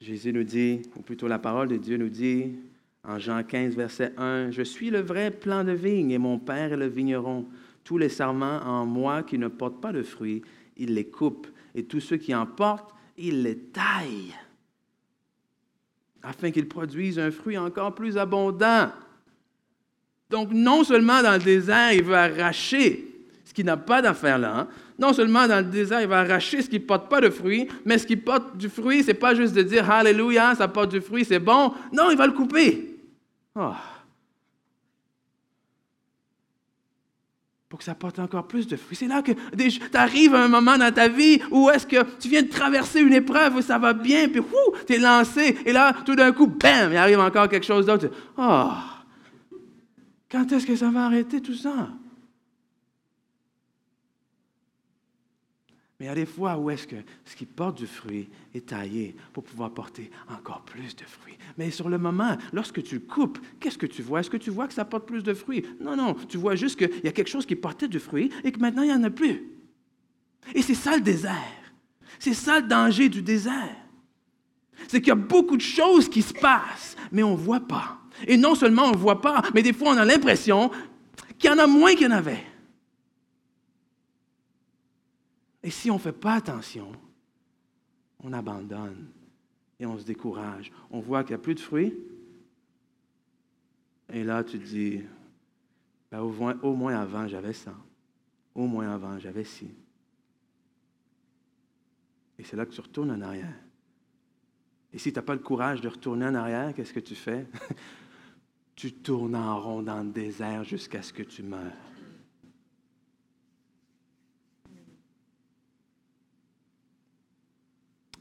Jésus 0.00 0.32
nous 0.32 0.44
dit, 0.44 0.82
ou 0.96 1.02
plutôt 1.02 1.28
la 1.28 1.38
parole 1.38 1.68
de 1.68 1.76
Dieu 1.76 1.96
nous 1.96 2.08
dit, 2.08 2.52
en 3.02 3.18
Jean 3.18 3.42
15, 3.42 3.74
verset 3.74 4.12
1, 4.16 4.50
Je 4.50 4.62
suis 4.62 4.90
le 4.90 5.00
vrai 5.00 5.30
plan 5.30 5.64
de 5.64 5.72
vigne 5.72 6.10
et 6.10 6.18
mon 6.18 6.38
Père 6.38 6.72
est 6.72 6.76
le 6.76 6.86
vigneron. 6.86 7.46
Tous 7.84 7.98
les 7.98 8.08
serments 8.08 8.60
en 8.64 8.84
moi 8.84 9.22
qui 9.22 9.38
ne 9.38 9.48
portent 9.48 9.80
pas 9.80 9.92
de 9.92 10.02
fruits, 10.02 10.42
il 10.76 10.94
les 10.94 11.06
coupe. 11.06 11.46
Et 11.74 11.84
tous 11.84 12.00
ceux 12.00 12.16
qui 12.16 12.34
en 12.34 12.46
portent, 12.46 12.94
il 13.16 13.42
les 13.42 13.56
taille, 13.56 14.34
afin 16.22 16.50
qu'ils 16.50 16.68
produisent 16.68 17.18
un 17.18 17.30
fruit 17.30 17.56
encore 17.56 17.94
plus 17.94 18.18
abondant. 18.18 18.90
Donc, 20.28 20.50
non 20.52 20.84
seulement 20.84 21.22
dans 21.22 21.34
le 21.34 21.44
désert, 21.44 21.92
il 21.92 22.02
veut 22.02 22.16
arracher 22.16 23.05
ce 23.46 23.54
qui 23.54 23.64
n'a 23.64 23.76
pas 23.76 24.02
d'affaire 24.02 24.38
là. 24.38 24.58
Hein. 24.58 24.68
Non 24.98 25.12
seulement 25.12 25.46
dans 25.46 25.64
le 25.64 25.70
désert, 25.70 26.00
il 26.00 26.08
va 26.08 26.18
arracher 26.18 26.62
ce 26.62 26.68
qui 26.68 26.80
ne 26.80 26.84
porte 26.84 27.08
pas 27.08 27.20
de 27.20 27.30
fruit, 27.30 27.68
mais 27.84 27.96
ce 27.96 28.06
qui 28.06 28.16
porte 28.16 28.56
du 28.56 28.68
fruit, 28.68 29.02
ce 29.02 29.08
n'est 29.08 29.14
pas 29.14 29.34
juste 29.34 29.54
de 29.54 29.62
dire 29.62 29.88
Alléluia, 29.88 30.54
ça 30.56 30.66
porte 30.66 30.90
du 30.90 31.00
fruit, 31.00 31.24
c'est 31.24 31.38
bon. 31.38 31.72
Non, 31.92 32.10
il 32.10 32.16
va 32.16 32.26
le 32.26 32.32
couper. 32.32 32.98
Oh. 33.54 33.72
Pour 37.68 37.78
que 37.78 37.84
ça 37.84 37.94
porte 37.94 38.18
encore 38.18 38.48
plus 38.48 38.66
de 38.66 38.76
fruits. 38.76 38.96
C'est 38.96 39.06
là 39.06 39.22
que 39.22 39.32
tu 39.32 39.80
arrives 39.94 40.34
à 40.34 40.42
un 40.42 40.48
moment 40.48 40.76
dans 40.76 40.92
ta 40.92 41.08
vie 41.08 41.40
où 41.52 41.70
est-ce 41.70 41.86
que 41.86 42.02
tu 42.18 42.28
viens 42.28 42.42
de 42.42 42.48
traverser 42.48 43.00
une 43.00 43.14
épreuve 43.14 43.56
où 43.56 43.62
ça 43.62 43.78
va 43.78 43.92
bien, 43.92 44.28
puis 44.28 44.42
tu 44.88 44.94
es 44.94 44.98
lancé, 44.98 45.56
et 45.64 45.72
là, 45.72 45.92
tout 46.04 46.16
d'un 46.16 46.32
coup, 46.32 46.48
bam, 46.48 46.90
il 46.90 46.96
arrive 46.96 47.20
encore 47.20 47.48
quelque 47.48 47.66
chose 47.66 47.86
d'autre. 47.86 48.08
Oh, 48.36 48.70
quand 50.30 50.50
est-ce 50.50 50.66
que 50.66 50.74
ça 50.74 50.90
va 50.90 51.06
arrêter 51.06 51.40
tout 51.40 51.54
ça? 51.54 51.90
Mais 55.98 56.06
il 56.06 56.08
y 56.08 56.12
a 56.12 56.14
des 56.14 56.26
fois 56.26 56.58
où 56.58 56.68
est-ce 56.68 56.86
que 56.86 56.96
ce 57.24 57.34
qui 57.34 57.46
porte 57.46 57.78
du 57.78 57.86
fruit 57.86 58.28
est 58.54 58.66
taillé 58.66 59.16
pour 59.32 59.44
pouvoir 59.44 59.70
porter 59.70 60.10
encore 60.28 60.62
plus 60.62 60.94
de 60.94 61.04
fruits. 61.04 61.38
Mais 61.56 61.70
sur 61.70 61.88
le 61.88 61.96
moment, 61.96 62.36
lorsque 62.52 62.82
tu 62.82 63.00
coupes, 63.00 63.38
qu'est-ce 63.60 63.78
que 63.78 63.86
tu 63.86 64.02
vois? 64.02 64.20
Est-ce 64.20 64.28
que 64.28 64.36
tu 64.36 64.50
vois 64.50 64.68
que 64.68 64.74
ça 64.74 64.84
porte 64.84 65.06
plus 65.06 65.22
de 65.22 65.32
fruits? 65.32 65.64
Non, 65.80 65.96
non, 65.96 66.14
tu 66.28 66.36
vois 66.36 66.54
juste 66.54 66.76
qu'il 66.78 66.90
y 67.02 67.08
a 67.08 67.12
quelque 67.12 67.30
chose 67.30 67.46
qui 67.46 67.56
portait 67.56 67.88
du 67.88 67.98
fruit 67.98 68.30
et 68.44 68.52
que 68.52 68.60
maintenant 68.60 68.82
il 68.82 68.88
n'y 68.88 68.94
en 68.94 69.04
a 69.04 69.10
plus. 69.10 69.42
Et 70.54 70.60
c'est 70.60 70.74
ça 70.74 70.96
le 70.96 71.02
désert. 71.02 71.32
C'est 72.18 72.34
ça 72.34 72.60
le 72.60 72.66
danger 72.66 73.08
du 73.08 73.22
désert. 73.22 73.76
C'est 74.88 75.00
qu'il 75.00 75.08
y 75.08 75.12
a 75.12 75.14
beaucoup 75.14 75.56
de 75.56 75.62
choses 75.62 76.10
qui 76.10 76.20
se 76.20 76.34
passent, 76.34 76.96
mais 77.10 77.22
on 77.22 77.32
ne 77.32 77.40
voit 77.40 77.60
pas. 77.66 77.98
Et 78.26 78.36
non 78.36 78.54
seulement 78.54 78.84
on 78.84 78.92
ne 78.92 78.98
voit 78.98 79.22
pas, 79.22 79.42
mais 79.54 79.62
des 79.62 79.72
fois 79.72 79.92
on 79.92 79.96
a 79.96 80.04
l'impression 80.04 80.70
qu'il 81.38 81.50
y 81.50 81.52
en 81.52 81.58
a 81.58 81.66
moins 81.66 81.94
qu'il 81.94 82.02
y 82.02 82.06
en 82.06 82.16
avait. 82.16 82.44
Et 85.66 85.70
si 85.70 85.90
on 85.90 85.94
ne 85.94 85.98
fait 85.98 86.12
pas 86.12 86.34
attention, 86.34 86.92
on 88.22 88.32
abandonne 88.32 89.08
et 89.80 89.84
on 89.84 89.98
se 89.98 90.04
décourage. 90.04 90.70
On 90.92 91.00
voit 91.00 91.24
qu'il 91.24 91.30
n'y 91.30 91.40
a 91.40 91.42
plus 91.42 91.56
de 91.56 91.60
fruits. 91.60 91.92
Et 94.12 94.22
là, 94.22 94.44
tu 94.44 94.60
te 94.60 94.64
dis, 94.64 95.02
ben, 96.12 96.20
au, 96.20 96.72
moins, 96.76 96.94
avant, 96.96 97.26
j'avais 97.26 97.52
ça. 97.52 97.74
Au 98.54 98.68
moins 98.68 98.94
avant, 98.94 99.18
j'avais 99.18 99.42
ci. 99.42 99.68
Et 102.38 102.44
c'est 102.44 102.54
là 102.54 102.64
que 102.64 102.72
tu 102.72 102.80
retournes 102.80 103.10
en 103.10 103.20
arrière. 103.20 103.58
Et 104.92 104.98
si 104.98 105.12
tu 105.12 105.18
n'as 105.18 105.24
pas 105.24 105.34
le 105.34 105.40
courage 105.40 105.80
de 105.80 105.88
retourner 105.88 106.26
en 106.26 106.34
arrière, 106.36 106.74
qu'est-ce 106.74 106.92
que 106.92 107.00
tu 107.00 107.16
fais? 107.16 107.44
tu 108.76 108.92
tournes 108.92 109.34
en 109.34 109.60
rond 109.60 109.82
dans 109.82 110.04
le 110.04 110.10
désert 110.10 110.62
jusqu'à 110.62 111.02
ce 111.02 111.12
que 111.12 111.24
tu 111.24 111.42
meurs. 111.42 111.72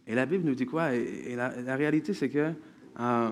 Et 0.07 0.15
la 0.15 0.25
Bible 0.25 0.45
nous 0.45 0.55
dit 0.55 0.65
quoi? 0.65 0.93
Et, 0.93 1.35
la, 1.35 1.75
réalité, 1.75 2.13
c'est 2.13 2.29
que 2.29 2.51
euh, 2.99 3.29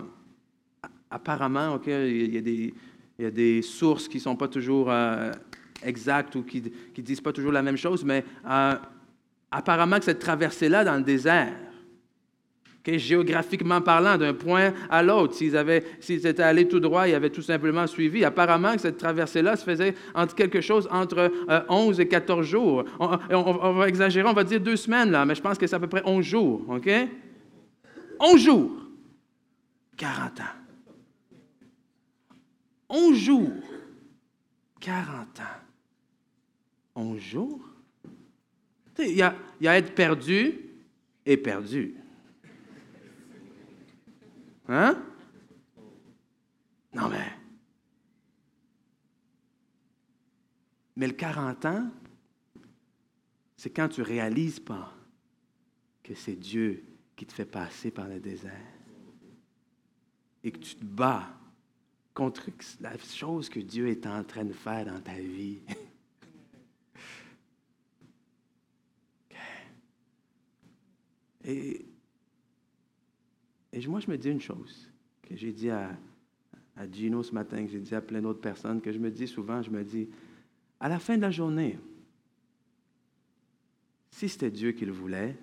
apparemment, 1.10 1.76
OK, 1.76 1.88
il 1.88 2.34
y, 2.34 3.26
a 3.26 3.32
des, 3.32 3.62
sources 3.62 4.08
qui 4.08 4.18
ne 4.18 4.24
sont 4.24 4.36
pas 4.36 4.48
toujours 4.48 4.90
euh, 4.90 5.32
exactes 5.84 6.36
ou 6.36 6.44
qui 6.44 6.62
ne 6.62 7.02
disent 7.04 7.22
pas 7.22 7.32
toujours 7.32 7.52
la 7.52 7.62
même 7.62 7.78
chose, 7.78 8.04
mais 8.04 8.26
euh, 8.50 8.76
apparemment 9.52 10.00
que 10.00 10.06
cette 10.06 10.20
traversée-là 10.20 10.84
dans 10.84 10.98
le 10.98 11.04
désert, 11.04 11.54
géographiquement 12.86 13.82
parlant, 13.82 14.18
d'un 14.18 14.34
point 14.34 14.74
à 14.90 15.02
l'autre. 15.02 15.34
S'ils, 15.34 15.56
avaient, 15.56 15.84
s'ils 16.00 16.28
étaient 16.28 16.44
allés 16.44 16.68
tout 16.68 16.80
droit, 16.80 17.08
ils 17.08 17.16
avaient 17.16 17.30
tout 17.30 17.42
simplement 17.42 17.88
suivi. 17.88 18.26
Apparemment 18.26 18.78
cette 18.78 18.98
traversée-là 18.98 19.56
se 19.56 19.64
faisait 19.64 19.96
entre 20.14 20.36
quelque 20.36 20.62
chose 20.62 20.88
entre 20.92 21.32
11 21.70 22.00
euh, 22.00 22.04
et 22.04 22.08
14 22.08 22.46
jours. 22.46 22.84
On, 23.00 23.74
va 23.74 23.88
exagérer, 23.88 24.28
on 24.28 24.34
va 24.34 24.44
dire 24.44 24.60
deux 24.60 24.76
semaines, 24.76 25.12
là, 25.12 25.26
mais 25.26 25.36
je 25.36 25.42
pense 25.42 25.58
que 25.58 25.66
c'est 25.66 25.76
à 25.76 25.80
peu 25.80 25.88
près 25.88 26.02
11 26.06 26.26
jours, 26.26 26.62
OK? 26.70 26.90
11 28.20 28.42
jours. 28.42 28.72
40 29.98 30.40
ans. 30.40 30.44
11 32.90 33.18
jours. 33.18 33.50
40 34.82 35.06
ans. 35.40 35.44
11 36.96 37.20
jours? 37.20 37.60
Il 39.00 39.16
y 39.16 39.22
a, 39.22 39.36
y 39.62 39.68
a 39.68 39.78
être 39.78 39.96
perdu 39.96 40.60
et 41.26 41.38
perdu. 41.38 41.96
Hein? 44.76 44.98
Non, 46.96 47.08
mais. 47.08 47.32
Mais 50.96 51.06
le 51.06 51.14
40 51.14 51.66
ans, 51.66 51.92
c'est 53.56 53.70
quand 53.70 53.88
tu 53.88 54.02
ne 54.02 54.06
réalises 54.08 54.60
pas 54.60 54.92
que 56.02 56.16
c'est 56.16 56.36
Dieu 56.36 56.84
qui 57.16 57.28
te 57.28 57.34
fait 57.34 57.46
passer 57.46 57.92
par 57.92 58.08
le 58.08 58.20
désert 58.20 58.52
et 60.44 60.52
que 60.52 60.58
tu 60.58 60.76
te 60.76 60.84
bats 60.84 61.30
contre 62.16 62.50
la 62.82 62.98
chose 62.98 63.50
que 63.50 63.60
Dieu 63.60 63.90
est 63.90 64.08
en 64.08 64.24
train 64.24 64.44
de 64.44 64.54
faire 64.54 64.88
dans 64.88 65.02
ta 65.02 65.14
vie. 65.14 65.60
Et 71.46 71.93
et 73.74 73.88
moi, 73.88 74.00
je 74.00 74.10
me 74.10 74.18
dis 74.18 74.30
une 74.30 74.40
chose 74.40 74.88
que 75.24 75.36
j'ai 75.36 75.52
dit 75.52 75.72
à, 75.72 75.98
à 76.78 76.90
Gino 76.90 77.24
ce 77.24 77.34
matin, 77.34 77.66
que 77.66 77.72
j'ai 77.72 77.80
dit 77.80 77.96
à 77.96 78.02
plein 78.02 78.22
d'autres 78.22 78.40
personnes, 78.40 78.80
que 78.80 78.92
je 78.92 79.00
me 79.00 79.10
dis 79.10 79.28
souvent, 79.28 79.64
je 79.64 79.72
me 79.72 79.84
dis, 79.84 80.08
à 80.80 80.88
la 80.88 81.00
fin 81.00 81.18
de 81.18 81.22
la 81.22 81.32
journée, 81.32 81.80
si 84.12 84.30
c'était 84.30 84.52
Dieu 84.52 84.74
qui 84.74 84.86
le 84.86 84.92
voulait, 84.92 85.36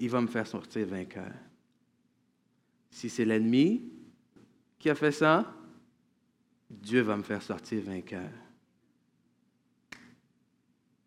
il 0.00 0.08
va 0.08 0.22
me 0.22 0.26
faire 0.26 0.46
sortir 0.46 0.86
vainqueur. 0.86 1.32
Si 2.90 3.10
c'est 3.10 3.26
l'ennemi 3.26 3.92
qui 4.78 4.88
a 4.88 4.94
fait 4.94 5.12
ça, 5.12 5.54
Dieu 6.70 7.02
va 7.02 7.18
me 7.18 7.22
faire 7.22 7.42
sortir 7.42 7.82
vainqueur. 7.82 8.30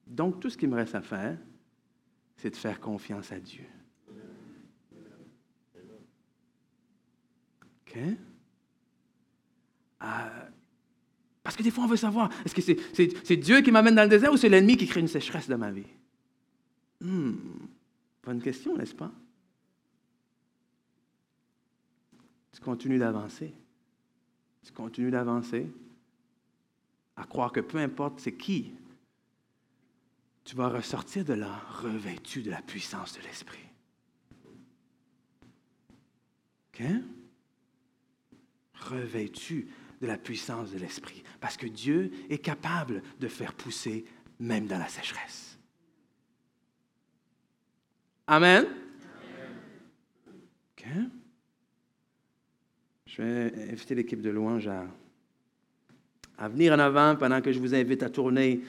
Donc, 0.06 0.40
tout 0.40 0.52
ce 0.52 0.58
qu'il 0.58 0.70
me 0.70 0.76
reste 0.76 0.94
à 0.94 1.02
faire, 1.02 1.40
c'est 2.38 2.52
de 2.52 2.56
faire 2.56 2.80
confiance 2.80 3.32
à 3.32 3.40
Dieu. 3.40 3.66
Euh, 10.02 10.28
parce 11.44 11.56
que 11.56 11.64
des 11.64 11.72
fois, 11.72 11.84
on 11.84 11.88
veut 11.88 11.96
savoir, 11.98 12.30
est-ce 12.44 12.56
que 12.56 12.62
c'est, 12.62 13.38
Dieu 13.38 13.62
qui 13.62 13.72
m'amène 13.72 13.96
dans 13.96 14.04
le 14.04 14.10
désert 14.10 14.34
ou 14.34 14.38
c'est 14.38 14.50
l'ennemi 14.50 14.78
qui 14.78 14.88
crée 14.88 15.00
une 15.00 15.08
sécheresse 15.08 15.48
dans 15.48 15.58
ma 15.58 15.72
vie? 15.72 15.86
Hmm, 17.02 17.34
bonne 18.24 18.42
question, 18.42 18.76
n'est-ce 18.76 18.96
pas? 18.96 19.12
Tu 22.52 22.62
continues 22.62 22.98
d'avancer. 22.98 23.54
Tu 24.64 24.72
continues 24.72 25.12
d'avancer, 25.12 25.70
à 27.16 27.26
croire 27.26 27.52
que 27.52 27.60
peu 27.60 27.78
importe 27.78 28.20
c'est 28.20 28.34
qui, 28.34 28.72
tu 30.44 30.56
vas 30.56 30.70
ressortir 30.70 31.24
de 31.24 31.34
là 31.34 31.62
revêtu 31.82 32.42
de 32.42 32.50
la 32.50 32.62
puissance 32.62 33.14
de 33.18 33.22
l'Esprit. 33.22 33.60
Revêtu 38.90 39.68
de 40.02 40.08
la 40.08 40.18
puissance 40.18 40.72
de 40.72 40.78
l'Esprit. 40.78 41.24
Parce 41.40 41.58
que 41.58 41.68
Dieu 41.68 42.12
est 42.30 42.40
capable 42.40 43.02
de 43.20 43.28
faire 43.28 43.54
pousser 43.54 44.06
même 44.40 44.68
dans 44.68 44.78
la 44.78 44.88
sécheresse. 44.88 45.58
Amen. 48.28 48.66
Je 53.06 53.22
vais 53.22 53.72
inviter 53.72 53.96
l'équipe 53.96 54.22
de 54.22 54.30
louange 54.30 54.68
à, 54.68 54.86
à 56.38 56.50
venir 56.50 56.74
en 56.74 56.80
avant 56.80 57.16
pendant 57.16 57.42
que 57.42 57.52
je 57.52 57.60
vous 57.60 57.74
invite 57.74 58.04
à 58.04 58.10
tourner 58.10 58.62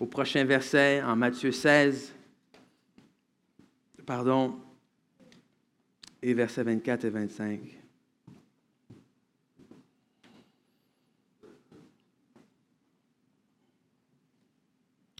au 0.00 0.06
prochain 0.06 0.44
verset 0.44 1.02
en 1.02 1.16
Matthieu 1.16 1.52
16. 1.52 2.12
Pardon. 4.04 4.58
Et 6.20 6.34
versets 6.34 6.64
24 6.64 7.04
et 7.04 7.10
25. 7.10 7.60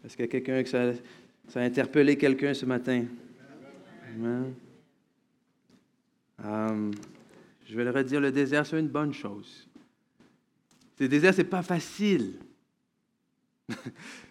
Est-ce 0.04 0.16
qu'il 0.16 0.24
y 0.24 0.28
a 0.28 0.30
quelqu'un 0.30 0.62
que 0.62 0.68
ça, 0.68 0.92
a 1.54 1.64
interpellé 1.64 2.16
quelqu'un 2.16 2.54
ce 2.54 2.66
matin? 2.66 3.04
Um, 6.44 6.90
je 7.64 7.76
vais 7.76 7.84
le 7.84 7.90
redire, 7.90 8.20
le 8.20 8.32
désert, 8.32 8.66
c'est 8.66 8.78
une 8.78 8.88
bonne 8.88 9.12
chose. 9.12 9.68
Le 10.98 11.08
désert, 11.08 11.32
ce 11.32 11.38
n'est 11.38 11.48
pas 11.48 11.62
facile. 11.62 12.34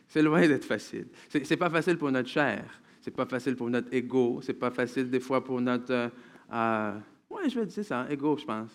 c'est 0.08 0.22
loin 0.22 0.48
d'être 0.48 0.66
facile. 0.66 1.08
Ce 1.30 1.38
n'est 1.38 1.58
pas 1.58 1.70
facile 1.70 1.98
pour 1.98 2.12
notre 2.12 2.30
chair. 2.30 2.66
C'est 3.02 3.12
pas 3.12 3.26
facile 3.26 3.56
pour 3.56 3.70
notre 3.70 3.94
ego. 3.94 4.42
C'est 4.44 4.54
pas 4.54 4.72
facile 4.72 5.10
des 5.10 5.20
fois 5.20 5.44
pour 5.44 5.60
notre... 5.60 5.92
Euh, 5.92 6.10
euh 6.54 7.00
je 7.48 7.60
vais 7.60 7.66
dire 7.66 7.84
ça, 7.84 8.06
ego, 8.10 8.38
je 8.38 8.46
pense. 8.46 8.72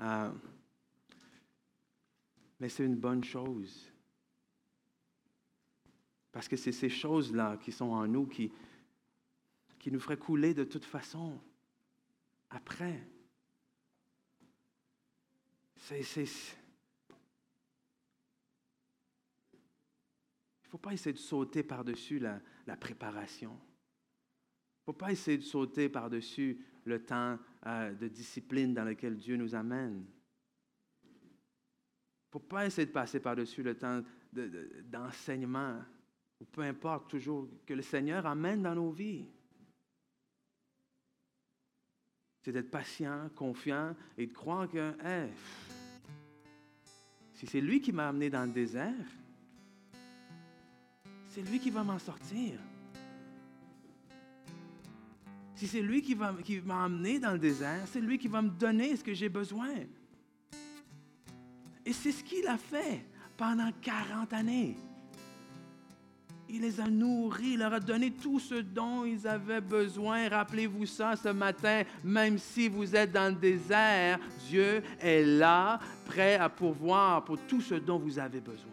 Euh, 0.00 0.30
mais 2.58 2.68
c'est 2.68 2.84
une 2.84 2.96
bonne 2.96 3.22
chose. 3.22 3.91
Parce 6.32 6.48
que 6.48 6.56
c'est 6.56 6.72
ces 6.72 6.88
choses-là 6.88 7.58
qui 7.58 7.70
sont 7.70 7.90
en 7.90 8.06
nous 8.08 8.26
qui, 8.26 8.50
qui 9.78 9.92
nous 9.92 10.00
feraient 10.00 10.16
couler 10.16 10.54
de 10.54 10.64
toute 10.64 10.86
façon 10.86 11.38
après. 12.50 13.06
C'est, 15.76 16.00
il 16.00 16.22
ne 20.64 20.70
faut 20.70 20.78
pas 20.78 20.94
essayer 20.94 21.12
de 21.12 21.18
sauter 21.18 21.62
par-dessus 21.62 22.18
la, 22.18 22.40
la 22.66 22.76
préparation. 22.76 23.52
Il 23.52 24.82
ne 24.82 24.84
faut 24.86 24.92
pas 24.98 25.12
essayer 25.12 25.38
de 25.38 25.42
sauter 25.42 25.88
par-dessus 25.88 26.64
le 26.84 27.04
temps 27.04 27.38
euh, 27.66 27.92
de 27.94 28.08
discipline 28.08 28.72
dans 28.74 28.84
lequel 28.84 29.16
Dieu 29.16 29.36
nous 29.36 29.54
amène. 29.54 30.06
Il 31.04 31.08
ne 31.08 32.30
faut 32.30 32.40
pas 32.40 32.66
essayer 32.66 32.86
de 32.86 32.92
passer 32.92 33.20
par-dessus 33.20 33.62
le 33.62 33.76
temps 33.76 34.02
d'enseignement 34.32 35.82
ou 36.42 36.44
peu 36.46 36.62
importe 36.62 37.08
toujours, 37.08 37.46
que 37.64 37.72
le 37.72 37.82
Seigneur 37.82 38.26
amène 38.26 38.62
dans 38.62 38.74
nos 38.74 38.90
vies. 38.90 39.24
C'est 42.42 42.50
d'être 42.50 42.70
patient, 42.70 43.30
confiant 43.36 43.94
et 44.18 44.26
de 44.26 44.32
croire 44.32 44.68
que, 44.68 44.92
si 47.34 47.46
c'est 47.46 47.60
lui 47.60 47.80
qui 47.80 47.92
m'a 47.92 48.08
amené 48.08 48.28
dans 48.28 48.44
le 48.44 48.50
désert, 48.50 49.06
c'est 51.28 51.42
lui 51.42 51.60
qui 51.60 51.70
va 51.70 51.84
m'en 51.84 52.00
sortir. 52.00 52.58
Si 55.54 55.68
c'est 55.68 55.80
lui 55.80 56.02
qui, 56.02 56.14
va, 56.14 56.34
qui 56.42 56.60
m'a 56.60 56.84
amené 56.84 57.20
dans 57.20 57.32
le 57.32 57.38
désert, 57.38 57.86
c'est 57.86 58.00
lui 58.00 58.18
qui 58.18 58.26
va 58.26 58.42
me 58.42 58.50
donner 58.50 58.96
ce 58.96 59.04
que 59.04 59.14
j'ai 59.14 59.28
besoin. 59.28 59.72
Et 61.84 61.92
c'est 61.92 62.10
ce 62.10 62.24
qu'il 62.24 62.48
a 62.48 62.58
fait 62.58 63.06
pendant 63.36 63.70
40 63.80 64.32
années. 64.32 64.76
Il 66.54 66.60
les 66.60 66.80
a 66.80 66.86
nourris, 66.86 67.52
il 67.54 67.60
leur 67.60 67.72
a 67.72 67.80
donné 67.80 68.10
tout 68.10 68.38
ce 68.38 68.56
dont 68.56 69.06
ils 69.06 69.26
avaient 69.26 69.62
besoin. 69.62 70.28
Rappelez-vous 70.28 70.84
ça 70.84 71.16
ce 71.16 71.30
matin, 71.30 71.82
même 72.04 72.36
si 72.36 72.68
vous 72.68 72.94
êtes 72.94 73.10
dans 73.10 73.32
le 73.32 73.40
désert, 73.40 74.18
Dieu 74.50 74.82
est 75.00 75.24
là, 75.24 75.80
prêt 76.04 76.34
à 76.34 76.50
pourvoir 76.50 77.24
pour 77.24 77.38
tout 77.48 77.62
ce 77.62 77.76
dont 77.76 77.98
vous 77.98 78.18
avez 78.18 78.40
besoin. 78.40 78.68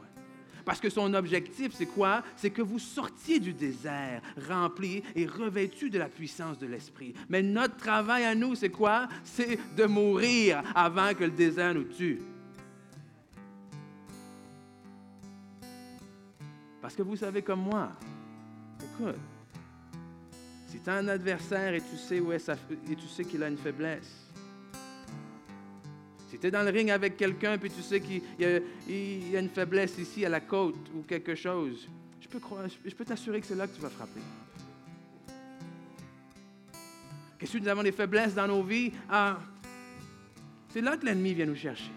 Parce 0.65 0.81
que 0.81 0.89
son 0.89 1.13
objectif, 1.13 1.71
c'est 1.73 1.85
quoi? 1.85 2.21
C'est 2.35 2.49
que 2.49 2.61
vous 2.61 2.79
sortiez 2.79 3.39
du 3.39 3.53
désert 3.53 4.21
rempli 4.49 5.01
et 5.15 5.25
revêtu 5.25 5.89
de 5.89 5.97
la 5.97 6.09
puissance 6.09 6.59
de 6.59 6.67
l'Esprit. 6.67 7.13
Mais 7.29 7.41
notre 7.41 7.77
travail 7.77 8.25
à 8.25 8.35
nous, 8.35 8.55
c'est 8.55 8.69
quoi? 8.69 9.07
C'est 9.23 9.57
de 9.77 9.85
mourir 9.85 10.61
avant 10.75 11.13
que 11.13 11.23
le 11.23 11.31
désert 11.31 11.73
nous 11.73 11.85
tue. 11.85 12.19
Parce 16.89 16.97
que 16.97 17.03
vous 17.03 17.17
savez 17.17 17.43
comme 17.43 17.61
moi, 17.61 17.91
écoute, 18.81 19.13
si 20.65 20.79
tu 20.79 20.89
as 20.89 20.95
un 20.95 21.07
adversaire 21.07 21.75
et 21.75 21.81
tu 21.81 21.95
sais 21.95 22.19
où 22.19 22.31
est 22.31 22.49
et 22.89 22.95
tu 22.95 23.07
sais 23.07 23.23
qu'il 23.25 23.43
a 23.43 23.47
une 23.47 23.59
faiblesse, 23.59 24.27
si 26.27 26.39
tu 26.39 26.47
es 26.47 26.49
dans 26.49 26.63
le 26.63 26.71
ring 26.71 26.89
avec 26.89 27.15
quelqu'un 27.15 27.59
et 27.61 27.69
tu 27.69 27.83
sais 27.83 28.01
qu'il 28.01 28.23
y, 28.39 29.35
a 29.35 29.39
une 29.39 29.49
faiblesse 29.49 29.99
ici 29.99 30.25
à 30.25 30.29
la 30.29 30.39
côte 30.39 30.89
ou 30.95 31.03
quelque 31.03 31.35
chose, 31.35 31.87
je 32.19 32.27
peux, 32.27 33.05
t'assurer 33.05 33.39
que 33.39 33.45
c'est 33.45 33.53
là 33.53 33.67
que 33.67 33.75
tu 33.75 33.81
vas 33.81 33.91
frapper. 33.91 34.21
Que 37.37 37.45
si 37.45 37.61
nous 37.61 37.67
avons 37.67 37.83
des 37.83 37.91
faiblesses 37.91 38.33
dans 38.33 38.47
nos 38.47 38.63
vies, 38.63 38.93
ah, 39.11 39.37
c'est 40.69 40.81
là 40.81 40.97
que 40.97 41.05
l'ennemi 41.05 41.35
vient 41.35 41.45
nous 41.45 41.55
chercher. 41.55 41.91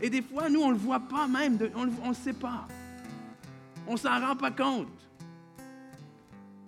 Et 0.00 0.08
des 0.08 0.22
fois, 0.22 0.48
nous, 0.48 0.60
on 0.60 0.68
ne 0.68 0.74
le 0.74 0.78
voit 0.78 1.00
pas 1.00 1.26
même, 1.26 1.58
on 1.74 1.86
ne 1.86 2.08
le 2.10 2.14
sait 2.14 2.32
pas. 2.32 2.68
On 3.88 3.96
s'en 3.96 4.20
rend 4.20 4.36
pas 4.36 4.50
compte. 4.50 4.88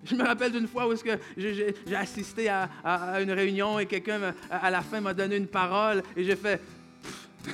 Je 0.02 0.14
me 0.14 0.24
rappelle 0.24 0.52
d'une 0.52 0.66
fois 0.66 0.88
où 0.88 0.96
que 0.96 1.18
j'ai 1.36 1.74
assisté 1.94 2.48
à, 2.48 2.68
une 3.20 3.30
réunion 3.30 3.78
et 3.78 3.86
quelqu'un, 3.86 4.34
à 4.50 4.70
la 4.70 4.80
fin, 4.80 5.00
m'a 5.00 5.14
donné 5.14 5.36
une 5.36 5.46
parole 5.46 6.02
et 6.16 6.24
j'ai 6.24 6.36
fait... 6.36 6.60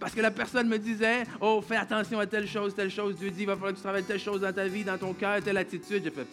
Parce 0.00 0.14
que 0.14 0.20
la 0.20 0.32
personne 0.32 0.68
me 0.68 0.78
disait, 0.78 1.24
oh, 1.40 1.62
fais 1.62 1.76
attention 1.76 2.18
à 2.18 2.26
telle 2.26 2.48
chose, 2.48 2.74
telle 2.74 2.90
chose. 2.90 3.16
Dieu 3.16 3.30
dit, 3.30 3.42
il 3.42 3.46
va 3.46 3.54
falloir 3.54 3.70
que 3.70 3.76
tu 3.76 3.82
travailles 3.82 4.02
telle 4.02 4.18
chose 4.18 4.40
dans 4.40 4.52
ta 4.52 4.66
vie, 4.66 4.82
dans 4.82 4.98
ton 4.98 5.14
cœur, 5.14 5.40
telle 5.40 5.58
attitude. 5.58 6.02
J'ai 6.02 6.10
fait, 6.10 6.26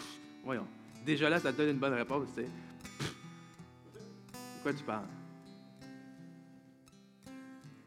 voyons. 0.43 0.65
Déjà 1.05 1.29
là, 1.29 1.39
ça 1.39 1.51
te 1.51 1.57
donne 1.57 1.69
une 1.69 1.77
bonne 1.77 1.93
réponse, 1.93 2.29
tu 2.33 2.41
sais. 2.41 2.47
De 2.47 4.63
quoi 4.63 4.73
tu 4.73 4.83
parles? 4.83 5.05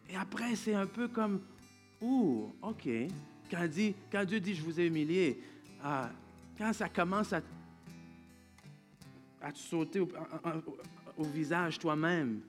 Et 0.08 0.16
après, 0.16 0.54
c'est 0.54 0.74
un 0.74 0.86
peu 0.86 1.08
comme, 1.08 1.40
ouh, 2.00 2.54
OK. 2.62 2.88
Quand, 3.52 3.68
dit, 3.68 3.94
quand 4.10 4.24
Dieu 4.24 4.40
dit 4.40 4.54
je 4.54 4.62
vous 4.62 4.80
ai 4.80 4.86
humilié, 4.86 5.38
ah, 5.84 6.08
quand 6.56 6.72
ça 6.72 6.88
commence 6.88 7.34
à, 7.34 7.42
te 9.52 9.58
sauter 9.58 10.00
au, 10.00 10.08
au 11.18 11.24
visage 11.24 11.78
toi-même, 11.78 12.40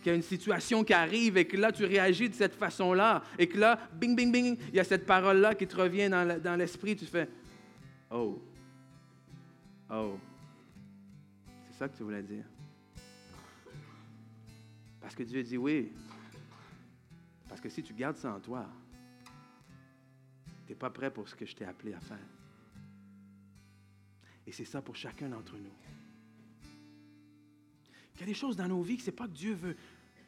qu'il 0.00 0.10
y 0.10 0.12
a 0.12 0.16
une 0.16 0.22
situation 0.22 0.84
qui 0.84 0.92
arrive 0.92 1.36
et 1.36 1.46
que 1.46 1.56
là, 1.56 1.72
tu 1.72 1.84
réagis 1.84 2.28
de 2.28 2.34
cette 2.34 2.54
façon-là, 2.54 3.24
et 3.40 3.48
que 3.48 3.58
là, 3.58 3.76
bing, 3.94 4.14
bing, 4.14 4.30
bing, 4.30 4.56
il 4.68 4.74
y 4.76 4.78
a 4.78 4.84
cette 4.84 5.04
parole-là 5.04 5.56
qui 5.56 5.66
te 5.66 5.74
revient 5.74 6.08
dans 6.08 6.56
l'esprit, 6.56 6.94
tu 6.94 7.06
fais 7.06 7.28
Oh, 8.08 8.40
oh, 9.90 10.16
c'est 11.66 11.78
ça 11.78 11.88
que 11.88 11.96
tu 11.96 12.04
voulais 12.04 12.22
dire. 12.22 12.44
Parce 15.00 15.16
que 15.16 15.24
Dieu 15.24 15.42
dit 15.42 15.56
oui. 15.56 15.90
Parce 17.48 17.60
que 17.60 17.68
si 17.68 17.82
tu 17.82 17.92
gardes 17.94 18.16
ça 18.16 18.32
en 18.32 18.38
toi, 18.38 18.68
pas 20.74 20.90
prêt 20.90 21.10
pour 21.10 21.28
ce 21.28 21.34
que 21.34 21.46
je 21.46 21.54
t'ai 21.54 21.64
appelé 21.64 21.94
à 21.94 22.00
faire. 22.00 22.18
Et 24.46 24.52
c'est 24.52 24.64
ça 24.64 24.82
pour 24.82 24.96
chacun 24.96 25.28
d'entre 25.28 25.56
nous. 25.56 25.72
Il 28.14 28.20
y 28.20 28.22
a 28.22 28.26
des 28.26 28.34
choses 28.34 28.56
dans 28.56 28.68
nos 28.68 28.82
vies 28.82 28.96
que 28.96 29.02
ce 29.02 29.10
n'est 29.10 29.16
pas 29.16 29.26
que 29.26 29.32
Dieu 29.32 29.54
veut 29.54 29.76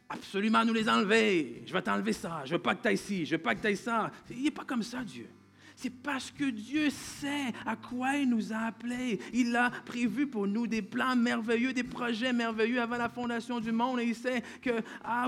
absolument 0.08 0.64
nous 0.64 0.72
les 0.72 0.88
enlever. 0.88 1.62
Je 1.66 1.72
vais 1.72 1.82
t'enlever 1.82 2.12
ça. 2.12 2.42
Je 2.44 2.52
ne 2.52 2.56
veux 2.56 2.62
pas 2.62 2.74
que 2.74 2.82
tu 2.82 2.88
ailles 2.88 2.98
ci. 2.98 3.26
Je 3.26 3.36
veux 3.36 3.42
pas 3.42 3.54
que 3.54 3.60
tu 3.60 3.66
ailles 3.66 3.76
ça. 3.76 4.10
Il 4.30 4.42
n'est 4.42 4.50
pas 4.50 4.64
comme 4.64 4.82
ça, 4.82 5.04
Dieu. 5.04 5.28
C'est 5.76 5.90
parce 5.90 6.30
que 6.30 6.50
Dieu 6.50 6.88
sait 6.90 7.52
à 7.66 7.76
quoi 7.76 8.16
il 8.16 8.28
nous 8.28 8.52
a 8.52 8.58
appelés. 8.58 9.20
Il 9.32 9.54
a 9.56 9.70
prévu 9.70 10.26
pour 10.26 10.46
nous 10.46 10.66
des 10.66 10.82
plans 10.82 11.16
merveilleux, 11.16 11.72
des 11.72 11.82
projets 11.82 12.32
merveilleux 12.32 12.80
avant 12.80 12.96
la 12.96 13.08
fondation 13.08 13.60
du 13.60 13.72
monde. 13.72 14.00
Et 14.00 14.04
il 14.04 14.14
sait 14.14 14.42
que, 14.62 14.70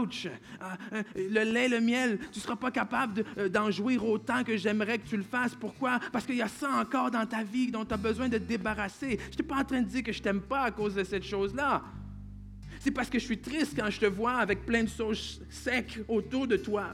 ouch, 0.01 0.27
euh, 0.27 0.65
euh, 0.93 1.03
le 1.17 1.45
lait, 1.45 1.69
le 1.69 1.81
miel, 1.81 2.19
tu 2.33 2.39
ne 2.39 2.43
seras 2.43 2.57
pas 2.57 2.71
capable 2.71 3.25
euh, 3.39 3.49
d'en 3.49 3.71
jouir 3.71 4.05
autant 4.05 4.45
que 4.45 4.57
j'aimerais 4.57 4.99
que 4.99 5.09
tu 5.09 5.17
le 5.17 5.25
fasses. 5.25 5.55
Pourquoi? 5.55 5.99
Parce 6.13 6.25
qu'il 6.25 6.37
y 6.37 6.43
a 6.43 6.49
ça 6.49 6.71
encore 6.71 7.11
dans 7.11 7.27
ta 7.27 7.43
vie 7.43 7.71
dont 7.71 7.85
tu 7.85 7.95
as 7.95 7.99
besoin 7.99 8.29
de 8.29 8.39
te 8.39 8.45
débarrasser. 8.45 9.19
Je 9.25 9.31
n'étais 9.31 9.43
pas 9.43 9.57
en 9.57 9.65
train 9.65 9.83
de 9.83 9.89
dire 9.89 10.05
que 10.05 10.13
je 10.13 10.23
t'aime 10.23 10.43
pas 10.43 10.63
à 10.63 10.71
cause 10.71 10.95
de 10.95 11.05
cette 11.05 11.25
chose-là. 11.25 11.83
C'est 12.79 12.93
parce 12.93 13.11
que 13.11 13.19
je 13.19 13.25
suis 13.25 13.39
triste 13.39 13.75
quand 13.77 13.91
je 13.91 13.99
te 13.99 14.07
vois 14.07 14.35
avec 14.35 14.65
plein 14.65 14.85
de 14.85 14.89
sauge 14.89 15.41
secs 15.51 15.99
autour 16.07 16.47
de 16.47 16.57
toi. 16.57 16.93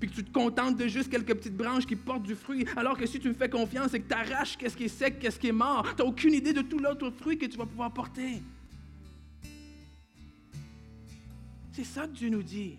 Puis 0.00 0.10
que 0.10 0.14
tu 0.14 0.24
te 0.24 0.32
contentes 0.32 0.76
de 0.76 0.86
juste 0.86 1.10
quelques 1.10 1.34
petites 1.34 1.56
branches 1.56 1.86
qui 1.86 1.96
portent 1.96 2.24
du 2.24 2.34
fruit, 2.34 2.66
alors 2.76 2.96
que 2.96 3.06
si 3.06 3.18
tu 3.20 3.28
me 3.28 3.34
fais 3.34 3.48
confiance 3.48 3.94
et 3.94 4.00
que 4.00 4.08
tu 4.08 4.14
arraches 4.14 4.56
qu'est-ce 4.56 4.76
qui 4.76 4.84
est 4.84 4.88
sec, 4.88 5.18
qu'est-ce 5.18 5.38
qui 5.38 5.48
est 5.48 5.52
mort, 5.52 5.86
tu 5.94 6.02
n'as 6.02 6.08
aucune 6.08 6.34
idée 6.34 6.52
de 6.52 6.62
tout 6.62 6.78
l'autre 6.78 7.10
fruit 7.10 7.38
que 7.38 7.46
tu 7.46 7.56
vas 7.56 7.66
pouvoir 7.66 7.92
porter. 7.92 8.42
C'est 11.72 11.84
ça 11.84 12.06
que 12.06 12.12
Dieu 12.12 12.28
nous 12.28 12.42
dit. 12.42 12.78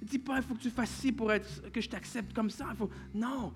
Il 0.00 0.06
dit 0.08 0.18
pas, 0.18 0.36
il 0.36 0.42
faut 0.42 0.54
que 0.54 0.62
tu 0.62 0.70
fasses 0.70 0.90
ci 0.90 1.12
pour 1.12 1.32
être, 1.32 1.70
que 1.72 1.80
je 1.80 1.88
t'accepte 1.88 2.32
comme 2.32 2.50
ça. 2.50 2.66
Faut... 2.76 2.90
Non. 3.14 3.52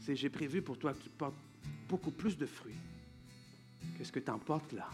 C'est 0.00 0.14
j'ai 0.16 0.30
prévu 0.30 0.62
pour 0.62 0.78
toi 0.78 0.94
que 0.94 1.02
tu 1.02 1.10
portes 1.10 1.34
beaucoup 1.88 2.10
plus 2.10 2.36
de 2.36 2.46
fruits 2.46 2.78
que 3.98 4.04
ce 4.04 4.12
que 4.12 4.20
tu 4.20 4.30
emportes 4.30 4.72
là. 4.72 4.88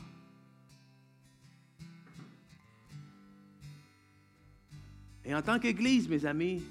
Et 5.24 5.34
en 5.34 5.42
tant 5.42 5.58
qu'Église, 5.58 6.08
mes 6.08 6.26
amis, 6.26 6.62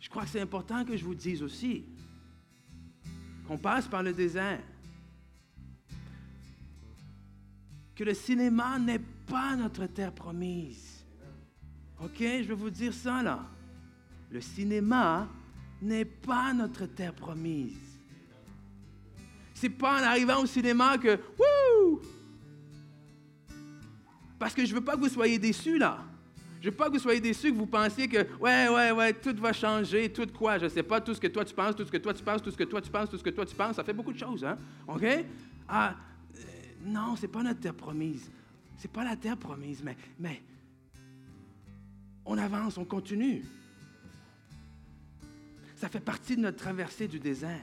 je 0.00 0.08
crois 0.08 0.24
que 0.24 0.30
c'est 0.30 0.40
important 0.40 0.84
que 0.84 0.96
je 0.96 1.04
vous 1.04 1.14
dise 1.14 1.42
aussi 1.42 1.84
qu'on 3.46 3.58
passe 3.58 3.86
par 3.86 4.02
le 4.02 4.12
désert. 4.12 4.60
Que 7.94 8.04
le 8.04 8.14
cinéma 8.14 8.78
n'est 8.78 8.98
pas 8.98 9.56
notre 9.56 9.86
terre 9.86 10.12
promise. 10.12 11.04
OK? 12.00 12.18
Je 12.18 12.48
vais 12.48 12.54
vous 12.54 12.70
dire 12.70 12.92
ça 12.92 13.22
là. 13.22 13.48
Le 14.30 14.40
cinéma 14.40 15.28
n'est 15.80 16.04
pas 16.04 16.52
notre 16.52 16.86
terre 16.86 17.14
promise. 17.14 17.98
C'est 19.54 19.70
pas 19.70 20.00
en 20.00 20.04
arrivant 20.04 20.42
au 20.42 20.46
cinéma 20.46 20.98
que, 20.98 21.18
wouh! 21.38 22.00
Parce 24.38 24.54
que 24.54 24.64
je 24.64 24.74
veux 24.74 24.80
pas 24.80 24.94
que 24.94 25.00
vous 25.00 25.08
soyez 25.08 25.38
déçus 25.38 25.78
là. 25.78 26.07
Je 26.60 26.70
veux 26.70 26.74
pas 26.74 26.86
que 26.86 26.94
vous 26.94 26.98
soyez 26.98 27.20
déçus, 27.20 27.52
que 27.52 27.56
vous 27.56 27.66
pensiez 27.66 28.08
que, 28.08 28.26
ouais, 28.40 28.68
ouais, 28.68 28.90
ouais, 28.90 29.12
tout 29.12 29.34
va 29.36 29.52
changer, 29.52 30.12
tout 30.12 30.26
quoi, 30.36 30.58
je 30.58 30.68
sais 30.68 30.82
pas, 30.82 31.00
tout 31.00 31.14
ce 31.14 31.20
que 31.20 31.28
toi 31.28 31.44
tu 31.44 31.54
penses, 31.54 31.76
tout 31.76 31.84
ce 31.84 31.92
que 31.92 31.98
toi 31.98 32.12
tu 32.12 32.22
penses, 32.22 32.42
tout 32.42 32.50
ce 32.50 32.56
que 32.56 32.64
toi 32.64 32.80
tu 32.80 32.90
penses, 32.90 33.10
tout 33.10 33.18
ce 33.18 33.22
que 33.22 33.30
toi 33.30 33.46
tu 33.46 33.54
penses, 33.54 33.76
ça 33.76 33.84
fait 33.84 33.92
beaucoup 33.92 34.12
de 34.12 34.18
choses, 34.18 34.44
hein? 34.44 34.58
OK? 34.88 35.04
Ah, 35.68 35.94
euh, 36.34 36.40
non, 36.84 37.14
c'est 37.16 37.28
pas 37.28 37.42
notre 37.42 37.60
terre 37.60 37.74
promise. 37.74 38.30
C'est 38.76 38.90
pas 38.90 39.04
la 39.04 39.16
terre 39.16 39.36
promise, 39.36 39.82
mais, 39.84 39.96
mais 40.18 40.42
on 42.24 42.36
avance, 42.38 42.76
on 42.76 42.84
continue. 42.84 43.44
Ça 45.76 45.88
fait 45.88 46.00
partie 46.00 46.36
de 46.36 46.42
notre 46.42 46.56
traversée 46.56 47.06
du 47.06 47.20
désert. 47.20 47.60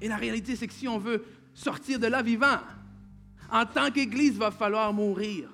Et 0.00 0.08
la 0.08 0.16
réalité, 0.16 0.54
c'est 0.56 0.66
que 0.66 0.72
si 0.72 0.86
on 0.86 0.98
veut 0.98 1.24
sortir 1.54 1.98
de 1.98 2.06
là 2.06 2.22
vivant, 2.22 2.58
en 3.50 3.66
tant 3.66 3.90
qu'Église, 3.90 4.34
il 4.34 4.38
va 4.38 4.50
falloir 4.50 4.92
mourir. 4.92 5.48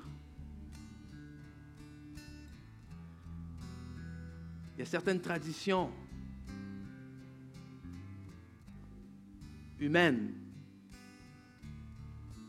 Il 4.76 4.80
y 4.80 4.82
a 4.82 4.86
certaines 4.86 5.22
traditions 5.22 5.90
humaines 9.80 10.34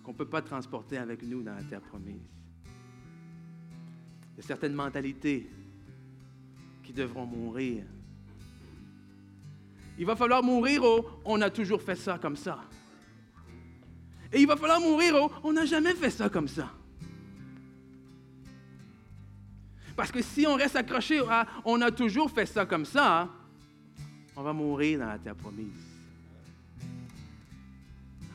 qu'on 0.04 0.12
ne 0.12 0.18
peut 0.18 0.28
pas 0.28 0.42
transporter 0.42 0.98
avec 0.98 1.24
nous 1.24 1.42
dans 1.42 1.56
la 1.56 1.64
terre 1.64 1.82
promise. 1.82 2.22
Il 4.34 4.42
y 4.42 4.44
a 4.44 4.48
certaines 4.48 4.74
mentalités 4.74 5.50
qui 6.84 6.92
devront 6.92 7.26
mourir. 7.26 7.86
Il 9.98 10.06
va 10.06 10.18
falloir 10.18 10.44
mourir 10.44 10.84
au 10.84 11.06
on 11.24 11.42
a 11.42 11.50
toujours 11.50 11.82
fait 11.82 11.96
ça 11.96 12.20
comme 12.20 12.36
ça. 12.36 12.60
Et 14.34 14.42
il 14.42 14.48
va 14.48 14.58
falloir 14.58 14.82
mourir 14.82 15.16
au 15.16 15.32
on 15.44 15.54
n'a 15.54 15.66
jamais 15.66 15.94
fait 15.94 16.10
ça 16.10 16.30
comme 16.30 16.50
ça. 16.50 16.77
Parce 19.98 20.12
que 20.12 20.22
si 20.22 20.46
on 20.46 20.54
reste 20.54 20.76
accroché 20.76 21.20
à 21.28 21.48
on 21.66 21.82
a 21.82 21.90
toujours 21.90 22.30
fait 22.30 22.46
ça 22.46 22.68
comme 22.68 22.86
ça, 22.86 23.28
on 24.36 24.44
va 24.44 24.54
mourir 24.54 25.00
dans 25.00 25.08
la 25.08 25.18
terre 25.18 25.36
promise. 25.36 25.74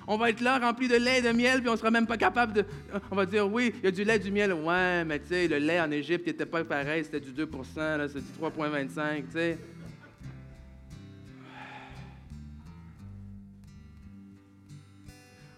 On 0.08 0.16
va 0.16 0.30
être 0.30 0.40
là 0.40 0.58
rempli 0.58 0.88
de 0.88 0.96
lait 0.96 1.20
et 1.20 1.22
de 1.22 1.30
miel, 1.30 1.60
puis 1.60 1.68
on 1.68 1.74
ne 1.74 1.76
sera 1.76 1.92
même 1.92 2.08
pas 2.08 2.16
capable 2.16 2.52
de. 2.52 2.64
On 3.12 3.14
va 3.14 3.24
dire 3.24 3.50
oui, 3.50 3.72
il 3.76 3.84
y 3.84 3.86
a 3.86 3.92
du 3.92 4.02
lait, 4.02 4.18
du 4.18 4.32
miel. 4.32 4.52
Ouais, 4.52 5.04
mais 5.04 5.20
tu 5.20 5.28
sais, 5.28 5.46
le 5.46 5.58
lait 5.58 5.80
en 5.80 5.92
Égypte 5.92 6.26
n'était 6.26 6.44
pas 6.44 6.64
pareil, 6.64 7.04
c'était 7.04 7.20
du 7.20 7.30
2 7.30 7.48
là, 7.76 8.08
c'était 8.08 8.20
du 8.20 8.32
3,25, 8.40 9.26
tu 9.26 9.30
sais. 9.30 9.58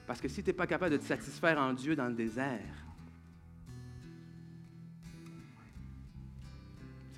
Parce 0.07 0.21
que 0.21 0.29
si 0.29 0.43
tu 0.43 0.51
n'es 0.51 0.53
pas 0.53 0.67
capable 0.67 0.93
de 0.93 0.99
te 0.99 1.05
satisfaire 1.05 1.59
en 1.59 1.73
Dieu 1.73 1.97
dans 1.97 2.09
le 2.09 2.15
désert, 2.15 2.84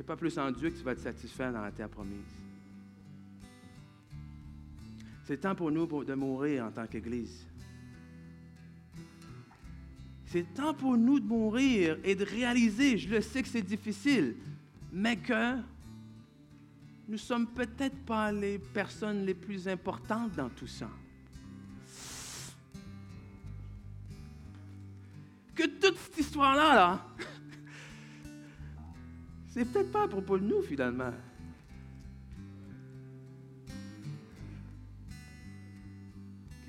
pas 0.07 0.17
plus 0.17 0.39
en 0.39 0.51
Dieu 0.53 0.71
que 0.71 0.77
tu 0.77 0.85
vas 0.85 0.95
te 0.95 1.01
satisfaire 1.01 1.53
dans 1.53 1.61
la 1.61 1.73
terre 1.73 1.89
promise. 1.89 2.33
C'est 5.25 5.39
temps 5.39 5.57
pour 5.57 5.73
nous 5.73 5.87
de 6.05 6.15
mourir 6.15 6.65
en 6.65 6.71
tant 6.71 6.87
qu'Église. 6.87 7.45
C'est 10.27 10.55
temps 10.55 10.75
pour 10.75 10.97
nous 10.97 11.19
de 11.19 11.27
mourir 11.27 11.99
et 12.05 12.15
de 12.15 12.25
réaliser, 12.25 12.97
je 12.97 13.09
le 13.09 13.21
sais 13.21 13.43
que 13.43 13.49
c'est 13.49 13.63
difficile, 13.63 14.37
mais 14.93 15.17
que 15.17 15.57
nous 17.09 17.19
sommes 17.19 17.47
peut-être 17.49 18.05
pas 18.05 18.31
les 18.31 18.59
personnes 18.59 19.25
les 19.25 19.35
plus 19.35 19.67
importantes 19.67 20.35
dans 20.37 20.49
tout 20.49 20.67
ça. 20.67 20.91
Que 25.55 25.65
toute 25.65 25.97
cette 25.97 26.19
histoire-là, 26.19 26.75
là, 26.75 27.07
c'est 29.57 29.65
peut-être 29.65 29.91
pas 29.91 30.03
à 30.03 30.09
propos 30.09 30.37
de 30.37 30.45
nous 30.45 30.61
finalement. 30.61 31.13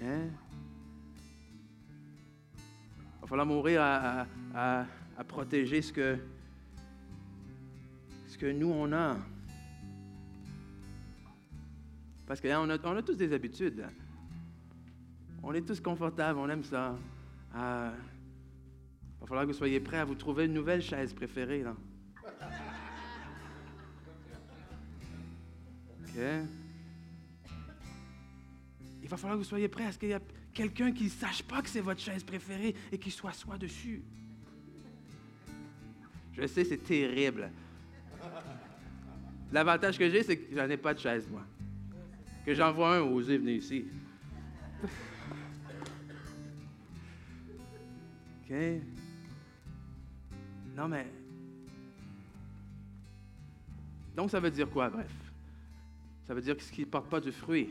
Hein? 0.01 0.29
Il 2.93 3.21
va 3.21 3.27
falloir 3.27 3.45
mourir 3.45 3.81
à, 3.81 4.85
protéger 5.27 5.81
ce 5.81 5.91
que, 5.91 6.17
ce 8.27 8.37
que 8.37 8.45
nous, 8.45 8.69
on 8.69 8.93
a. 8.93 9.17
Parce 12.25 12.39
que 12.39 12.47
on, 12.47 12.69
a, 12.69 12.77
on 12.81 12.95
a 12.95 13.01
tous 13.01 13.17
des 13.17 13.33
habitudes. 13.33 13.85
On 15.43 15.53
est 15.53 15.67
tous 15.67 15.81
confortables, 15.81 16.39
on 16.39 16.47
aime 16.47 16.63
ça. 16.63 16.97
Il 17.53 17.59
va 17.59 17.93
falloir 19.25 19.45
que 19.45 19.51
vous 19.51 19.57
soyez 19.57 19.81
prêts 19.81 19.97
à 19.97 20.05
vous 20.05 20.15
trouver 20.15 20.45
une 20.45 20.53
nouvelle 20.53 20.81
chaise 20.81 21.13
préférée. 21.13 21.63
Là. 21.63 21.75
Il 29.01 29.07
va 29.07 29.17
falloir 29.17 29.37
que 29.37 29.43
vous 29.43 29.49
soyez 29.49 29.67
prêts 29.67 29.85
à 29.85 29.91
ce 29.91 29.99
qu'il 29.99 30.09
y 30.09 30.13
ait 30.13 30.19
quelqu'un 30.53 30.91
qui 30.91 31.05
ne 31.05 31.09
sache 31.09 31.43
pas 31.43 31.61
que 31.61 31.69
c'est 31.69 31.81
votre 31.81 32.01
chaise 32.01 32.23
préférée 32.23 32.75
et 32.91 32.97
qui 32.97 33.11
soit 33.11 33.33
soi 33.33 33.57
dessus. 33.57 34.03
Je 36.33 36.47
sais, 36.47 36.63
c'est 36.63 36.77
terrible. 36.77 37.51
L'avantage 39.51 39.97
que 39.97 40.09
j'ai, 40.09 40.23
c'est 40.23 40.37
que 40.37 40.55
j'en 40.55 40.69
ai 40.69 40.77
pas 40.77 40.93
de 40.93 40.99
chaise, 40.99 41.27
moi. 41.29 41.43
Que 42.45 42.53
j'en 42.53 42.71
vois 42.73 42.97
un, 42.97 43.01
osez 43.01 43.37
venir 43.37 43.55
ici. 43.55 43.85
OK? 48.43 48.55
Non, 50.75 50.87
mais. 50.87 51.07
Donc, 54.15 54.31
ça 54.31 54.39
veut 54.39 54.51
dire 54.51 54.69
quoi, 54.69 54.89
bref? 54.89 55.26
Ça 56.27 56.33
veut 56.33 56.41
dire 56.41 56.57
que 56.57 56.63
ce 56.63 56.71
qui 56.71 56.81
ne 56.81 56.85
porte 56.85 57.09
pas 57.09 57.21
de 57.21 57.31
fruit, 57.31 57.69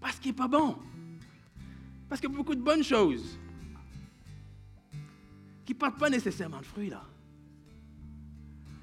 parce 0.00 0.18
qu'il 0.18 0.32
n'est 0.32 0.36
pas 0.36 0.48
bon. 0.48 0.76
Parce 2.08 2.20
qu'il 2.20 2.28
y 2.28 2.34
a 2.34 2.36
beaucoup 2.36 2.56
de 2.56 2.62
bonnes 2.62 2.82
choses 2.82 3.38
qui 5.64 5.74
ne 5.74 5.78
portent 5.78 5.98
pas 5.98 6.10
nécessairement 6.10 6.58
de 6.58 6.66
fruits, 6.66 6.90
là. 6.90 7.04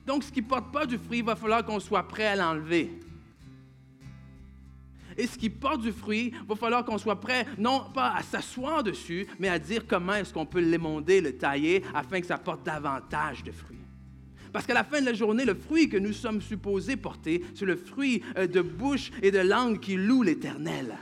Donc, 0.05 0.23
ce 0.23 0.31
qui 0.31 0.41
ne 0.41 0.47
porte 0.47 0.71
pas 0.71 0.85
du 0.85 0.97
fruit, 0.97 1.19
il 1.19 1.25
va 1.25 1.35
falloir 1.35 1.65
qu'on 1.65 1.81
soit 1.81 2.07
prêt 2.07 2.27
à 2.27 2.35
l'enlever. 2.37 2.97
Et 5.17 5.27
ce 5.27 5.37
qui 5.37 5.49
porte 5.49 5.81
du 5.81 5.91
fruit, 5.91 6.31
il 6.33 6.47
va 6.47 6.55
falloir 6.55 6.85
qu'on 6.85 6.97
soit 6.97 7.19
prêt, 7.19 7.45
non 7.57 7.89
pas 7.93 8.13
à 8.13 8.23
s'asseoir 8.23 8.83
dessus, 8.83 9.27
mais 9.39 9.49
à 9.49 9.59
dire 9.59 9.85
comment 9.85 10.13
est-ce 10.13 10.33
qu'on 10.33 10.45
peut 10.45 10.61
l'émonder, 10.61 11.19
le 11.19 11.37
tailler, 11.37 11.83
afin 11.93 12.21
que 12.21 12.27
ça 12.27 12.37
porte 12.37 12.63
davantage 12.63 13.43
de 13.43 13.51
fruits. 13.51 13.86
Parce 14.51 14.65
qu'à 14.65 14.73
la 14.73 14.83
fin 14.83 15.01
de 15.01 15.05
la 15.05 15.13
journée, 15.13 15.45
le 15.45 15.55
fruit 15.55 15.89
que 15.89 15.97
nous 15.97 16.13
sommes 16.13 16.41
supposés 16.41 16.95
porter, 16.95 17.43
c'est 17.55 17.65
le 17.65 17.75
fruit 17.75 18.21
euh, 18.37 18.47
de 18.47 18.61
bouche 18.61 19.11
et 19.21 19.31
de 19.31 19.39
langue 19.39 19.79
qui 19.79 19.95
loue 19.95 20.23
l'Éternel. 20.23 20.95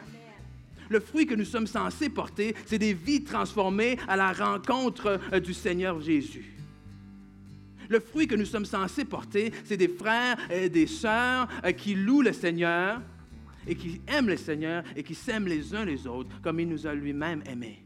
Le 0.89 0.99
fruit 0.99 1.25
que 1.25 1.35
nous 1.35 1.45
sommes 1.45 1.67
censés 1.67 2.09
porter, 2.09 2.55
c'est 2.65 2.77
des 2.77 2.93
vies 2.93 3.23
transformées 3.23 3.97
à 4.07 4.15
la 4.15 4.31
rencontre 4.31 5.19
euh, 5.33 5.39
du 5.39 5.53
Seigneur 5.53 5.99
Jésus. 6.01 6.51
Le 7.89 7.99
fruit 7.99 8.27
que 8.27 8.35
nous 8.35 8.45
sommes 8.45 8.65
censés 8.65 9.05
porter, 9.05 9.51
c'est 9.63 9.77
des 9.77 9.87
frères 9.87 10.37
et 10.49 10.69
des 10.69 10.87
sœurs 10.87 11.47
euh, 11.63 11.71
qui 11.71 11.95
louent 11.95 12.21
le 12.21 12.33
Seigneur 12.33 13.01
et 13.67 13.75
qui 13.75 14.01
aiment 14.07 14.27
le 14.27 14.37
Seigneur 14.37 14.83
et 14.95 15.03
qui 15.03 15.15
s'aiment 15.15 15.47
les 15.47 15.73
uns 15.73 15.85
les 15.85 16.05
autres 16.07 16.41
comme 16.41 16.59
il 16.59 16.67
nous 16.67 16.85
a 16.87 16.93
lui-même 16.93 17.43
aimés. 17.49 17.81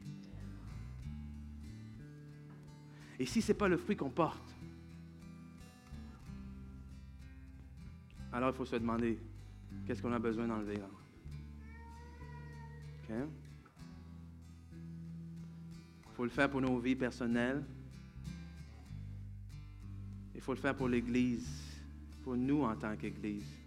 Et 3.19 3.25
si 3.25 3.41
ce 3.41 3.49
n'est 3.49 3.57
pas 3.57 3.67
le 3.67 3.77
fruit 3.77 3.97
qu'on 3.97 4.09
porte, 4.09 4.48
alors 8.31 8.49
il 8.49 8.55
faut 8.55 8.65
se 8.65 8.75
demander 8.75 9.19
qu'est-ce 9.85 10.01
qu'on 10.01 10.13
a 10.13 10.19
besoin 10.19 10.47
d'enlever 10.47 10.77
là? 10.77 10.87
Il 13.09 13.25
faut 16.15 16.23
le 16.23 16.29
faire 16.29 16.49
pour 16.49 16.61
nos 16.61 16.77
vies 16.77 16.95
personnelles. 16.95 17.63
Il 20.35 20.41
faut 20.41 20.53
le 20.53 20.59
faire 20.59 20.75
pour 20.75 20.87
l'Église, 20.87 21.49
pour 22.23 22.37
nous 22.37 22.63
en 22.63 22.75
tant 22.75 22.95
qu'Église. 22.95 23.59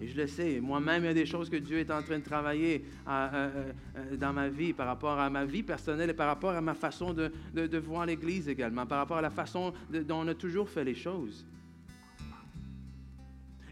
Et 0.00 0.06
je 0.06 0.16
le 0.16 0.28
sais, 0.28 0.60
moi-même, 0.60 1.02
il 1.02 1.06
y 1.06 1.10
a 1.10 1.14
des 1.14 1.26
choses 1.26 1.50
que 1.50 1.56
Dieu 1.56 1.78
est 1.78 1.90
en 1.90 2.02
train 2.02 2.20
de 2.20 2.24
travailler 2.24 2.84
euh, 3.08 3.28
euh, 3.32 3.72
euh, 3.96 4.16
dans 4.16 4.32
ma 4.32 4.48
vie 4.48 4.72
par 4.72 4.86
rapport 4.86 5.18
à 5.18 5.28
ma 5.28 5.44
vie 5.44 5.64
personnelle 5.64 6.10
et 6.10 6.14
par 6.14 6.28
rapport 6.28 6.52
à 6.52 6.60
ma 6.60 6.74
façon 6.74 7.12
de, 7.12 7.32
de, 7.52 7.78
voir 7.78 8.06
l'Église 8.06 8.48
également, 8.48 8.86
par 8.86 8.98
rapport 8.98 9.16
à 9.16 9.22
la 9.22 9.30
façon 9.30 9.72
dont 9.90 10.20
on 10.20 10.28
a 10.28 10.34
toujours 10.34 10.68
fait 10.68 10.84
les 10.84 10.94
choses. 10.94 11.44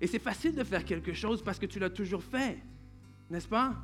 Et 0.01 0.07
c'est 0.07 0.19
facile 0.19 0.55
de 0.55 0.65
faire 0.65 0.85
quelque 0.85 1.13
chose 1.13 1.43
parce 1.43 1.59
que 1.59 1.67
tu 1.67 1.79
l'as 1.79 1.91
toujours 1.91 2.23
fait, 2.23 2.59
n'est-ce 3.31 3.49
pas? 3.49 3.75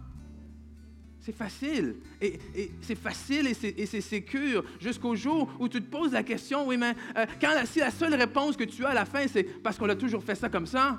C'est 1.21 1.35
facile. 1.35 1.97
Et, 2.21 2.39
c'est 2.81 2.97
facile 2.97 3.47
et 3.47 3.87
c'est 3.87 4.01
sécure 4.01 4.65
jusqu'au 4.81 5.15
jour 5.15 5.55
où 5.61 5.69
tu 5.69 5.81
te 5.81 5.89
poses 5.89 6.13
la 6.13 6.25
question, 6.25 6.67
oui, 6.67 6.77
mais 6.77 6.97
quand 7.41 7.55
si 7.65 7.79
la 7.79 7.93
seule 7.93 8.15
réponse 8.15 8.57
que 8.57 8.65
tu 8.65 8.85
as 8.85 8.89
à 8.89 8.95
la 8.95 9.05
fin, 9.05 9.27
c'est 9.29 9.45
parce 9.45 9.79
qu'on 9.79 9.89
a 9.89 9.95
toujours 9.95 10.25
fait 10.25 10.35
ça 10.35 10.49
comme 10.49 10.67
ça, 10.67 10.99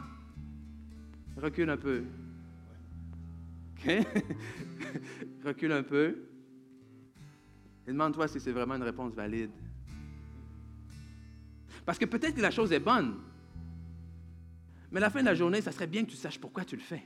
Recule 1.38 1.70
un 1.70 1.78
peu. 1.78 2.04
OK? 3.78 3.92
Recule 5.46 5.72
un 5.72 5.84
peu. 5.84 6.16
Et 7.88 7.92
demande-toi 7.92 8.28
si 8.28 8.40
c'est 8.40 8.52
vraiment 8.52 8.76
une 8.76 8.84
réponse 8.84 9.14
valide. 9.14 9.52
Parce 11.86 11.98
que 11.98 12.06
peut-être 12.06 12.36
que 12.36 12.42
la 12.42 12.52
chose 12.52 12.72
est 12.72 12.80
bonne. 12.80 13.16
Mais 14.94 15.00
à 15.00 15.02
la 15.02 15.10
fin 15.10 15.22
de 15.22 15.26
la 15.26 15.34
journée, 15.34 15.60
ça 15.60 15.72
serait 15.72 15.88
bien 15.88 16.06
que 16.06 16.12
tu 16.12 16.16
saches 16.16 16.40
pourquoi 16.40 16.64
tu 16.64 16.76
le 16.76 16.82
fais. 16.84 17.04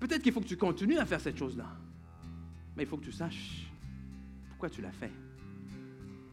Peut-être 0.00 0.20
qu'il 0.20 0.32
faut 0.32 0.40
que 0.40 0.48
tu 0.48 0.56
continues 0.56 0.98
à 0.98 1.06
faire 1.06 1.20
cette 1.20 1.38
chose-là. 1.38 1.68
Mais 2.76 2.82
il 2.82 2.88
faut 2.88 2.96
que 2.96 3.04
tu 3.04 3.12
saches 3.12 3.70
pourquoi 4.48 4.68
tu 4.68 4.82
l'as 4.82 4.90
fait. 4.90 5.12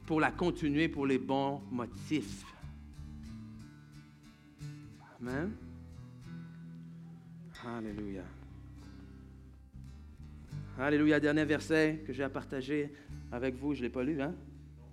Pour 0.07 0.19
la 0.19 0.31
continuer 0.31 0.89
pour 0.89 1.05
les 1.05 1.19
bons 1.19 1.61
motifs. 1.69 2.45
Amen. 5.19 5.51
Alléluia. 7.63 8.23
Alléluia. 10.79 11.19
Dernier 11.19 11.45
verset 11.45 12.03
que 12.07 12.11
j'ai 12.11 12.23
à 12.23 12.29
partager 12.29 12.91
avec 13.31 13.55
vous. 13.55 13.75
Je 13.75 13.81
ne 13.81 13.83
l'ai 13.83 13.91
pas 13.91 14.03
lu, 14.03 14.19
hein? 14.19 14.33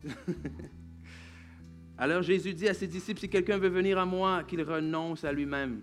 Alors 1.98 2.22
Jésus 2.22 2.54
dit 2.54 2.68
à 2.68 2.74
ses 2.74 2.86
disciples, 2.86 3.18
si 3.20 3.28
quelqu'un 3.28 3.58
veut 3.58 3.68
venir 3.68 3.98
à 3.98 4.06
moi, 4.06 4.44
qu'il 4.44 4.62
renonce 4.62 5.24
à 5.24 5.32
lui-même. 5.32 5.80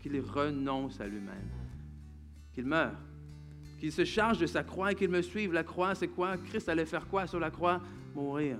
Qu'il 0.00 0.20
renonce 0.20 1.00
à 1.00 1.06
lui-même. 1.06 1.48
Qu'il 2.52 2.66
meure. 2.66 2.96
Qu'il 3.78 3.92
se 3.92 4.04
charge 4.04 4.38
de 4.38 4.46
sa 4.46 4.64
croix 4.64 4.90
et 4.90 4.94
qu'il 4.96 5.10
me 5.10 5.22
suive. 5.22 5.52
La 5.52 5.62
croix, 5.62 5.94
c'est 5.94 6.08
quoi? 6.08 6.36
Christ 6.36 6.68
allait 6.68 6.86
faire 6.86 7.06
quoi 7.06 7.28
sur 7.28 7.38
la 7.38 7.52
croix? 7.52 7.80
Mourir. 8.14 8.58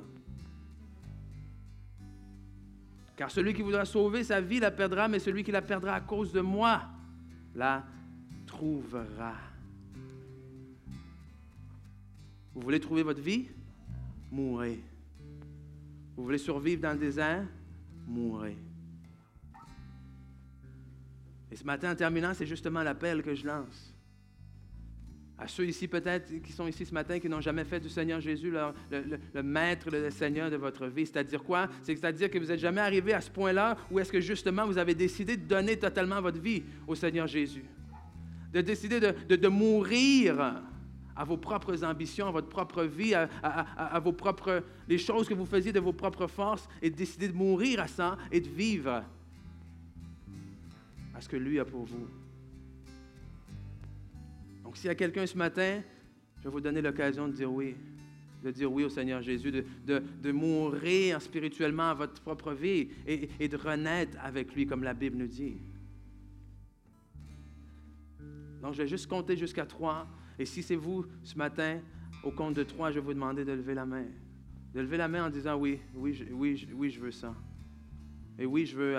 Car 3.16 3.30
celui 3.30 3.54
qui 3.54 3.62
voudra 3.62 3.84
sauver 3.84 4.22
sa 4.22 4.40
vie 4.40 4.60
la 4.60 4.70
perdra, 4.70 5.08
mais 5.08 5.18
celui 5.18 5.42
qui 5.42 5.50
la 5.50 5.62
perdra 5.62 5.94
à 5.94 6.00
cause 6.00 6.32
de 6.32 6.40
moi 6.40 6.82
la 7.54 7.84
trouvera. 8.46 9.34
Vous 12.54 12.60
voulez 12.62 12.80
trouver 12.80 13.02
votre 13.02 13.20
vie? 13.20 13.48
Mourrez. 14.30 14.80
Vous 16.16 16.24
voulez 16.24 16.38
survivre 16.38 16.82
dans 16.82 16.92
le 16.92 16.98
désert? 16.98 17.46
Mourrez. 18.06 18.56
Et 21.50 21.56
ce 21.56 21.64
matin, 21.64 21.92
en 21.92 21.94
terminant, 21.94 22.34
c'est 22.34 22.46
justement 22.46 22.82
l'appel 22.82 23.22
que 23.22 23.34
je 23.34 23.46
lance 23.46 23.92
à 25.42 25.48
ceux 25.48 25.66
ici 25.66 25.88
peut-être 25.88 26.40
qui 26.42 26.52
sont 26.52 26.68
ici 26.68 26.86
ce 26.86 26.94
matin 26.94 27.18
qui 27.18 27.28
n'ont 27.28 27.40
jamais 27.40 27.64
fait 27.64 27.80
du 27.80 27.88
Seigneur 27.88 28.20
Jésus 28.20 28.52
le, 28.90 29.42
maître, 29.42 29.90
le 29.90 30.10
Seigneur 30.10 30.50
de 30.50 30.56
votre 30.56 30.86
vie. 30.86 31.04
C'est-à-dire 31.04 31.42
quoi? 31.42 31.68
C'est-à-dire 31.82 32.30
que 32.30 32.38
vous 32.38 32.46
n'êtes 32.46 32.60
jamais 32.60 32.80
arrivé 32.80 33.12
à 33.12 33.20
ce 33.20 33.30
point-là 33.30 33.76
où 33.90 33.98
est-ce 33.98 34.12
que 34.12 34.20
justement 34.20 34.66
vous 34.66 34.78
avez 34.78 34.94
décidé 34.94 35.36
de 35.36 35.44
donner 35.44 35.76
totalement 35.76 36.20
votre 36.20 36.40
vie 36.40 36.62
au 36.86 36.94
Seigneur 36.94 37.26
Jésus. 37.26 37.64
De 38.52 38.60
décider 38.60 39.00
de, 39.00 39.48
mourir 39.48 40.62
à 41.16 41.24
vos 41.24 41.36
propres 41.36 41.84
ambitions, 41.84 42.26
à 42.26 42.30
votre 42.30 42.48
propre 42.48 42.84
vie, 42.84 43.14
à, 43.14 44.00
vos 44.00 44.12
propres, 44.12 44.62
les 44.88 44.98
choses 44.98 45.28
que 45.28 45.34
vous 45.34 45.46
faisiez 45.46 45.72
de 45.72 45.80
vos 45.80 45.92
propres 45.92 46.26
forces 46.26 46.68
et 46.80 46.90
de 46.90 46.96
décider 46.96 47.28
de 47.28 47.34
mourir 47.34 47.80
à 47.80 47.88
ça 47.88 48.16
et 48.30 48.40
de 48.40 48.48
vivre 48.48 49.04
à 51.14 51.20
ce 51.20 51.28
que 51.28 51.36
lui 51.36 51.58
a 51.58 51.64
pour 51.64 51.84
vous. 51.84 52.08
Donc, 54.64 54.76
s'il 54.76 54.86
y 54.86 54.90
a 54.90 54.94
quelqu'un 54.94 55.26
ce 55.26 55.36
matin, 55.36 55.82
je 56.38 56.44
vais 56.44 56.50
vous 56.50 56.60
donner 56.60 56.80
l'occasion 56.80 57.28
de 57.28 57.32
dire 57.32 57.52
oui, 57.52 57.76
de 58.42 58.50
dire 58.50 58.72
oui 58.72 58.84
au 58.84 58.88
Seigneur 58.88 59.20
Jésus, 59.22 59.52
de, 59.52 60.32
mourir 60.32 61.20
spirituellement 61.20 61.90
à 61.90 61.94
votre 61.94 62.20
propre 62.22 62.52
vie 62.52 62.88
et, 63.06 63.28
et, 63.38 63.48
de 63.48 63.56
renaître 63.56 64.16
avec 64.22 64.54
lui, 64.54 64.66
comme 64.66 64.82
la 64.82 64.94
Bible 64.94 65.18
nous 65.18 65.26
dit. 65.26 65.58
Donc, 68.62 68.74
je 68.74 68.82
vais 68.82 68.88
juste 68.88 69.08
compter 69.08 69.36
jusqu'à 69.36 69.66
trois. 69.66 70.06
Et 70.43 70.45
si 70.45 70.61
c'est 70.61 70.74
vous 70.74 71.07
ce 71.22 71.38
matin, 71.38 71.78
au 72.24 72.32
compte 72.32 72.55
de 72.55 72.64
trois, 72.64 72.90
je 72.90 72.99
vais 72.99 73.07
vous 73.07 73.14
demander 73.14 73.45
de 73.45 73.53
lever 73.53 73.74
la 73.74 73.86
main. 73.86 74.07
De 74.74 74.80
lever 74.80 74.97
la 74.97 75.07
main 75.07 75.26
en 75.26 75.30
disant 75.30 75.55
oui, 75.55 75.78
oui, 75.95 76.14
je, 76.14 76.24
oui, 76.32 76.68
oui, 76.74 76.90
je 76.90 76.99
veux 76.99 77.12
ça. 77.12 77.32
Et 78.40 78.45
oui, 78.45 78.66
je 78.66 78.76
veux, 78.76 78.97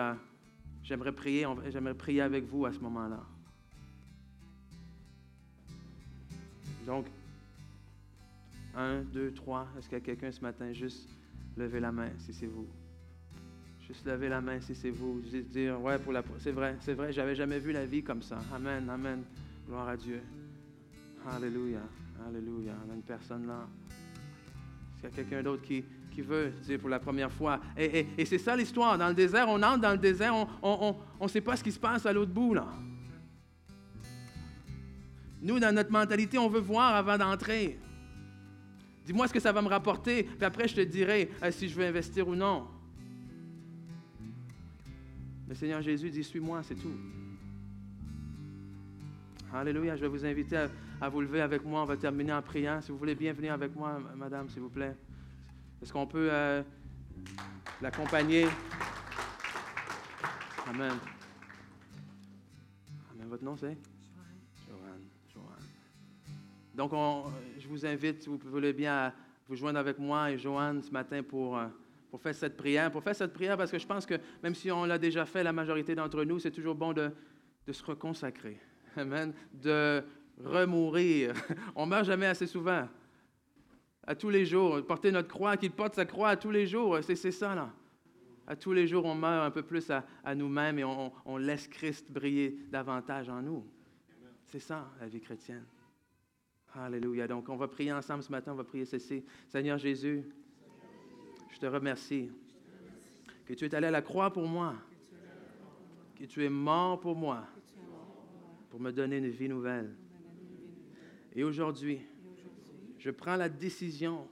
j'aimerais 0.83 1.11
prier, 1.11 1.45
j'aimerais 1.67 1.95
prier 1.95 2.21
avec 2.21 2.45
vous 2.45 2.65
à 2.65 2.71
ce 2.71 2.79
moment-là. 2.79 3.21
Donc, 6.85 7.07
un, 8.73 9.01
deux, 9.01 9.33
trois. 9.33 9.67
Est-ce 9.77 9.89
qu'il 9.89 9.97
y 9.97 10.01
a 10.01 10.05
quelqu'un 10.05 10.31
ce 10.31 10.39
matin? 10.39 10.71
Juste 10.71 11.09
lever 11.57 11.81
la 11.81 11.91
main 11.91 12.07
si 12.19 12.33
c'est 12.33 12.47
vous? 12.47 12.69
Juste 13.85 14.05
lever 14.05 14.29
la 14.29 14.39
main 14.39 14.61
si 14.61 14.73
c'est 14.75 14.91
vous. 14.91 15.21
Juste 15.29 15.49
dire, 15.49 15.81
ouais, 15.81 15.99
pour 15.99 16.13
la, 16.13 16.23
c'est 16.39 16.53
vrai, 16.53 16.77
c'est 16.79 16.93
vrai, 16.93 17.11
j'avais 17.11 17.35
jamais 17.35 17.59
vu 17.59 17.73
la 17.73 17.85
vie 17.85 18.01
comme 18.01 18.21
ça. 18.21 18.39
Amen, 18.53 18.89
amen. 18.89 19.23
Gloire 19.67 19.89
à 19.89 19.97
Dieu. 19.97 20.21
Alléluia, 21.31 21.79
alléluia. 22.27 22.73
On 22.85 22.91
a 22.91 22.95
une 22.95 23.01
personne 23.01 23.47
là. 23.47 23.67
Est-ce 24.93 25.01
qu'il 25.01 25.09
y 25.09 25.13
a 25.13 25.15
quelqu'un 25.15 25.43
d'autre 25.43 25.63
qui, 25.63 25.83
veut 26.21 26.51
dire 26.63 26.79
pour 26.79 26.89
la 26.89 26.99
première 26.99 27.31
fois? 27.31 27.59
Et, 27.77 28.07
et, 28.17 28.25
c'est 28.25 28.37
ça 28.37 28.55
l'histoire. 28.55 28.97
Dans 28.97 29.07
le 29.07 29.13
désert, 29.13 29.47
on 29.47 29.61
entre 29.63 29.79
dans 29.79 29.91
le 29.91 29.97
désert, 29.97 30.33
on 30.61 30.95
ne 31.21 31.27
sait 31.27 31.41
pas 31.41 31.55
ce 31.55 31.63
qui 31.63 31.71
se 31.71 31.79
passe 31.79 32.05
à 32.05 32.13
l'autre 32.13 32.31
bout 32.31 32.53
là. 32.53 32.67
Nous, 35.41 35.59
dans 35.59 35.75
notre 35.75 35.91
mentalité, 35.91 36.37
on 36.37 36.47
veut 36.47 36.61
voir 36.61 36.95
avant 36.95 37.17
d'entrer. 37.17 37.77
Dis-moi 39.05 39.27
ce 39.27 39.33
que 39.33 39.41
ça 39.41 39.51
va 39.51 39.61
me 39.61 39.67
rapporter, 39.67 40.23
puis 40.23 40.45
après 40.45 40.67
je 40.67 40.75
te 40.75 40.81
dirai 40.81 41.29
euh, 41.43 41.51
si 41.51 41.67
je 41.67 41.75
veux 41.75 41.85
investir 41.85 42.27
ou 42.27 42.35
non. 42.35 42.65
Le 45.49 45.55
Seigneur 45.55 45.81
Jésus 45.81 46.09
dit, 46.09 46.23
suis-moi, 46.23 46.63
c'est 46.63 46.75
tout. 46.75 46.95
Alléluia, 49.53 49.95
je 49.95 50.01
vais 50.01 50.07
vous 50.07 50.25
inviter 50.25 50.57
à, 50.57 50.69
vous 51.09 51.21
lever 51.21 51.41
avec 51.41 51.63
moi. 51.65 51.81
On 51.81 51.85
va 51.85 51.97
terminer 51.97 52.33
en 52.33 52.41
priant. 52.41 52.81
Si 52.81 52.91
vous 52.91 52.97
voulez 52.97 53.15
bien 53.15 53.33
venir 53.33 53.53
avec 53.53 53.75
moi, 53.75 53.99
madame, 54.15 54.49
s'il 54.49 54.61
vous 54.61 54.69
plaît. 54.69 54.95
Est-ce 55.81 55.91
qu'on 55.91 56.07
peut 56.07 56.29
euh, 56.31 56.63
l'accompagner? 57.81 58.47
Amen. 60.67 60.93
Amen. 63.11 63.27
Votre 63.27 63.43
nom, 63.43 63.55
c'est? 63.57 63.77
Donc, 66.73 66.91
je 67.59 67.67
vous 67.67 67.85
invite, 67.85 68.23
si 68.23 68.29
vous 68.29 68.39
voulez 68.45 68.73
bien, 68.73 68.93
à 68.93 69.13
vous 69.47 69.55
joindre 69.55 69.77
avec 69.79 69.99
moi 69.99 70.31
et 70.31 70.37
Joanne 70.37 70.81
ce 70.81 70.91
matin 70.91 71.21
pour, 71.21 71.57
euh, 71.57 71.67
pour 72.09 72.19
faire 72.19 72.33
cette 72.33 72.57
prière. 72.57 72.91
Pour 72.91 73.03
faire 73.03 73.15
cette 73.15 73.33
prière, 73.33 73.57
parce 73.57 73.71
que 73.71 73.77
je 73.77 73.85
pense 73.85 74.05
que 74.05 74.15
même 74.41 74.55
si 74.55 74.71
on 74.71 74.85
l'a 74.85 74.97
déjà 74.97 75.25
fait, 75.25 75.43
la 75.43 75.53
majorité 75.53 75.93
d'entre 75.93 76.23
nous, 76.23 76.39
c'est 76.39 76.51
toujours 76.51 76.73
bon 76.75 76.93
de, 76.93 77.11
de, 77.67 77.73
se 77.73 77.83
reconsacrer. 77.83 78.57
Amen. 78.95 79.33
De 79.53 80.03
remourir. 80.41 81.33
On 81.75 81.85
meurt 81.85 82.05
jamais 82.05 82.27
assez 82.27 82.47
souvent. 82.47 82.87
À 84.05 84.15
tous 84.15 84.29
les 84.29 84.45
jours. 84.45 84.85
Porter 84.85 85.11
notre 85.11 85.29
croix, 85.29 85.57
qu'il 85.57 85.71
porte 85.71 85.95
sa 85.95 86.05
croix 86.05 86.29
à 86.29 86.37
tous 86.37 86.51
les 86.51 86.67
jours. 86.67 86.99
C'est 87.03 87.31
ça, 87.31 87.55
là. 87.55 87.71
À 88.45 88.55
tous 88.55 88.73
les 88.73 88.87
jours, 88.87 89.05
on 89.05 89.15
meurt 89.15 89.45
un 89.45 89.51
peu 89.51 89.63
plus 89.63 89.89
à, 89.89 90.35
nous-mêmes 90.35 90.77
et 90.77 90.83
on, 90.83 91.13
on 91.25 91.37
laisse 91.37 91.65
Christ 91.65 92.11
briller 92.11 92.57
davantage 92.69 93.29
en 93.29 93.41
nous. 93.41 93.65
C'est 94.47 94.59
ça, 94.59 94.91
la 94.99 95.07
vie 95.07 95.21
chrétienne. 95.21 95.65
Alléluia. 96.75 97.27
Donc, 97.27 97.49
on 97.49 97.55
va 97.55 97.67
prier 97.67 97.93
ensemble 97.93 98.23
ce 98.23 98.31
matin, 98.31 98.51
on 98.51 98.55
va 98.55 98.63
prier 98.63 98.85
ceci. 98.85 99.23
Seigneur 99.47 99.77
Jésus, 99.77 100.23
je 101.51 101.59
te 101.59 101.65
remercie 101.65 102.31
que 103.45 103.53
tu 103.53 103.65
es 103.65 103.75
allé 103.75 103.87
à 103.87 103.91
la 103.91 104.01
croix 104.01 104.33
pour 104.33 104.47
moi, 104.47 104.75
que 106.15 106.25
tu 106.25 106.43
es 106.43 106.49
mort 106.49 106.99
pour 106.99 107.15
moi, 107.15 107.45
pour 108.69 108.79
me 108.79 108.91
donner 108.91 109.17
une 109.17 109.29
vie 109.29 109.49
nouvelle. 109.49 109.85
pour 109.85 109.89
me 109.89 109.89
donner 109.89 109.89
une 109.89 109.89
vie 109.89 109.89
nouvelle. 109.89 109.95
Et 111.35 111.43
aujourd'hui, 111.43 112.01
je 112.97 113.09
prends 113.09 113.35
la 113.35 113.49
décision 113.49 114.27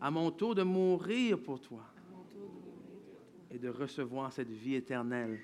à 0.00 0.10
mon 0.10 0.30
tour 0.30 0.54
de 0.54 0.62
mourir 0.62 1.38
pour 1.38 1.60
toi 1.60 1.84
et 3.50 3.58
de 3.58 3.68
recevoir 3.68 4.32
cette 4.32 4.50
vie 4.50 4.74
éternelle. 4.74 5.40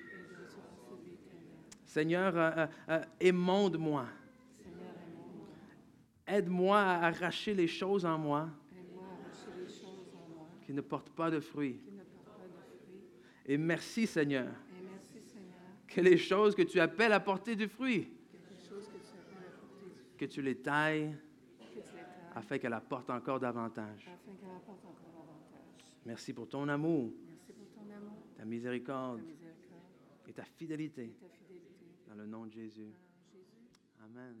Seigneur, 1.85 2.35
euh, 2.35 2.51
euh, 2.57 2.67
euh, 2.89 3.03
émonde-moi. 3.19 4.07
Aide-moi 6.25 6.79
à 6.79 7.07
arracher 7.07 7.53
les 7.53 7.67
choses 7.67 8.05
en 8.05 8.17
moi 8.17 8.49
qui 10.65 10.73
ne 10.73 10.81
portent 10.81 11.11
pas 11.11 11.29
de 11.29 11.39
fruits. 11.39 11.79
Et 13.45 13.57
merci, 13.57 14.07
Seigneur, 14.07 14.47
que 15.87 16.01
les 16.01 16.17
choses 16.17 16.55
que 16.55 16.61
tu 16.63 16.79
appelles 16.79 17.11
à 17.11 17.19
porter 17.19 17.55
du 17.55 17.67
fruit, 17.67 18.09
quelque 18.31 18.67
chose 18.67 18.87
que 18.87 18.97
tu 18.97 19.13
appelles 19.13 19.43
à 19.45 19.51
porter 19.51 19.85
du 19.85 20.01
fruit, 20.01 20.02
que 20.17 20.25
tu 20.25 20.41
les 20.41 20.57
tailles 20.57 21.15
que 21.59 21.65
tu 21.65 21.75
les 21.75 21.81
tailles, 21.81 22.03
afin 22.35 22.57
qu'elle 22.57 22.73
apporte 22.73 23.09
encore 23.09 23.39
davantage. 23.39 24.07
afin 24.07 24.35
qu'elle 24.35 24.49
apporte 24.55 24.85
encore 24.85 25.11
davantage. 25.11 25.85
Merci 26.05 26.33
pour 26.33 26.47
ton 26.49 26.67
amour, 26.69 27.11
Merci 27.27 27.53
pour 27.53 27.67
ton 27.71 27.89
amour, 27.91 28.17
ta 28.37 28.45
miséricorde 28.45 29.19
ta 29.19 29.23
miséricorde 29.25 30.27
et 30.27 30.33
ta 30.33 30.43
fidélité. 30.43 31.03
et 31.03 31.09
ta 31.19 31.27
fidélité. 31.29 31.85
Dans 32.07 32.15
le 32.15 32.25
nom 32.25 32.45
de 32.45 32.51
Jésus. 32.51 32.93
Amen. 34.03 34.35